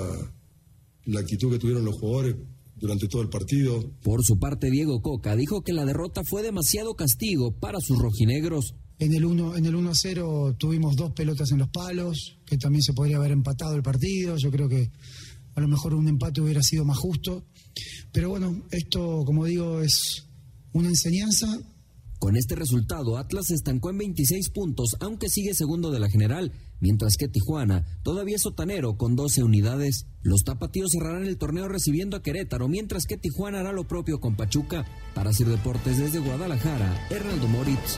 la 1.07 1.21
actitud 1.21 1.51
que 1.51 1.59
tuvieron 1.59 1.85
los 1.85 1.99
jugadores 1.99 2.37
durante 2.77 3.09
todo 3.09 3.21
el 3.23 3.29
partido. 3.29 3.85
Por 4.01 4.25
su 4.25 4.39
parte, 4.39 4.71
Diego 4.71 5.03
Coca 5.03 5.35
dijo 5.35 5.63
que 5.63 5.73
la 5.73 5.85
derrota 5.85 6.23
fue 6.23 6.45
demasiado 6.45 6.95
castigo 6.95 7.51
para 7.51 7.81
sus 7.81 7.99
rojinegros. 7.99 8.77
En 9.01 9.13
el 9.13 9.25
1 9.25 9.57
en 9.57 9.67
el 9.67 9.75
1 9.75 9.91
a 9.91 9.95
0 9.95 10.55
tuvimos 10.57 10.95
dos 10.95 11.11
pelotas 11.15 11.51
en 11.51 11.59
los 11.59 11.69
palos, 11.69 12.39
que 12.47 12.59
también 12.59 12.85
se 12.85 12.93
podría 12.93 13.17
haber 13.17 13.33
empatado 13.33 13.75
el 13.75 13.83
partido. 13.83 14.37
Yo 14.37 14.53
creo 14.53 14.69
que 14.69 14.93
a 15.57 15.61
lo 15.61 15.67
mejor 15.67 15.95
un 15.95 16.07
empate 16.07 16.43
hubiera 16.43 16.63
sido 16.63 16.85
más 16.85 16.99
justo. 16.99 17.45
Pero 18.13 18.29
bueno, 18.29 18.63
esto, 18.71 19.25
como 19.27 19.47
digo, 19.47 19.81
es 19.81 20.29
una 20.73 20.91
enseñanza. 20.91 21.59
Con 22.21 22.37
este 22.37 22.55
resultado, 22.55 23.19
Atlas 23.19 23.49
se 23.49 23.55
estancó 23.55 23.91
en 23.91 23.99
26 23.99 24.49
puntos, 24.51 24.97
aunque 25.01 25.29
sigue 25.29 25.53
segundo 25.53 25.91
de 25.91 25.99
la 25.99 26.09
general, 26.09 26.53
mientras 26.85 27.17
que 27.17 27.29
Tijuana 27.29 27.83
todavía 28.03 28.37
es 28.37 28.43
sotanero 28.43 28.99
con 28.99 29.17
12 29.17 29.43
unidades. 29.43 30.05
Los 30.21 30.45
tapatíos 30.45 30.91
cerrarán 30.93 31.25
el 31.25 31.39
torneo 31.39 31.67
recibiendo 31.67 32.15
a 32.15 32.23
Querétaro, 32.23 32.69
mientras 32.69 33.07
que 33.07 33.17
Tijuana 33.17 33.61
hará 33.61 33.73
lo 33.73 33.89
propio 33.89 34.21
con 34.21 34.37
Pachuca. 34.37 34.85
Para 35.15 35.33
Sir 35.33 35.47
Deportes 35.47 35.97
desde 35.97 36.19
Guadalajara, 36.19 37.09
Hernaldo 37.11 37.49
Moritz. 37.49 37.97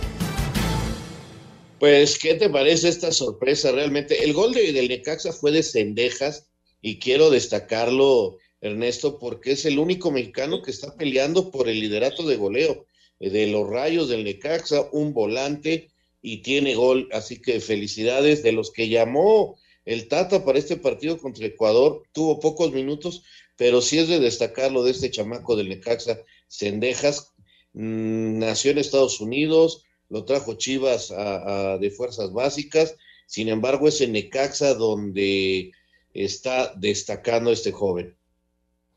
Pues, 1.80 2.16
¿qué 2.16 2.34
te 2.34 2.48
parece 2.48 2.88
esta 2.88 3.10
sorpresa 3.10 3.72
realmente? 3.72 4.22
El 4.22 4.32
gol 4.32 4.54
de, 4.54 4.72
del 4.72 4.86
Necaxa 4.86 5.32
fue 5.32 5.50
de 5.50 5.64
Cendejas 5.64 6.46
y 6.80 7.00
quiero 7.00 7.30
destacarlo, 7.30 8.38
Ernesto, 8.60 9.18
porque 9.18 9.50
es 9.50 9.64
el 9.64 9.80
único 9.80 10.12
mexicano 10.12 10.62
que 10.62 10.70
está 10.70 10.94
peleando 10.94 11.50
por 11.50 11.68
el 11.68 11.80
liderato 11.80 12.24
de 12.24 12.36
goleo 12.36 12.86
eh, 13.18 13.30
de 13.30 13.48
los 13.48 13.68
Rayos 13.68 14.08
del 14.08 14.22
Necaxa, 14.22 14.86
un 14.92 15.12
volante 15.12 15.90
y 16.22 16.42
tiene 16.42 16.74
gol, 16.74 17.08
así 17.12 17.40
que 17.40 17.60
felicidades 17.60 18.42
de 18.42 18.52
los 18.52 18.72
que 18.72 18.88
llamó 18.88 19.58
el 19.84 20.08
Tata 20.08 20.44
para 20.44 20.58
este 20.58 20.76
partido 20.76 21.18
contra 21.18 21.46
Ecuador, 21.46 22.02
tuvo 22.12 22.40
pocos 22.40 22.72
minutos, 22.72 23.22
pero 23.56 23.80
sí 23.80 23.98
es 23.98 24.08
de 24.08 24.20
destacarlo 24.20 24.82
de 24.82 24.90
este 24.90 25.10
chamaco 25.10 25.56
del 25.56 25.68
Necaxa, 25.68 26.20
Cendejas, 26.48 27.32
mmm, 27.72 28.38
nació 28.38 28.72
en 28.72 28.78
Estados 28.78 29.20
Unidos, 29.20 29.84
lo 30.08 30.24
trajo 30.24 30.54
Chivas 30.54 31.10
a, 31.10 31.78
de 31.78 31.90
fuerzas 31.90 32.32
básicas, 32.32 32.96
sin 33.26 33.48
embargo 33.48 33.88
es 33.88 34.00
en 34.00 34.12
Necaxa 34.12 34.74
donde 34.74 35.72
está 36.14 36.72
destacando 36.76 37.50
este 37.50 37.72
joven. 37.72 38.16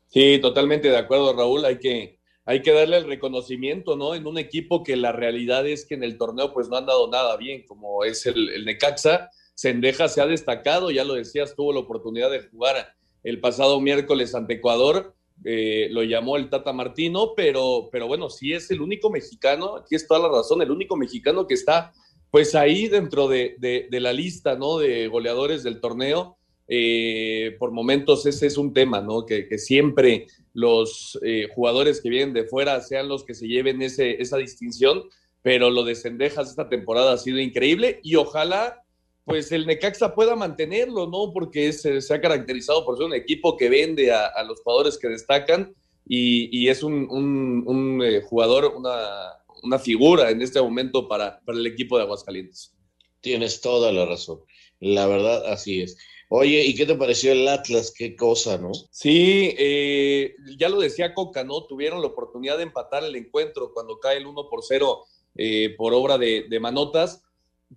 Sí, 0.08 0.38
totalmente 0.40 0.88
de 0.88 0.96
acuerdo, 0.96 1.34
Raúl. 1.36 1.64
Hay 1.64 1.78
que, 1.78 2.18
hay 2.50 2.62
que 2.62 2.72
darle 2.72 2.96
el 2.96 3.04
reconocimiento, 3.04 3.94
¿no? 3.94 4.16
En 4.16 4.26
un 4.26 4.36
equipo 4.36 4.82
que 4.82 4.96
la 4.96 5.12
realidad 5.12 5.68
es 5.68 5.86
que 5.86 5.94
en 5.94 6.02
el 6.02 6.18
torneo 6.18 6.52
pues 6.52 6.68
no 6.68 6.78
han 6.78 6.84
dado 6.84 7.08
nada 7.08 7.36
bien, 7.36 7.64
como 7.64 8.02
es 8.02 8.26
el, 8.26 8.64
Necaxa. 8.64 9.30
Sendeja 9.54 10.08
se 10.08 10.20
ha 10.20 10.26
destacado, 10.26 10.90
ya 10.90 11.04
lo 11.04 11.14
decías, 11.14 11.54
tuvo 11.54 11.72
la 11.72 11.78
oportunidad 11.78 12.28
de 12.28 12.42
jugar 12.42 12.92
el 13.22 13.38
pasado 13.38 13.80
miércoles 13.80 14.34
ante 14.34 14.54
Ecuador, 14.54 15.14
eh, 15.44 15.86
lo 15.92 16.02
llamó 16.02 16.36
el 16.36 16.50
Tata 16.50 16.72
Martino, 16.72 17.34
pero, 17.36 17.88
pero 17.92 18.08
bueno, 18.08 18.28
sí 18.28 18.52
es 18.52 18.68
el 18.72 18.80
único 18.80 19.10
mexicano, 19.10 19.76
aquí 19.76 19.94
es 19.94 20.08
toda 20.08 20.18
la 20.18 20.36
razón, 20.36 20.60
el 20.60 20.72
único 20.72 20.96
mexicano 20.96 21.46
que 21.46 21.54
está 21.54 21.92
pues 22.32 22.56
ahí 22.56 22.88
dentro 22.88 23.28
de, 23.28 23.54
de, 23.58 23.86
de 23.88 24.00
la 24.00 24.12
lista, 24.12 24.56
¿no? 24.56 24.78
De 24.78 25.06
goleadores 25.06 25.62
del 25.62 25.80
torneo. 25.80 26.39
Eh, 26.72 27.56
por 27.58 27.72
momentos 27.72 28.24
ese 28.26 28.46
es 28.46 28.56
un 28.56 28.72
tema, 28.72 29.00
¿no? 29.00 29.26
Que, 29.26 29.58
siempre 29.58 30.28
los 30.54 31.18
eh, 31.24 31.48
jugadores 31.52 32.00
que 32.00 32.08
vienen 32.08 32.32
de 32.32 32.44
fuera 32.44 32.80
sean 32.80 33.08
los 33.08 33.24
que 33.24 33.34
se 33.34 33.48
lleven 33.48 33.82
ese, 33.82 34.22
esa 34.22 34.36
distinción, 34.36 35.02
pero 35.42 35.68
lo 35.70 35.82
de 35.82 35.96
Cendejas 35.96 36.48
esta 36.48 36.68
temporada 36.68 37.14
ha 37.14 37.18
sido 37.18 37.40
increíble 37.40 37.98
y 38.04 38.14
ojalá 38.14 38.84
pues 39.24 39.50
el 39.50 39.66
Necaxa 39.66 40.14
pueda 40.14 40.36
mantenerlo, 40.36 41.08
¿no? 41.08 41.32
Porque 41.32 41.68
es, 41.68 41.82
se 41.82 42.14
ha 42.14 42.20
caracterizado 42.20 42.84
por 42.84 42.96
ser 42.96 43.06
un 43.06 43.14
equipo 43.14 43.56
que 43.56 43.68
vende 43.68 44.12
a, 44.12 44.42
los 44.44 44.60
jugadores 44.60 44.96
que 44.96 45.08
destacan 45.08 45.74
y, 46.06 46.68
es 46.68 46.84
un, 46.84 48.00
eh, 48.04 48.22
jugador, 48.22 48.74
una, 48.76 49.78
figura 49.80 50.30
en 50.30 50.40
este 50.40 50.60
momento 50.60 51.08
para 51.08 51.40
el 51.48 51.66
equipo 51.66 51.96
de 51.96 52.04
Aguascalientes. 52.04 52.76
Tienes 53.20 53.60
toda 53.60 53.92
la 53.92 54.06
razón, 54.06 54.40
la 54.78 55.06
verdad 55.06 55.46
así 55.46 55.82
es. 55.82 55.96
Oye, 56.32 56.64
¿y 56.64 56.76
qué 56.76 56.86
te 56.86 56.94
pareció 56.94 57.32
el 57.32 57.48
Atlas? 57.48 57.92
Qué 57.92 58.14
cosa, 58.14 58.56
¿no? 58.56 58.70
Sí, 58.92 59.52
eh, 59.58 60.36
ya 60.56 60.68
lo 60.68 60.78
decía 60.78 61.12
Coca, 61.12 61.42
¿no? 61.42 61.64
Tuvieron 61.64 62.00
la 62.00 62.06
oportunidad 62.06 62.56
de 62.56 62.62
empatar 62.62 63.02
el 63.02 63.16
encuentro 63.16 63.72
cuando 63.74 63.98
cae 63.98 64.18
el 64.18 64.28
1 64.28 64.48
por 64.48 64.62
0 64.62 65.04
eh, 65.34 65.74
por 65.76 65.92
obra 65.92 66.18
de, 66.18 66.46
Manotas, 66.60 67.24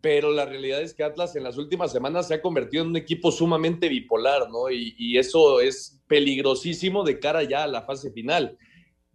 pero 0.02 0.30
la 0.32 0.46
realidad 0.46 0.84
es 0.84 0.94
que 0.94 1.04
Atlas 1.04 1.36
en 1.36 1.42
las 1.42 1.58
últimas 1.58 1.92
semanas 1.92 2.28
se 2.28 2.36
ha 2.36 2.44
convertido 2.44 2.84
en 2.84 2.92
un 2.92 2.96
equipo 2.96 3.32
sumamente 3.32 3.90
bipolar, 3.90 4.48
¿no? 4.52 4.70
Y, 4.70 5.18
eso 5.18 5.60
es 5.60 6.00
peligrosísimo 6.06 7.04
de 7.04 7.20
cara 7.20 7.42
ya 7.42 7.64
a 7.64 7.68
la 7.68 7.82
fase 7.82 8.12
final. 8.12 8.56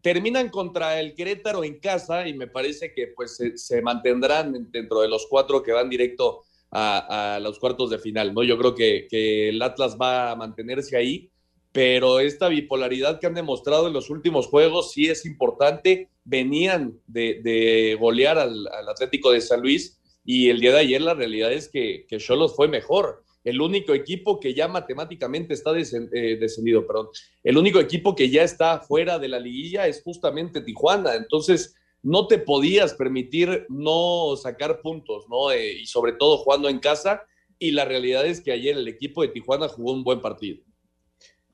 Terminan 0.03 0.49
contra 0.49 0.99
el 0.99 1.15
Querétaro 1.15 1.63
en 1.63 1.79
casa 1.79 2.27
y 2.27 2.35
me 2.35 2.49
parece 2.49 2.93
que 2.93 3.13
pues 3.15 3.39
se 3.55 3.83
mantendrán 3.83 4.69
dentro 4.73 5.01
de 5.01 5.09
los 5.09 5.29
cuatro 5.29 5.63
que 5.63 5.71
van 5.71 5.89
directo 5.89 6.43
a, 6.71 7.39
los 7.43 7.59
cuartos 7.59 7.91
de 7.91 7.99
final, 7.99 8.35
¿no? 8.35 8.43
Yo 8.43 8.59
creo 8.59 8.75
que, 8.75 9.49
el 9.49 9.61
Atlas 9.63 9.97
va 10.01 10.31
a 10.31 10.37
mantenerse 10.37 10.97
ahí, 10.97 11.31
pero 11.73 12.21
esta 12.21 12.49
bipolaridad 12.49 13.21
que 13.21 13.27
han 13.27 13.35
demostrado 13.35 13.87
en 13.87 13.93
los 13.93 14.11
últimos 14.11 14.47
juegos 14.47 14.93
sí 14.93 15.09
es 15.09 15.27
importante. 15.27 16.09
Venían 16.25 16.99
de, 17.07 17.41
de 17.43 17.97
golear 17.99 18.39
al, 18.39 18.67
Atlético 18.89 19.31
de 19.33 19.41
San 19.41 19.61
Luis 19.61 20.01
y 20.25 20.49
el 20.51 20.61
día 20.61 20.73
de 20.73 20.81
ayer 20.81 21.01
la 21.01 21.15
realidad 21.15 21.53
es 21.53 21.69
que, 21.69 22.07
que 22.09 22.19
Cholos 22.19 22.55
fue 22.57 22.69
mejor. 22.69 23.23
El 23.45 23.61
único 23.61 23.95
equipo 23.95 24.41
que 24.41 24.53
ya 24.53 24.69
matemáticamente 24.69 25.55
está 25.55 25.71
eh, 25.75 26.37
descendido, 26.39 26.87
perdón, 26.87 27.09
el 27.43 27.57
único 27.57 27.81
equipo 27.81 28.15
que 28.15 28.29
ya 28.29 28.43
está 28.43 28.81
fuera 28.81 29.19
de 29.19 29.29
la 29.29 29.39
liguilla 29.39 29.87
es 29.87 30.03
justamente 30.03 30.61
Tijuana. 30.61 31.15
Entonces, 31.15 31.75
no 32.03 32.27
te 32.27 32.39
podías 32.39 32.95
permitir 32.95 33.67
no 33.69 34.37
sacar 34.37 34.81
puntos, 34.81 35.25
¿no? 35.29 35.51
Eh, 35.51 35.81
y 35.81 35.87
sobre 35.87 36.13
todo 36.13 36.39
jugando 36.39 36.69
en 36.69 36.79
casa. 36.79 37.23
Y 37.59 37.73
la 37.73 37.85
realidad 37.85 38.25
es 38.25 38.41
que 38.41 38.53
ayer 38.53 38.77
el 38.77 38.87
equipo 38.87 39.23
de 39.23 39.29
Tijuana 39.29 39.69
jugó 39.69 39.93
un 39.93 40.05
buen 40.05 40.21
partido. 40.21 40.63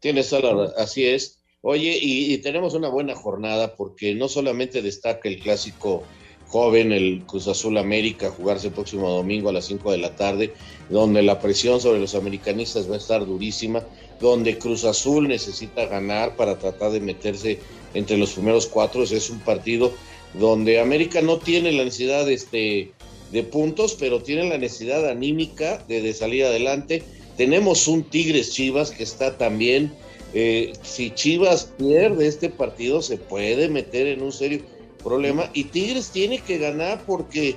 Tienes 0.00 0.28
toda 0.28 0.72
así 0.76 1.06
es. 1.06 1.40
Oye, 1.62 1.98
y, 1.98 2.34
y, 2.34 2.38
tenemos 2.38 2.74
una 2.74 2.90
buena 2.90 3.14
jornada 3.14 3.74
porque 3.74 4.14
no 4.14 4.28
solamente 4.28 4.82
destaca 4.82 5.30
el 5.30 5.40
clásico 5.40 6.02
joven, 6.46 6.92
el 6.92 7.24
Cruz 7.26 7.48
Azul 7.48 7.78
América, 7.78 8.30
jugarse 8.30 8.68
el 8.68 8.74
próximo 8.74 9.08
domingo 9.10 9.48
a 9.48 9.52
las 9.52 9.64
5 9.64 9.90
de 9.92 9.98
la 9.98 10.14
tarde, 10.14 10.52
donde 10.90 11.22
la 11.22 11.40
presión 11.40 11.80
sobre 11.80 12.00
los 12.00 12.14
americanistas 12.14 12.88
va 12.88 12.94
a 12.94 12.98
estar 12.98 13.24
durísima, 13.24 13.82
donde 14.20 14.58
Cruz 14.58 14.84
Azul 14.84 15.26
necesita 15.26 15.86
ganar 15.86 16.36
para 16.36 16.58
tratar 16.58 16.92
de 16.92 17.00
meterse 17.00 17.58
entre 17.94 18.18
los 18.18 18.34
primeros 18.34 18.66
cuatro. 18.66 19.02
Es 19.02 19.30
un 19.30 19.40
partido 19.40 19.92
donde 20.34 20.80
América 20.80 21.22
no 21.22 21.38
tiene 21.38 21.72
la 21.72 21.84
necesidad 21.84 22.26
de, 22.26 22.34
este, 22.34 22.92
de 23.32 23.42
puntos, 23.42 23.96
pero 23.98 24.22
tiene 24.22 24.48
la 24.48 24.58
necesidad 24.58 25.08
anímica 25.08 25.84
de, 25.88 26.12
salir 26.12 26.44
adelante. 26.44 27.02
Tenemos 27.36 27.88
un 27.88 28.02
Tigres 28.04 28.52
Chivas 28.52 28.90
que 28.90 29.04
está 29.04 29.36
también, 29.36 29.92
eh, 30.34 30.72
si 30.82 31.10
Chivas 31.10 31.72
pierde 31.78 32.26
este 32.26 32.48
partido 32.48 33.02
se 33.02 33.16
puede 33.16 33.68
meter 33.68 34.08
en 34.08 34.22
un 34.22 34.32
serio 34.32 34.60
problema 35.02 35.48
y 35.54 35.64
Tigres 35.64 36.10
tiene 36.10 36.38
que 36.40 36.58
ganar 36.58 37.04
porque 37.06 37.54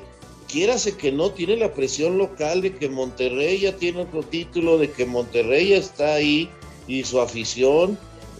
quiérase 0.47 0.95
que 0.95 1.11
no 1.11 1.31
tiene 1.31 1.57
la 1.57 1.73
presión 1.73 2.17
local 2.17 2.61
de 2.61 2.75
que 2.75 2.89
Monterrey 2.89 3.59
ya 3.59 3.75
tiene 3.75 4.01
otro 4.01 4.21
título, 4.21 4.77
de 4.77 4.91
que 4.91 5.05
Monterrey 5.05 5.73
está 5.73 6.15
ahí 6.15 6.49
y 6.87 7.03
su 7.03 7.19
afición 7.19 7.97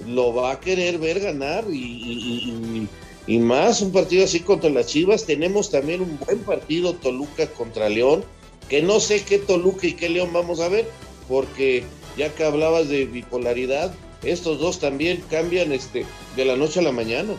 lo 0.07 0.33
va 0.33 0.51
a 0.51 0.59
querer 0.59 0.99
ver 0.99 1.19
ganar 1.19 1.65
y 1.71 2.87
y 3.27 3.39
más 3.39 3.81
un 3.81 3.91
partido 3.91 4.23
así 4.23 4.39
contra 4.39 4.69
las 4.69 4.87
Chivas. 4.87 5.25
Tenemos 5.25 5.69
también 5.69 6.01
un 6.01 6.17
buen 6.25 6.39
partido 6.39 6.93
Toluca 6.93 7.47
contra 7.47 7.89
León, 7.89 8.23
que 8.69 8.81
no 8.81 8.99
sé 8.99 9.23
qué 9.23 9.37
Toluca 9.37 9.85
y 9.85 9.93
qué 9.93 10.09
León 10.09 10.31
vamos 10.33 10.61
a 10.61 10.69
ver, 10.69 10.89
porque 11.27 11.83
ya 12.17 12.33
que 12.33 12.45
hablabas 12.45 12.89
de 12.89 13.05
bipolaridad, 13.05 13.93
estos 14.23 14.59
dos 14.59 14.79
también 14.79 15.23
cambian 15.29 15.71
este 15.71 16.05
de 16.35 16.45
la 16.45 16.55
noche 16.55 16.79
a 16.79 16.83
la 16.83 16.91
mañana. 16.91 17.33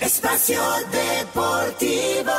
Espacio 0.00 0.60
Deportivo. 0.92 2.32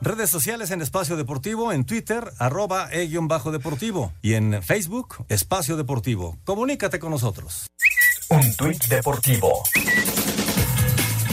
Redes 0.00 0.30
sociales 0.30 0.72
en 0.72 0.82
Espacio 0.82 1.16
Deportivo, 1.16 1.72
en 1.72 1.86
Twitter, 1.86 2.32
arroba 2.38 2.88
e-deportivo 2.90 4.12
y 4.20 4.34
en 4.34 4.60
Facebook, 4.60 5.24
Espacio 5.28 5.76
Deportivo. 5.76 6.36
Comunícate 6.44 6.98
con 6.98 7.10
nosotros. 7.10 7.68
Un 8.32 8.56
tuit 8.56 8.82
deportivo. 8.88 9.62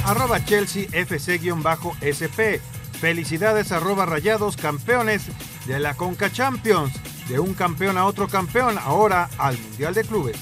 Arroba 0.03 0.43
Chelsea 0.43 0.87
FC-SP. 0.91 2.59
Felicidades 2.99 3.71
arroba 3.71 4.05
rayados 4.05 4.57
campeones 4.57 5.21
de 5.65 5.79
la 5.79 5.93
Conca 5.93 6.29
Champions. 6.29 6.91
De 7.29 7.39
un 7.39 7.53
campeón 7.53 7.97
a 7.97 8.05
otro 8.05 8.27
campeón, 8.27 8.77
ahora 8.77 9.29
al 9.37 9.57
Mundial 9.57 9.93
de 9.93 10.03
Clubes. 10.03 10.35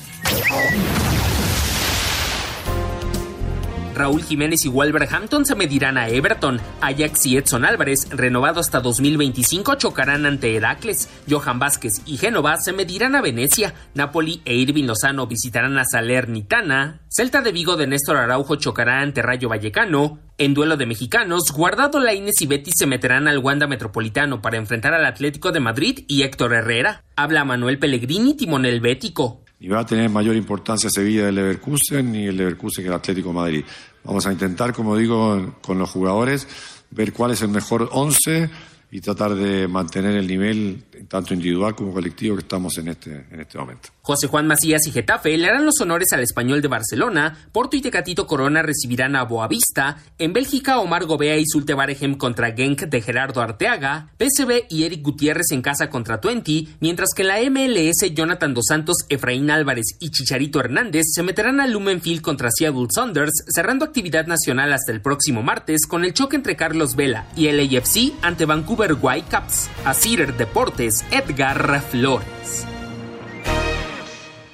Raúl 3.97 4.23
Jiménez 4.23 4.63
y 4.65 4.69
Wolverhampton 4.69 5.45
se 5.45 5.55
medirán 5.55 5.97
a 5.97 6.07
Everton. 6.07 6.61
Ajax 6.81 7.25
y 7.25 7.37
Edson 7.37 7.65
Álvarez, 7.65 8.07
renovado 8.11 8.59
hasta 8.59 8.79
2025, 8.79 9.75
chocarán 9.75 10.25
ante 10.25 10.55
Heracles. 10.55 11.09
Johan 11.29 11.59
Vázquez 11.59 12.01
y 12.05 12.17
Génova 12.17 12.57
se 12.57 12.73
medirán 12.73 13.15
a 13.15 13.21
Venecia. 13.21 13.73
Napoli 13.95 14.41
e 14.45 14.55
Irving 14.55 14.85
Lozano 14.85 15.27
visitarán 15.27 15.77
a 15.77 15.85
Salernitana. 15.85 17.01
Celta 17.09 17.41
de 17.41 17.51
Vigo 17.51 17.75
de 17.75 17.87
Néstor 17.87 18.17
Araujo 18.17 18.55
chocará 18.55 19.01
ante 19.01 19.21
Rayo 19.21 19.49
Vallecano. 19.49 20.19
En 20.37 20.53
duelo 20.53 20.77
de 20.77 20.85
mexicanos, 20.85 21.51
Guardado 21.51 21.99
Laines 21.99 22.41
y 22.41 22.45
Betis 22.45 22.75
se 22.77 22.85
meterán 22.85 23.27
al 23.27 23.39
Wanda 23.39 23.65
Metropolitano 23.65 24.41
para 24.41 24.57
enfrentar 24.57 24.93
al 24.93 25.05
Atlético 25.05 25.51
de 25.51 25.59
Madrid 25.59 26.05
y 26.07 26.21
Héctor 26.21 26.53
Herrera. 26.53 27.03
Habla 27.15 27.43
Manuel 27.43 27.79
Pellegrini, 27.79 28.35
timonel 28.35 28.79
bético 28.79 29.46
ni 29.59 29.67
va 29.67 29.79
a 29.79 29.85
tener 29.85 30.09
mayor 30.09 30.35
importancia 30.35 30.89
Sevilla 30.89 31.25
del 31.25 31.35
Leverkusen 31.35 32.11
ni 32.11 32.25
el 32.25 32.37
Leverkusen 32.37 32.83
que 32.83 32.89
el 32.89 32.93
Atlético 32.95 33.33
Madrid. 33.33 33.63
Vamos 34.03 34.25
a 34.27 34.31
intentar, 34.31 34.73
como 34.73 34.95
digo, 34.95 35.57
con 35.61 35.79
los 35.79 35.89
jugadores, 35.89 36.47
ver 36.91 37.11
cuál 37.13 37.31
es 37.31 37.41
el 37.41 37.49
mejor 37.49 37.89
once 37.91 38.49
y 38.91 39.01
tratar 39.01 39.35
de 39.35 39.67
mantener 39.67 40.15
el 40.15 40.27
nivel 40.27 40.83
tanto 41.07 41.33
individual 41.33 41.75
como 41.75 41.93
colectivo 41.93 42.35
que 42.35 42.41
estamos 42.41 42.77
en 42.77 42.89
este, 42.89 43.25
en 43.31 43.41
este 43.41 43.57
momento. 43.57 43.89
José 44.01 44.27
Juan 44.27 44.47
Macías 44.47 44.87
y 44.87 44.91
Getafe 44.91 45.37
le 45.37 45.47
harán 45.47 45.65
los 45.65 45.81
honores 45.81 46.13
al 46.13 46.21
español 46.21 46.61
de 46.61 46.69
Barcelona, 46.69 47.37
Porto 47.51 47.75
y 47.75 47.81
Tecatito 47.81 48.25
Corona 48.25 48.61
recibirán 48.61 49.15
a 49.15 49.23
Boavista, 49.23 49.97
en 50.17 50.31
Bélgica 50.31 50.79
Omar 50.79 51.05
Gobea 51.05 51.37
y 51.37 51.45
Zulte 51.45 51.73
Baregem 51.73 52.15
contra 52.15 52.53
Genk 52.53 52.83
de 52.83 53.01
Gerardo 53.01 53.41
Arteaga, 53.41 54.11
PSV 54.17 54.67
y 54.69 54.83
Eric 54.83 55.01
Gutiérrez 55.03 55.51
en 55.51 55.61
casa 55.61 55.89
contra 55.89 56.21
Twente, 56.21 56.67
mientras 56.79 57.09
que 57.15 57.23
en 57.23 57.27
la 57.27 57.41
MLS 57.49 58.13
Jonathan 58.13 58.53
Dos 58.53 58.65
Santos, 58.67 58.97
Efraín 59.09 59.51
Álvarez 59.51 59.97
y 59.99 60.09
Chicharito 60.09 60.59
Hernández 60.59 61.05
se 61.13 61.23
meterán 61.23 61.59
al 61.59 61.73
Lumenfield 61.73 62.21
contra 62.21 62.49
Seattle 62.49 62.87
Saunders, 62.89 63.43
cerrando 63.49 63.85
actividad 63.85 64.27
nacional 64.27 64.71
hasta 64.71 64.91
el 64.91 65.01
próximo 65.01 65.43
martes 65.43 65.85
con 65.85 66.05
el 66.05 66.13
choque 66.13 66.37
entre 66.37 66.55
Carlos 66.55 66.95
Vela 66.95 67.27
y 67.35 67.47
el 67.47 67.59
AFC 67.59 68.13
ante 68.21 68.45
Vancouver 68.45 68.95
Whitecaps. 68.99 69.69
A 69.85 69.93
Cider 69.93 70.35
Deportes, 70.37 70.86
Edgar 71.11 71.81
Flores. 71.81 72.65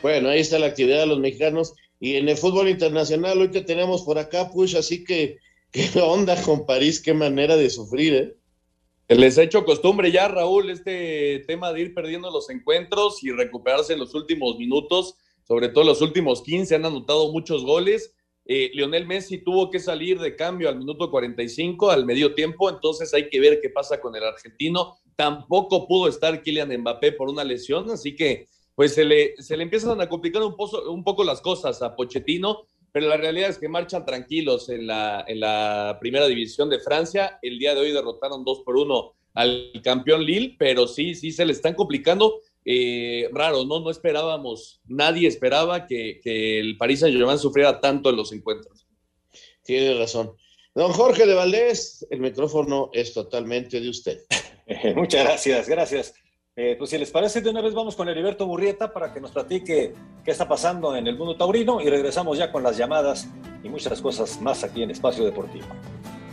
Bueno, 0.02 0.30
ahí 0.30 0.40
está 0.40 0.58
la 0.58 0.66
actividad 0.66 1.02
de 1.02 1.06
los 1.06 1.20
mexicanos. 1.20 1.74
Y 2.00 2.16
en 2.16 2.28
el 2.28 2.38
fútbol 2.38 2.70
internacional, 2.70 3.40
hoy 3.40 3.52
que 3.52 3.62
tenemos 3.62 4.02
por 4.02 4.18
acá, 4.18 4.50
pues 4.52 4.74
así 4.74 5.04
que, 5.04 5.38
¿qué 5.72 5.90
onda 6.02 6.42
con 6.42 6.66
París? 6.66 7.00
Qué 7.00 7.14
manera 7.14 7.56
de 7.56 7.70
sufrir, 7.70 8.14
¿eh? 8.16 8.36
Les 9.10 9.38
ha 9.38 9.44
hecho 9.44 9.64
costumbre 9.64 10.12
ya, 10.12 10.28
Raúl, 10.28 10.72
este 10.72 11.44
tema 11.46 11.72
de 11.72 11.82
ir 11.82 11.94
perdiendo 11.94 12.32
los 12.32 12.50
encuentros 12.50 13.24
y 13.24 13.32
recuperarse 13.32 13.94
en 13.94 14.00
los 14.00 14.16
últimos 14.16 14.58
minutos, 14.58 15.18
sobre 15.48 15.70
todo 15.70 15.82
en 15.82 15.90
los 15.90 16.02
últimos 16.02 16.42
15, 16.42 16.74
han 16.74 16.86
anotado 16.86 17.32
muchos 17.32 17.64
goles. 17.64 18.16
Eh, 18.46 18.72
Lionel 18.74 19.06
Messi 19.06 19.38
tuvo 19.38 19.70
que 19.70 19.80
salir 19.80 20.20
de 20.20 20.36
cambio 20.36 20.68
al 20.68 20.80
minuto 20.80 21.12
45, 21.12 21.92
al 21.92 22.06
medio 22.06 22.34
tiempo, 22.34 22.70
entonces 22.70 23.14
hay 23.14 23.30
que 23.30 23.40
ver 23.40 23.60
qué 23.62 23.70
pasa 23.70 24.02
con 24.02 24.16
el 24.16 24.24
argentino. 24.24 24.98
Tampoco 25.16 25.88
pudo 25.88 26.08
estar 26.08 26.42
Kylian 26.42 26.78
Mbappé 26.80 27.14
por 27.14 27.30
una 27.30 27.44
lesión, 27.44 27.90
así 27.92 28.16
que 28.16 28.48
pues 28.76 28.94
se 28.96 29.06
le, 29.06 29.36
se 29.38 29.56
le 29.56 29.64
empiezan 29.64 30.02
a 30.02 30.10
complicar 30.10 30.42
un, 30.42 30.56
pozo, 30.56 30.92
un 30.92 31.04
poco 31.04 31.24
las 31.24 31.42
cosas 31.42 31.82
a 31.82 31.96
Pochettino, 31.96 32.66
pero 32.92 33.08
la 33.08 33.18
realidad 33.18 33.50
es 33.50 33.58
que 33.58 33.68
marchan 33.68 34.06
tranquilos 34.06 34.70
en 34.70 34.88
la, 34.88 35.26
en 35.28 35.40
la 35.40 35.98
primera 36.00 36.28
división 36.28 36.70
de 36.70 36.80
Francia. 36.80 37.40
El 37.42 37.58
día 37.60 37.74
de 37.74 37.82
hoy 37.82 37.92
derrotaron 37.92 38.44
2 38.44 38.62
por 38.64 38.78
1 38.78 39.14
al 39.34 39.72
campeón 39.84 40.24
Lille, 40.24 40.56
pero 40.58 40.88
sí, 40.88 41.16
sí 41.16 41.32
se 41.32 41.46
le 41.46 41.54
están 41.54 41.74
complicando. 41.74 42.42
Eh, 42.66 43.30
raro, 43.34 43.66
¿no? 43.66 43.80
No 43.80 43.90
esperábamos, 43.90 44.80
nadie 44.86 45.28
esperaba 45.28 45.86
que, 45.86 46.22
el 46.60 46.78
Paris 46.78 47.02
Saint-Germain 47.02 47.38
sufriera 47.38 47.82
tanto 47.82 48.10
en 48.10 48.16
los 48.16 48.32
encuentros. 48.32 48.88
Tiene 49.64 49.98
razón. 49.98 50.34
Don 50.74 50.92
Jorge 50.92 51.26
de 51.26 51.34
Valdés, 51.34 52.06
el 52.10 52.20
micrófono 52.20 52.90
es 52.94 53.14
totalmente 53.14 53.80
de 53.80 53.90
usted. 53.90 54.20
Muchas 54.96 55.24
gracias, 55.24 55.70
gracias. 55.70 56.14
Eh, 56.56 56.76
pues 56.78 56.92
si 56.92 57.00
les 57.00 57.10
parece, 57.10 57.42
de 57.42 57.50
una 57.50 57.62
vez 57.62 57.74
vamos 57.74 57.96
con 57.96 58.08
Heriberto 58.08 58.46
Burrieta 58.46 58.94
para 58.94 59.12
que 59.12 59.20
nos 59.20 59.32
platique 59.32 59.94
qué 60.24 60.32
está 60.32 60.48
pasando 60.48 60.96
en 60.96 61.08
el 61.08 61.18
mundo 61.18 61.36
taurino 61.36 61.82
y 61.82 61.90
regresamos 61.90 62.38
ya 62.38 62.52
con 62.52 62.62
las 62.62 62.78
llamadas 62.78 63.28
y 63.64 63.70
muchas 63.70 64.00
cosas 64.02 64.40
más 64.40 64.64
aquí 64.64 64.84
en 64.84 64.92
Espacio 64.92 65.26
Deportivo. 65.26 65.66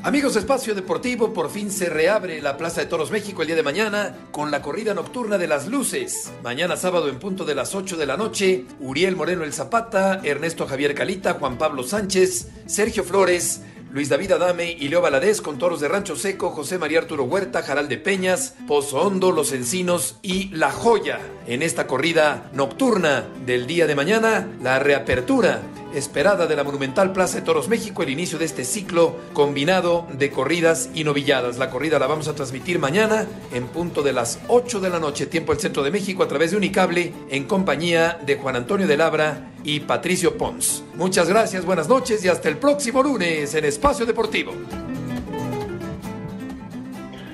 Amigos 0.02 0.36
Espacio 0.36 0.74
Deportivo, 0.74 1.34
por 1.34 1.50
fin 1.50 1.70
se 1.70 1.90
reabre 1.90 2.40
la 2.40 2.56
Plaza 2.56 2.80
de 2.80 2.86
Toros 2.86 3.10
México 3.10 3.42
el 3.42 3.48
día 3.48 3.56
de 3.56 3.62
mañana 3.62 4.16
con 4.30 4.50
la 4.50 4.62
corrida 4.62 4.94
nocturna 4.94 5.36
de 5.36 5.46
las 5.46 5.68
luces. 5.68 6.32
Mañana 6.42 6.76
sábado 6.76 7.10
en 7.10 7.18
punto 7.18 7.44
de 7.44 7.54
las 7.54 7.74
8 7.74 7.98
de 7.98 8.06
la 8.06 8.16
noche, 8.16 8.64
Uriel 8.78 9.14
Moreno 9.14 9.44
el 9.44 9.52
Zapata, 9.52 10.20
Ernesto 10.24 10.66
Javier 10.66 10.94
Calita, 10.94 11.34
Juan 11.34 11.58
Pablo 11.58 11.82
Sánchez, 11.82 12.48
Sergio 12.64 13.04
Flores, 13.04 13.62
Luis 13.92 14.08
David 14.08 14.32
Adame 14.32 14.76
y 14.78 14.88
Leo 14.88 15.00
Valadez 15.00 15.40
con 15.40 15.58
toros 15.58 15.80
de 15.80 15.88
Rancho 15.88 16.14
Seco, 16.14 16.50
José 16.50 16.78
María 16.78 17.00
Arturo 17.00 17.24
Huerta, 17.24 17.62
Jaral 17.62 17.88
de 17.88 17.98
Peñas, 17.98 18.54
Pozo 18.68 19.00
Hondo, 19.00 19.32
Los 19.32 19.52
Encinos 19.52 20.16
y 20.22 20.48
La 20.50 20.70
Joya. 20.70 21.18
En 21.48 21.62
esta 21.62 21.88
corrida 21.88 22.50
nocturna 22.52 23.26
del 23.44 23.66
día 23.66 23.88
de 23.88 23.96
mañana, 23.96 24.48
la 24.62 24.78
reapertura 24.78 25.62
esperada 25.94 26.46
de 26.46 26.56
la 26.56 26.64
Monumental 26.64 27.12
Plaza 27.12 27.36
de 27.36 27.42
Toros 27.42 27.68
México, 27.68 28.02
el 28.02 28.10
inicio 28.10 28.38
de 28.38 28.44
este 28.44 28.64
ciclo 28.64 29.16
combinado 29.32 30.06
de 30.12 30.30
corridas 30.30 30.90
y 30.94 31.04
novilladas. 31.04 31.58
La 31.58 31.70
corrida 31.70 31.98
la 31.98 32.06
vamos 32.06 32.28
a 32.28 32.34
transmitir 32.34 32.78
mañana 32.78 33.26
en 33.52 33.66
punto 33.68 34.02
de 34.02 34.12
las 34.12 34.40
8 34.48 34.80
de 34.80 34.90
la 34.90 34.98
noche, 34.98 35.26
tiempo 35.26 35.52
del 35.52 35.60
Centro 35.60 35.82
de 35.82 35.90
México, 35.90 36.22
a 36.22 36.28
través 36.28 36.50
de 36.52 36.56
Unicable, 36.56 37.12
en 37.28 37.44
compañía 37.44 38.18
de 38.24 38.36
Juan 38.36 38.56
Antonio 38.56 38.86
de 38.86 38.96
Labra 38.96 39.52
y 39.64 39.80
Patricio 39.80 40.36
Pons. 40.36 40.84
Muchas 40.94 41.28
gracias, 41.28 41.64
buenas 41.64 41.88
noches 41.88 42.24
y 42.24 42.28
hasta 42.28 42.48
el 42.48 42.58
próximo 42.58 43.02
lunes 43.02 43.54
en 43.54 43.64
Espacio 43.64 44.06
Deportivo. 44.06 44.52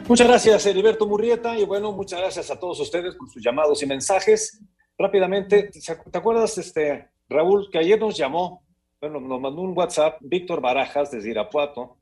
Muchas 0.09 0.29
gracias, 0.29 0.67
Heriberto 0.67 1.07
Murrieta, 1.07 1.59
y 1.59 1.65
bueno, 1.65 1.91
muchas 1.91 2.21
gracias 2.21 2.51
a 2.53 2.61
todos 2.61 2.79
ustedes 2.79 3.17
por 3.17 3.29
sus 3.29 3.43
llamados 3.43 3.83
y 3.83 3.87
mensajes. 3.87 4.61
Rápidamente, 4.97 5.71
¿te 5.73 6.19
acuerdas, 6.19 6.57
este, 6.59 7.09
Raúl, 7.29 7.71
que 7.71 7.79
ayer 7.79 7.99
nos 7.99 8.17
llamó, 8.17 8.63
bueno, 9.01 9.21
nos 9.21 9.41
mandó 9.41 9.63
un 9.63 9.77
WhatsApp, 9.77 10.19
Víctor 10.21 10.61
Barajas, 10.61 11.11
desde 11.11 11.31
Irapuato, 11.31 11.97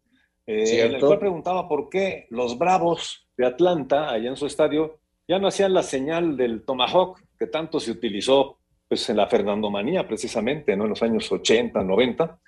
eh, 0.47 0.85
en 0.85 0.95
el 0.95 1.01
cual 1.01 1.19
preguntaba 1.19 1.69
por 1.69 1.89
qué 1.89 2.27
los 2.31 2.59
Bravos 2.59 3.27
de 3.37 3.47
Atlanta, 3.47 4.11
allá 4.11 4.29
en 4.29 4.37
su 4.37 4.47
estadio, 4.47 4.99
ya 5.27 5.39
no 5.39 5.49
hacían 5.49 5.73
la 5.73 5.83
señal 5.83 6.37
del 6.37 6.65
Tomahawk, 6.65 7.21
que 7.39 7.47
tanto 7.47 7.81
se 7.81 7.91
utilizó 7.91 8.59
pues, 8.89 9.09
en 9.09 9.17
la 9.17 9.27
Fernandomanía, 9.27 10.07
precisamente, 10.07 10.77
¿no? 10.77 10.85
en 10.85 10.91
los 10.91 11.03
años 11.03 11.31
80, 11.31 11.83
90, 11.83 12.39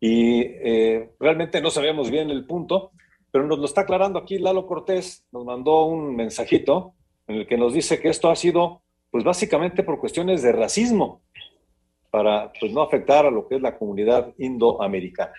y 0.00 0.40
eh, 0.40 1.10
realmente 1.18 1.60
no 1.60 1.70
sabíamos 1.70 2.10
bien 2.10 2.30
el 2.30 2.44
punto, 2.44 2.92
pero 3.30 3.46
nos 3.46 3.58
lo 3.58 3.64
está 3.64 3.82
aclarando 3.82 4.18
aquí 4.18 4.38
Lalo 4.38 4.66
Cortés, 4.66 5.24
nos 5.32 5.44
mandó 5.44 5.84
un 5.84 6.14
mensajito 6.14 6.94
en 7.26 7.36
el 7.36 7.46
que 7.46 7.56
nos 7.56 7.72
dice 7.72 8.00
que 8.00 8.08
esto 8.08 8.30
ha 8.30 8.36
sido, 8.36 8.82
pues 9.10 9.24
básicamente 9.24 9.82
por 9.82 9.98
cuestiones 9.98 10.42
de 10.42 10.52
racismo, 10.52 11.22
para 12.12 12.52
pues, 12.52 12.70
no 12.70 12.82
afectar 12.82 13.24
a 13.24 13.30
lo 13.30 13.48
que 13.48 13.56
es 13.56 13.62
la 13.62 13.78
comunidad 13.78 14.34
indoamericana. 14.36 15.32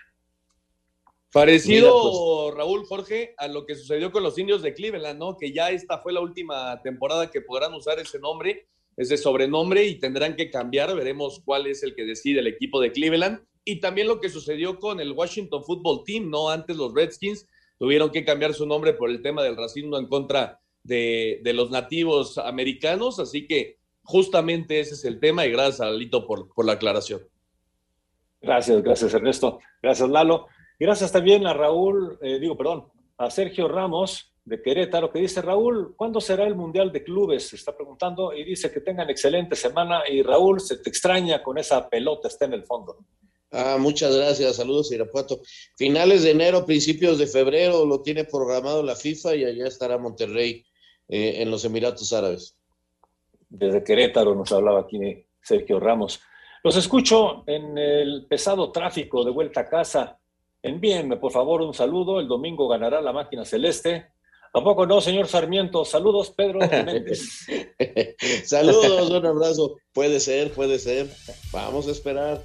Parecido, 1.32 2.48
pues. 2.48 2.58
Raúl 2.58 2.84
Jorge, 2.88 3.36
a 3.38 3.48
lo 3.48 3.68
que 3.68 3.76
sucedió 3.76 4.12
con 4.12 4.24
los 4.24 4.40
indios 4.40 4.64
de 4.64 4.74
Cleveland, 4.74 5.20
¿no? 5.20 5.38
Que 5.38 5.54
ya 5.54 5.70
esta 5.70 6.00
fue 6.00 6.14
la 6.14 6.20
última 6.20 6.82
temporada 6.82 7.30
que 7.30 7.42
podrán 7.42 7.76
usar 7.76 8.00
ese 8.00 8.18
nombre, 8.18 8.66
ese 8.98 9.18
sobrenombre, 9.18 9.86
y 9.86 10.00
tendrán 10.00 10.36
que 10.36 10.50
cambiar. 10.50 10.96
Veremos 10.96 11.44
cuál 11.46 11.68
es 11.68 11.84
el 11.84 11.94
que 11.94 12.06
decide 12.06 12.40
el 12.40 12.48
equipo 12.48 12.82
de 12.82 12.92
Cleveland. 12.92 13.42
Y 13.64 13.80
también 13.80 14.08
lo 14.08 14.20
que 14.20 14.30
sucedió 14.30 14.80
con 14.80 15.00
el 15.00 15.12
Washington 15.12 15.64
Football 15.64 16.04
Team, 16.04 16.32
¿no? 16.32 16.50
Antes 16.50 16.76
los 16.76 16.92
Redskins 16.92 17.48
tuvieron 17.78 18.10
que 18.10 18.26
cambiar 18.26 18.56
su 18.56 18.66
nombre 18.66 18.94
por 18.94 19.12
el 19.12 19.22
tema 19.22 19.44
del 19.44 19.58
racismo 19.58 20.00
en 20.00 20.08
contra 20.08 20.60
de, 20.82 21.40
de 21.44 21.54
los 21.54 21.70
nativos 21.70 22.40
americanos. 22.40 23.20
Así 23.20 23.46
que 23.46 23.78
justamente 24.04 24.80
ese 24.80 24.94
es 24.94 25.06
el 25.06 25.20
tema 25.20 25.46
y 25.46 25.52
gracias 25.52 25.82
a 25.82 25.92
Lito 25.92 26.28
por, 26.28 26.54
por 26.54 26.66
la 26.66 26.74
aclaración. 26.74 27.22
Gracias, 28.42 28.84
gracias 28.84 29.14
Ernesto. 29.14 29.60
Gracias 29.82 30.10
Lalo. 30.10 30.48
Gracias 30.80 31.12
también 31.12 31.48
a 31.48 31.54
Raúl, 31.54 32.18
eh, 32.22 32.40
digo, 32.40 32.58
perdón, 32.58 32.92
a 33.18 33.30
Sergio 33.30 33.68
Ramos 33.68 34.34
de 34.44 34.62
Querétaro, 34.62 35.12
que 35.12 35.20
dice, 35.20 35.42
Raúl, 35.42 35.94
¿cuándo 35.96 36.20
será 36.20 36.46
el 36.46 36.56
Mundial 36.56 36.92
de 36.92 37.04
Clubes? 37.04 37.48
Se 37.48 37.56
está 37.56 37.74
preguntando 37.74 38.34
y 38.34 38.44
dice 38.44 38.70
que 38.70 38.82
tengan 38.82 39.10
excelente 39.10 39.56
semana 39.56 40.02
y 40.10 40.22
Raúl, 40.22 40.60
se 40.60 40.78
te 40.78 40.90
extraña 40.90 41.42
con 41.42 41.58
esa 41.58 41.90
pelota, 41.90 42.28
está 42.28 42.46
en 42.46 42.54
el 42.54 42.66
fondo. 42.66 42.98
Ah, 43.52 43.78
muchas 43.80 44.16
gracias, 44.16 44.58
saludos 44.58 44.92
Irapuato. 44.92 45.42
Finales 45.78 46.24
de 46.24 46.32
enero, 46.32 46.66
principios 46.66 47.20
de 47.20 47.28
febrero 47.28 47.86
lo 47.86 48.02
tiene 48.02 48.26
programado 48.26 48.84
la 48.84 48.96
FIFA 48.96 49.36
y 49.36 49.46
allá 49.46 49.68
estará 49.68 49.98
Monterrey 49.98 50.66
eh, 51.08 51.36
en 51.38 51.52
los 51.52 51.64
Emiratos 51.64 52.12
Árabes 52.12 52.58
desde 53.54 53.84
Querétaro 53.84 54.34
nos 54.34 54.52
hablaba 54.52 54.82
aquí 54.82 55.00
Sergio 55.42 55.80
Ramos. 55.80 56.20
Los 56.64 56.76
escucho 56.76 57.44
en 57.46 57.78
el 57.78 58.26
pesado 58.28 58.72
tráfico 58.72 59.24
de 59.24 59.32
vuelta 59.32 59.62
a 59.62 59.70
casa. 59.70 60.18
Envíenme, 60.62 61.18
por 61.18 61.32
favor, 61.32 61.62
un 61.62 61.74
saludo. 61.74 62.20
El 62.20 62.28
domingo 62.28 62.68
ganará 62.68 63.00
la 63.00 63.14
máquina 63.14 63.46
celeste. 63.46 64.08
¿A 64.54 64.64
poco 64.64 64.88
no, 64.88 65.02
señor 65.02 65.28
Sarmiento? 65.28 65.86
Saludos, 65.86 66.32
Pedro 66.32 66.60
Méndez. 66.60 67.46
Saludos, 68.46 69.10
un 69.10 69.26
abrazo. 69.26 69.78
Puede 69.94 70.20
ser, 70.20 70.52
puede 70.52 70.80
ser. 70.80 71.08
Vamos 71.52 71.88
a 71.88 71.92
esperar. 71.92 72.42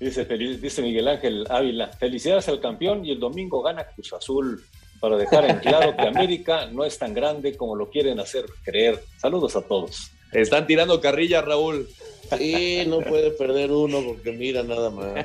Dice, 0.00 0.24
dice 0.24 0.82
Miguel 0.82 1.08
Ángel 1.08 1.46
Ávila, 1.48 1.88
felicidades 1.88 2.48
al 2.48 2.60
campeón 2.60 3.04
y 3.04 3.12
el 3.12 3.20
domingo 3.20 3.62
gana 3.62 3.86
Cruz 3.86 4.12
Azul 4.12 4.62
para 5.00 5.16
dejar 5.16 5.48
en 5.50 5.58
claro 5.58 5.96
que 5.96 6.06
América 6.06 6.66
no 6.66 6.84
es 6.84 6.98
tan 6.98 7.14
grande 7.14 7.56
como 7.56 7.76
lo 7.76 7.90
quieren 7.90 8.20
hacer 8.20 8.46
creer. 8.62 9.02
Saludos 9.18 9.56
a 9.56 9.62
todos. 9.62 10.10
Están 10.32 10.66
tirando 10.66 11.00
carrilla, 11.00 11.42
Raúl. 11.42 11.88
Sí, 12.36 12.84
no 12.86 13.00
puede 13.00 13.30
perder 13.30 13.70
uno 13.70 14.02
porque 14.04 14.32
mira 14.32 14.62
nada 14.62 14.90
más. 14.90 15.24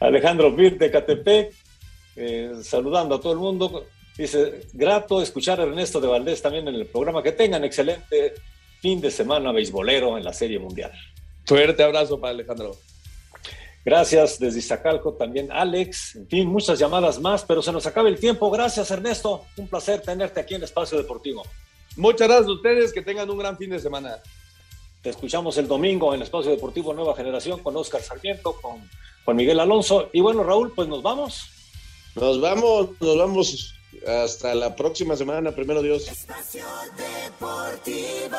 Alejandro 0.00 0.52
Bir 0.52 0.78
de 0.78 0.90
Catepec, 0.90 1.52
eh, 2.16 2.52
saludando 2.62 3.16
a 3.16 3.20
todo 3.20 3.32
el 3.32 3.38
mundo. 3.38 3.86
Dice, 4.16 4.62
grato 4.72 5.20
escuchar 5.20 5.60
a 5.60 5.64
Ernesto 5.64 6.00
de 6.00 6.08
Valdés 6.08 6.40
también 6.40 6.68
en 6.68 6.74
el 6.74 6.86
programa. 6.86 7.22
Que 7.22 7.32
tengan 7.32 7.64
excelente 7.64 8.34
fin 8.80 9.00
de 9.00 9.10
semana 9.10 9.52
beisbolero 9.52 10.16
en 10.16 10.24
la 10.24 10.32
Serie 10.32 10.58
Mundial. 10.58 10.92
Fuerte 11.44 11.82
abrazo 11.82 12.20
para 12.20 12.32
Alejandro. 12.32 12.76
Gracias 13.88 14.38
desde 14.38 14.58
Iztacalco 14.58 15.14
también 15.14 15.50
Alex, 15.50 16.16
en 16.16 16.28
fin, 16.28 16.46
muchas 16.46 16.78
llamadas 16.78 17.18
más, 17.18 17.42
pero 17.42 17.62
se 17.62 17.72
nos 17.72 17.86
acaba 17.86 18.10
el 18.10 18.20
tiempo. 18.20 18.50
Gracias 18.50 18.90
Ernesto, 18.90 19.46
un 19.56 19.66
placer 19.66 20.02
tenerte 20.02 20.38
aquí 20.40 20.54
en 20.54 20.62
Espacio 20.62 20.98
Deportivo. 20.98 21.42
Muchas 21.96 22.28
gracias 22.28 22.48
a 22.48 22.52
ustedes, 22.52 22.92
que 22.92 23.00
tengan 23.00 23.30
un 23.30 23.38
gran 23.38 23.56
fin 23.56 23.70
de 23.70 23.78
semana. 23.78 24.18
Te 25.00 25.08
escuchamos 25.08 25.56
el 25.56 25.66
domingo 25.66 26.14
en 26.14 26.20
Espacio 26.20 26.50
Deportivo 26.50 26.92
Nueva 26.92 27.16
Generación 27.16 27.60
con 27.62 27.74
Oscar 27.78 28.02
Sarmiento, 28.02 28.52
con, 28.60 28.86
con 29.24 29.34
Miguel 29.34 29.58
Alonso. 29.58 30.10
Y 30.12 30.20
bueno, 30.20 30.44
Raúl, 30.44 30.70
pues 30.74 30.86
nos 30.86 31.02
vamos. 31.02 31.48
Nos 32.14 32.42
vamos, 32.42 32.90
nos 33.00 33.16
vamos 33.16 33.74
hasta 34.06 34.54
la 34.54 34.76
próxima 34.76 35.16
semana, 35.16 35.52
primero 35.52 35.80
Dios. 35.80 36.08
Espacio 36.08 36.66
Deportivo. 36.94 38.36